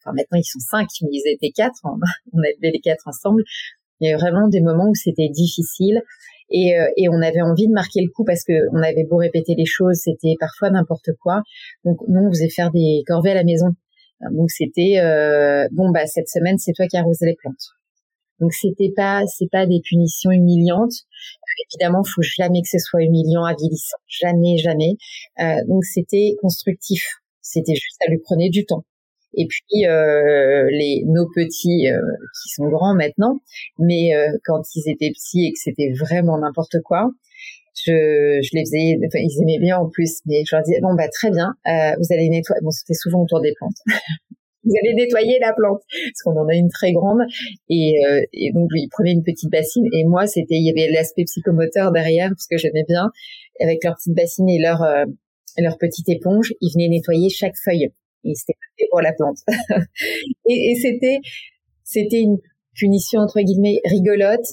enfin, 0.00 0.12
maintenant 0.14 0.38
ils 0.38 0.44
sont 0.44 0.60
cinq, 0.60 0.88
mais 1.02 1.08
ils 1.12 1.32
étaient 1.32 1.52
quatre. 1.54 1.80
On 2.32 2.38
a 2.38 2.48
élevé 2.48 2.72
les 2.72 2.80
quatre 2.80 3.06
ensemble. 3.06 3.42
Il 4.00 4.10
y 4.10 4.12
a 4.12 4.16
vraiment 4.16 4.48
des 4.48 4.60
moments 4.60 4.88
où 4.88 4.94
c'était 4.94 5.28
difficile 5.28 6.02
et, 6.50 6.76
euh, 6.76 6.86
et 6.96 7.08
on 7.08 7.22
avait 7.22 7.40
envie 7.40 7.68
de 7.68 7.72
marquer 7.72 8.00
le 8.02 8.10
coup 8.10 8.24
parce 8.24 8.42
que 8.44 8.52
on 8.72 8.82
avait 8.82 9.04
beau 9.08 9.16
répéter 9.16 9.54
les 9.56 9.64
choses, 9.64 10.00
c'était 10.02 10.34
parfois 10.38 10.70
n'importe 10.70 11.10
quoi. 11.22 11.42
Donc 11.84 11.98
nous 12.08 12.20
on 12.20 12.30
faisait 12.30 12.50
faire 12.50 12.70
des 12.72 13.02
corvées 13.06 13.30
à 13.30 13.34
la 13.34 13.44
maison. 13.44 13.68
Donc 14.32 14.50
c'était 14.50 15.00
bon 15.72 15.90
bah 15.90 16.06
cette 16.06 16.28
semaine 16.28 16.58
c'est 16.58 16.72
toi 16.72 16.86
qui 16.86 16.96
arrosais 16.96 17.26
les 17.26 17.36
plantes. 17.36 17.74
Donc 18.40 18.52
c'était 18.52 18.92
pas 18.94 19.22
c'est 19.26 19.48
pas 19.50 19.66
des 19.66 19.80
punitions 19.84 20.30
humiliantes. 20.30 20.92
Évidemment, 21.70 22.02
faut 22.04 22.22
jamais 22.22 22.62
que 22.62 22.68
ce 22.68 22.78
soit 22.78 23.02
humiliant, 23.02 23.44
avilissant, 23.44 23.96
jamais, 24.08 24.56
jamais. 24.58 24.96
Euh, 25.40 25.56
donc 25.68 25.84
c'était 25.84 26.34
constructif. 26.40 27.04
C'était 27.42 27.74
juste 27.74 27.96
ça 28.00 28.10
lui 28.10 28.18
prenait 28.18 28.50
du 28.50 28.64
temps. 28.66 28.84
Et 29.36 29.46
puis 29.46 29.86
euh, 29.86 30.68
les 30.70 31.02
nos 31.06 31.26
petits 31.34 31.88
euh, 31.88 31.98
qui 32.42 32.48
sont 32.54 32.68
grands 32.68 32.94
maintenant, 32.94 33.40
mais 33.78 34.14
euh, 34.14 34.28
quand 34.44 34.62
ils 34.74 34.88
étaient 34.88 35.10
petits 35.10 35.46
et 35.46 35.52
que 35.52 35.58
c'était 35.58 35.92
vraiment 35.92 36.38
n'importe 36.38 36.76
quoi, 36.84 37.10
je, 37.76 38.40
je 38.42 38.50
les 38.52 38.64
faisais, 38.64 38.96
enfin, 39.06 39.18
ils 39.18 39.42
aimaient 39.42 39.58
bien 39.58 39.78
en 39.78 39.88
plus, 39.88 40.20
mais 40.26 40.44
je 40.46 40.54
leur 40.54 40.64
disais 40.64 40.80
bon 40.80 40.94
bah 40.94 41.08
très 41.08 41.30
bien, 41.30 41.54
euh, 41.66 41.96
vous 41.98 42.14
allez 42.14 42.28
nettoyer. 42.28 42.60
Bon, 42.62 42.70
c'était 42.70 42.94
souvent 42.94 43.22
autour 43.22 43.40
des 43.40 43.52
plantes. 43.58 43.76
vous 44.64 44.72
allez 44.82 44.94
nettoyer 44.94 45.38
la 45.40 45.52
plante. 45.52 45.82
Parce 45.90 46.22
qu'on 46.24 46.40
en 46.40 46.48
a 46.48 46.54
une 46.54 46.70
très 46.70 46.92
grande. 46.92 47.20
Et, 47.68 47.94
euh, 48.06 48.20
et 48.32 48.52
donc 48.52 48.68
ils 48.74 48.88
prenaient 48.88 49.12
une 49.12 49.24
petite 49.24 49.50
bassine. 49.50 49.86
Et 49.92 50.04
moi 50.04 50.26
c'était 50.26 50.56
il 50.56 50.66
y 50.66 50.70
avait 50.70 50.90
l'aspect 50.92 51.24
psychomoteur 51.24 51.92
derrière 51.92 52.30
parce 52.30 52.46
que 52.46 52.56
j'aimais 52.56 52.84
bien. 52.88 53.10
Avec 53.60 53.84
leur 53.84 53.94
petite 53.94 54.14
bassine 54.14 54.48
et 54.48 54.58
leur 54.58 54.82
euh, 54.82 55.04
leur 55.58 55.78
petite 55.78 56.08
éponge 56.08 56.52
ils 56.60 56.72
venaient 56.74 56.88
nettoyer 56.88 57.28
chaque 57.28 57.56
feuille. 57.64 57.90
Et 58.24 58.34
c'était 58.34 58.56
pour 58.90 59.00
la 59.00 59.12
plante. 59.12 59.38
Et, 60.48 60.72
et 60.72 60.74
c'était 60.74 61.18
c'était 61.84 62.20
une 62.20 62.38
punition 62.74 63.20
entre 63.20 63.40
guillemets 63.40 63.80
rigolote 63.84 64.46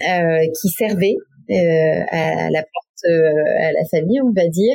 euh, 0.00 0.46
qui 0.60 0.68
servait 0.68 1.16
euh, 1.50 2.04
à 2.10 2.50
la 2.50 2.62
plante 2.62 3.04
euh, 3.10 3.44
à 3.60 3.72
la 3.72 3.84
famille 3.90 4.20
on 4.20 4.32
va 4.32 4.48
dire. 4.48 4.74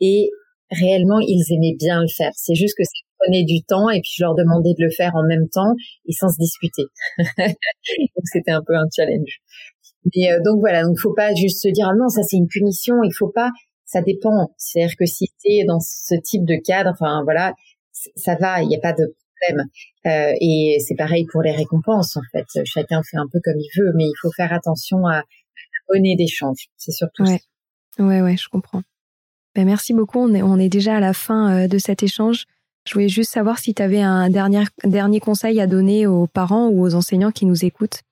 Et 0.00 0.30
réellement 0.70 1.20
ils 1.20 1.44
aimaient 1.52 1.76
bien 1.78 2.00
le 2.00 2.08
faire. 2.08 2.32
C'est 2.34 2.54
juste 2.54 2.76
que 2.76 2.84
prenait 3.18 3.44
du 3.44 3.62
temps 3.62 3.90
et 3.90 4.00
puis 4.00 4.12
je 4.16 4.22
leur 4.22 4.34
demandais 4.34 4.74
de 4.78 4.84
le 4.84 4.90
faire 4.90 5.14
en 5.14 5.24
même 5.26 5.48
temps 5.48 5.74
et 6.06 6.12
sans 6.12 6.28
se 6.28 6.38
discuter. 6.38 6.84
donc 7.18 8.24
c'était 8.24 8.52
un 8.52 8.62
peu 8.66 8.74
un 8.76 8.86
challenge. 8.94 9.40
Mais 10.14 10.32
euh, 10.32 10.40
donc 10.44 10.60
voilà, 10.60 10.82
donc 10.84 10.98
faut 10.98 11.14
pas 11.14 11.34
juste 11.34 11.62
se 11.62 11.68
dire 11.68 11.88
ah 11.90 11.94
non 11.96 12.08
ça 12.08 12.22
c'est 12.22 12.36
une 12.36 12.48
punition, 12.48 12.96
il 13.02 13.12
faut 13.12 13.30
pas. 13.30 13.50
Ça 13.84 14.02
dépend. 14.02 14.52
C'est-à-dire 14.58 14.96
que 14.98 15.06
si 15.06 15.28
tu 15.40 15.52
es 15.52 15.64
dans 15.64 15.78
ce 15.80 16.16
type 16.16 16.44
de 16.44 16.56
cadre, 16.56 16.90
enfin 16.92 17.22
voilà, 17.22 17.54
ça 17.92 18.34
va, 18.34 18.62
il 18.62 18.68
n'y 18.68 18.76
a 18.76 18.80
pas 18.80 18.92
de 18.92 19.14
problème. 19.40 19.66
Euh, 20.06 20.34
et 20.40 20.78
c'est 20.80 20.96
pareil 20.96 21.24
pour 21.30 21.42
les 21.42 21.52
récompenses 21.52 22.16
en 22.16 22.22
fait. 22.32 22.46
Chacun 22.64 23.02
fait 23.08 23.16
un 23.16 23.26
peu 23.32 23.38
comme 23.44 23.58
il 23.58 23.70
veut, 23.78 23.92
mais 23.94 24.04
il 24.04 24.14
faut 24.20 24.30
faire 24.32 24.52
attention 24.52 25.06
à 25.06 25.22
monnaie 25.88 26.16
d'échange. 26.16 26.68
C'est 26.76 26.92
surtout 26.92 27.24
ouais. 27.24 27.38
ça. 27.96 28.04
Ouais, 28.04 28.20
ouais, 28.22 28.36
je 28.36 28.48
comprends. 28.48 28.82
Ben, 29.54 29.64
merci 29.64 29.94
beaucoup. 29.94 30.18
On 30.18 30.34
est, 30.34 30.42
on 30.42 30.58
est 30.58 30.68
déjà 30.68 30.96
à 30.96 31.00
la 31.00 31.12
fin 31.12 31.64
euh, 31.64 31.68
de 31.68 31.78
cet 31.78 32.02
échange. 32.02 32.44
Je 32.86 32.94
voulais 32.94 33.08
juste 33.08 33.32
savoir 33.32 33.58
si 33.58 33.74
tu 33.74 33.82
avais 33.82 34.00
un 34.00 34.30
dernier, 34.30 34.62
dernier 34.84 35.18
conseil 35.18 35.60
à 35.60 35.66
donner 35.66 36.06
aux 36.06 36.28
parents 36.28 36.68
ou 36.68 36.82
aux 36.82 36.94
enseignants 36.94 37.32
qui 37.32 37.44
nous 37.44 37.64
écoutent 37.64 38.02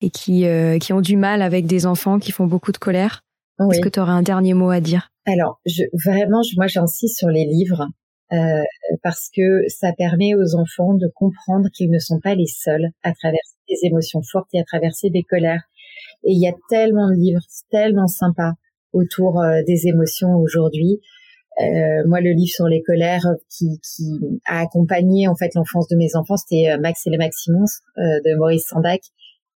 et 0.00 0.10
qui, 0.10 0.46
euh, 0.46 0.78
qui 0.78 0.92
ont 0.92 1.00
du 1.00 1.16
mal 1.16 1.42
avec 1.42 1.66
des 1.66 1.86
enfants 1.86 2.18
qui 2.18 2.32
font 2.32 2.46
beaucoup 2.46 2.72
de 2.72 2.76
colère. 2.76 3.22
Est-ce 3.60 3.80
que 3.80 3.88
tu 3.88 4.00
aurais 4.00 4.12
un 4.12 4.22
dernier 4.22 4.52
mot 4.52 4.68
à 4.68 4.80
dire? 4.80 5.10
Alors, 5.26 5.60
je, 5.64 5.84
vraiment, 6.04 6.42
moi 6.56 6.66
j'insiste 6.66 7.18
sur 7.18 7.28
les 7.28 7.46
livres 7.46 7.86
euh, 8.32 8.62
parce 9.02 9.30
que 9.34 9.62
ça 9.68 9.92
permet 9.96 10.34
aux 10.34 10.56
enfants 10.56 10.94
de 10.94 11.10
comprendre 11.14 11.68
qu'ils 11.72 11.90
ne 11.90 11.98
sont 11.98 12.20
pas 12.20 12.34
les 12.34 12.46
seuls 12.46 12.90
à 13.02 13.12
traverser 13.14 13.56
des 13.68 13.78
émotions 13.84 14.20
fortes 14.30 14.48
et 14.52 14.60
à 14.60 14.64
traverser 14.64 15.08
des 15.08 15.22
colères. 15.22 15.62
Et 16.24 16.32
il 16.32 16.42
y 16.42 16.48
a 16.48 16.52
tellement 16.68 17.08
de 17.08 17.14
livres, 17.14 17.40
tellement 17.70 18.08
sympas 18.08 18.52
autour 18.92 19.42
des 19.66 19.86
émotions 19.86 20.34
aujourd'hui. 20.34 21.00
Euh, 21.60 22.02
moi, 22.06 22.20
le 22.20 22.30
livre 22.30 22.50
sur 22.50 22.66
les 22.66 22.82
colères 22.82 23.26
qui, 23.50 23.80
qui 23.80 24.18
a 24.46 24.60
accompagné 24.60 25.28
en 25.28 25.34
fait 25.34 25.54
l'enfance 25.54 25.88
de 25.88 25.96
mes 25.96 26.14
enfants, 26.14 26.36
c'était 26.36 26.76
Max 26.78 27.06
et 27.06 27.10
les 27.10 27.18
Maximons 27.18 27.64
de 27.96 28.36
Maurice 28.36 28.66
Sandac. 28.68 29.00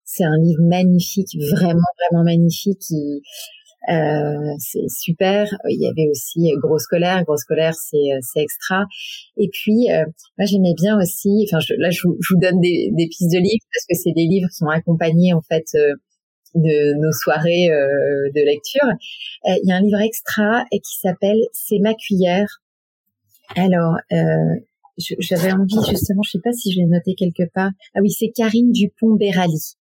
C'est 0.05 0.25
un 0.25 0.39
livre 0.39 0.63
magnifique, 0.63 1.29
vraiment 1.53 1.81
vraiment 2.11 2.25
magnifique. 2.25 2.83
Euh, 3.89 4.55
c'est 4.59 4.89
super. 4.89 5.47
Il 5.69 5.81
y 5.81 5.89
avait 5.89 6.09
aussi 6.11 6.53
Grosse 6.59 6.87
colère. 6.87 7.25
Grosse 7.25 7.45
colère, 7.45 7.75
c'est 7.75 8.11
c'est 8.21 8.41
extra. 8.41 8.85
Et 9.37 9.49
puis, 9.53 9.91
euh, 9.91 10.05
moi, 10.39 10.45
j'aimais 10.47 10.75
bien 10.77 10.99
aussi. 10.99 11.47
Enfin, 11.49 11.61
je, 11.61 11.75
là, 11.79 11.91
je 11.91 12.03
vous, 12.05 12.17
je 12.21 12.35
vous 12.35 12.41
donne 12.41 12.61
des, 12.61 12.91
des, 12.93 13.07
pistes 13.07 13.33
de 13.33 13.39
livres 13.39 13.65
parce 13.73 13.87
que 13.87 14.03
c'est 14.03 14.13
des 14.13 14.27
livres 14.27 14.49
qui 14.57 14.63
ont 14.65 14.69
accompagné 14.69 15.33
en 15.33 15.41
fait 15.41 15.65
euh, 15.75 15.95
de 16.55 16.95
nos 16.95 17.13
soirées 17.13 17.71
euh, 17.71 18.31
de 18.35 18.45
lecture. 18.45 18.89
Il 19.45 19.69
y 19.69 19.73
a 19.73 19.77
un 19.77 19.81
livre 19.81 20.01
extra 20.01 20.65
qui 20.71 20.99
s'appelle 21.01 21.41
C'est 21.53 21.79
ma 21.79 21.95
cuillère. 21.95 22.63
Alors, 23.57 23.97
j'avais 25.19 25.53
envie 25.53 25.79
justement, 25.89 26.23
je 26.23 26.31
sais 26.31 26.41
pas 26.43 26.53
si 26.53 26.73
je 26.73 26.81
l'ai 26.81 26.87
noté 26.87 27.15
quelque 27.15 27.49
part. 27.53 27.71
Ah 27.95 28.01
oui, 28.03 28.11
c'est 28.11 28.29
Karine 28.29 28.71
Dupont-Berali. 28.71 29.77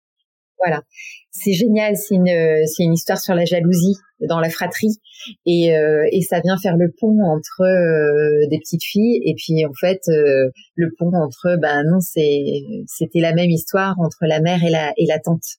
Voilà, 0.59 0.83
c'est 1.31 1.53
génial. 1.53 1.97
C'est 1.97 2.15
une 2.15 2.67
c'est 2.67 2.85
une 2.85 2.95
histoire 2.95 3.19
sur 3.19 3.35
la 3.35 3.45
jalousie 3.45 3.97
dans 4.21 4.41
la 4.41 4.51
fratrie 4.51 5.01
et 5.47 5.77
euh, 5.77 6.07
et 6.13 6.23
ça 6.23 6.41
vient 6.41 6.57
faire 6.59 6.77
le 6.77 6.93
pont 6.99 7.19
entre 7.23 7.63
euh, 7.63 8.47
des 8.49 8.59
petites 8.59 8.85
filles 8.85 9.21
et 9.25 9.35
puis 9.35 9.65
en 9.67 9.73
fait 9.79 10.01
euh, 10.09 10.51
le 10.75 10.91
pont 10.99 11.13
entre 11.15 11.57
ben 11.61 11.85
non 11.85 12.01
c'est 12.01 12.45
c'était 12.87 13.21
la 13.21 13.35
même 13.35 13.51
histoire 13.51 13.99
entre 13.99 14.21
la 14.23 14.41
mère 14.41 14.63
et 14.65 14.71
la 14.71 14.93
et 14.97 15.07
la 15.07 15.19
tante. 15.19 15.59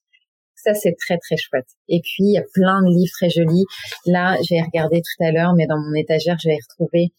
Ça 0.65 0.73
c'est 0.73 0.95
très 0.97 1.17
très 1.17 1.37
chouette. 1.37 1.67
Et 1.87 2.01
puis 2.01 2.23
il 2.23 2.33
y 2.33 2.37
a 2.37 2.43
plein 2.53 2.81
de 2.81 2.89
livres 2.89 3.11
très 3.13 3.29
jolis. 3.29 3.65
Là 4.05 4.37
j'ai 4.47 4.61
regardé 4.61 5.01
tout 5.01 5.23
à 5.23 5.31
l'heure, 5.31 5.53
mais 5.55 5.67
dans 5.67 5.77
mon 5.77 5.93
étagère 5.93 6.37
j'ai 6.41 6.57
retrouvé 6.69 7.11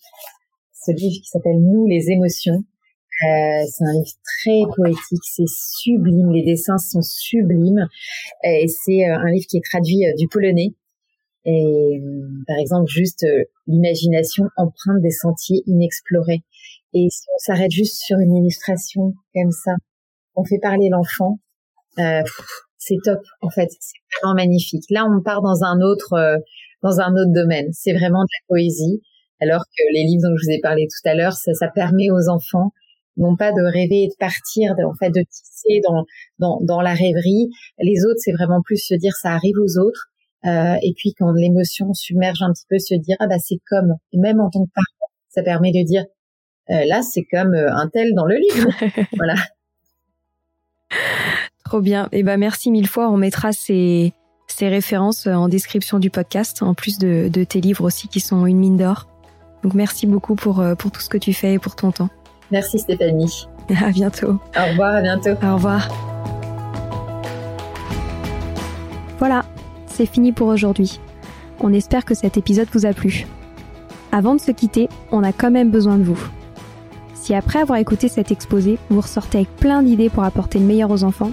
ce 0.73 0.93
livre 0.93 1.23
qui 1.23 1.29
s'appelle 1.31 1.61
Nous 1.61 1.87
les 1.87 2.11
émotions 2.11 2.65
euh, 3.25 3.65
c'est 3.71 3.85
un 3.85 3.93
livre 3.93 4.13
très 4.43 4.61
poétique, 4.77 5.25
c'est 5.25 5.49
sublime, 5.49 6.33
les 6.33 6.43
dessins 6.43 6.77
sont 6.77 7.01
sublimes, 7.01 7.89
et 8.45 8.67
c'est 8.69 9.09
euh, 9.09 9.17
un 9.17 9.31
livre 9.31 9.47
qui 9.49 9.57
est 9.57 9.65
traduit 9.65 10.07
euh, 10.07 10.13
du 10.19 10.29
polonais. 10.29 10.75
Et 11.47 12.03
par 12.47 12.59
exemple, 12.59 12.91
juste 12.91 13.25
l'imagination 13.69 14.47
emprunte 14.57 15.01
des 15.01 15.13
sentiers 15.13 15.63
inexplorés. 15.67 16.43
Et 16.93 17.07
si 17.09 17.27
on 17.35 17.39
s'arrête 17.39 17.71
juste 17.71 18.03
sur 18.05 18.19
une 18.19 18.35
illustration 18.35 19.15
comme 19.33 19.53
ça, 19.53 19.73
on 20.35 20.45
fait 20.45 20.59
parler 20.59 20.89
l'enfant, 20.91 21.39
c'est 22.87 22.99
top 23.05 23.21
en 23.43 23.51
fait, 23.51 23.69
c'est 23.81 23.99
vraiment 24.21 24.35
magnifique. 24.35 24.85
Là, 24.91 25.07
on 25.07 25.23
part 25.23 25.43
dans 25.43 25.65
un 25.65 25.81
autre 25.81 26.41
dans 26.83 27.01
un 27.01 27.13
autre 27.13 27.33
domaine. 27.33 27.69
C'est 27.73 27.93
vraiment 27.93 28.23
de 28.23 28.29
la 28.33 28.47
poésie, 28.49 29.03
alors 29.41 29.63
que 29.63 29.83
les 29.93 30.05
livres 30.05 30.23
dont 30.29 30.37
je 30.37 30.47
vous 30.47 30.53
ai 30.53 30.61
parlé 30.61 30.87
tout 30.87 31.09
à 31.09 31.15
l'heure, 31.15 31.33
ça, 31.33 31.53
ça 31.55 31.69
permet 31.69 32.11
aux 32.11 32.29
enfants 32.29 32.73
non 33.17 33.37
pas 33.37 33.51
de 33.53 33.63
rêver 33.63 34.05
et 34.05 34.09
de 34.09 34.17
partir, 34.19 34.75
en 34.85 34.95
fait 34.95 35.11
de 35.11 35.23
tisser 35.23 35.81
dans, 35.89 36.05
dans, 36.39 36.61
dans 36.63 36.81
la 36.81 36.93
rêverie. 36.93 37.49
Les 37.79 38.05
autres, 38.05 38.19
c'est 38.19 38.33
vraiment 38.33 38.61
plus 38.63 38.77
se 38.77 38.95
dire 38.95 39.15
ça 39.15 39.31
arrive 39.31 39.57
aux 39.59 39.79
autres. 39.79 40.09
Euh, 40.45 40.77
et 40.83 40.93
puis 40.97 41.15
quand 41.19 41.33
l'émotion 41.33 41.93
submerge 41.95 42.43
un 42.43 42.53
petit 42.53 42.67
peu, 42.69 42.79
se 42.79 42.95
dire 42.95 43.17
ah 43.21 43.27
bah 43.27 43.39
c'est 43.39 43.59
comme, 43.69 43.95
même 44.13 44.41
en 44.41 44.51
tant 44.51 44.65
que 44.65 44.71
parent, 44.75 45.11
ça 45.29 45.43
permet 45.43 45.73
de 45.73 45.85
dire 45.85 46.05
euh, 46.71 46.85
là 46.87 47.03
c'est 47.03 47.25
comme 47.25 47.55
euh, 47.55 47.73
un 47.73 47.89
tel 47.89 48.15
dans 48.15 48.27
le 48.27 48.37
livre. 48.37 48.71
voilà. 49.17 49.35
Trop 51.67 51.81
bien. 51.81 52.05
Et 52.13 52.21
eh 52.21 52.23
ben 52.23 52.37
merci 52.37 52.71
mille 52.71 52.87
fois. 52.87 53.09
On 53.09 53.17
mettra 53.17 53.51
ces, 53.51 54.13
ces 54.47 54.69
références 54.69 55.27
en 55.27 55.49
description 55.49 55.99
du 55.99 56.11
podcast, 56.11 56.63
en 56.63 56.75
plus 56.75 56.97
de, 56.99 57.27
de 57.29 57.43
tes 57.43 57.61
livres 57.61 57.85
aussi 57.85 58.07
qui 58.07 58.21
sont 58.21 58.47
une 58.47 58.59
mine 58.59 58.77
d'or. 58.77 59.09
Donc 59.65 59.75
merci 59.75 60.07
beaucoup 60.07 60.37
pour, 60.37 60.63
pour 60.79 60.93
tout 60.93 61.01
ce 61.01 61.09
que 61.09 61.19
tu 61.19 61.33
fais 61.33 61.55
et 61.55 61.59
pour 61.59 61.75
ton 61.75 61.91
temps. 61.91 62.09
Merci 62.53 62.79
Stéphanie. 62.79 63.49
À 63.85 63.91
bientôt. 63.91 64.39
Au 64.57 64.71
revoir, 64.71 64.95
à 64.95 65.03
bientôt. 65.03 65.31
Au 65.43 65.55
revoir. 65.55 65.89
Voilà, 69.19 69.45
c'est 69.89 70.07
fini 70.07 70.31
pour 70.31 70.47
aujourd'hui. 70.47 71.01
On 71.59 71.73
espère 71.73 72.05
que 72.05 72.15
cet 72.15 72.37
épisode 72.37 72.69
vous 72.73 72.87
a 72.87 72.93
plu. 72.93 73.27
Avant 74.13 74.37
de 74.37 74.41
se 74.41 74.53
quitter, 74.53 74.89
on 75.11 75.25
a 75.25 75.33
quand 75.33 75.51
même 75.51 75.73
besoin 75.73 75.97
de 75.97 76.05
vous. 76.05 76.19
Si 77.15 77.35
après 77.35 77.59
avoir 77.59 77.81
écouté 77.81 78.07
cet 78.07 78.31
exposé, 78.31 78.79
vous 78.89 79.01
ressortez 79.01 79.39
avec 79.39 79.57
plein 79.57 79.83
d'idées 79.83 80.11
pour 80.11 80.23
apporter 80.23 80.61
le 80.61 80.65
meilleur 80.65 80.93
aux 80.93 81.03
enfants, 81.03 81.33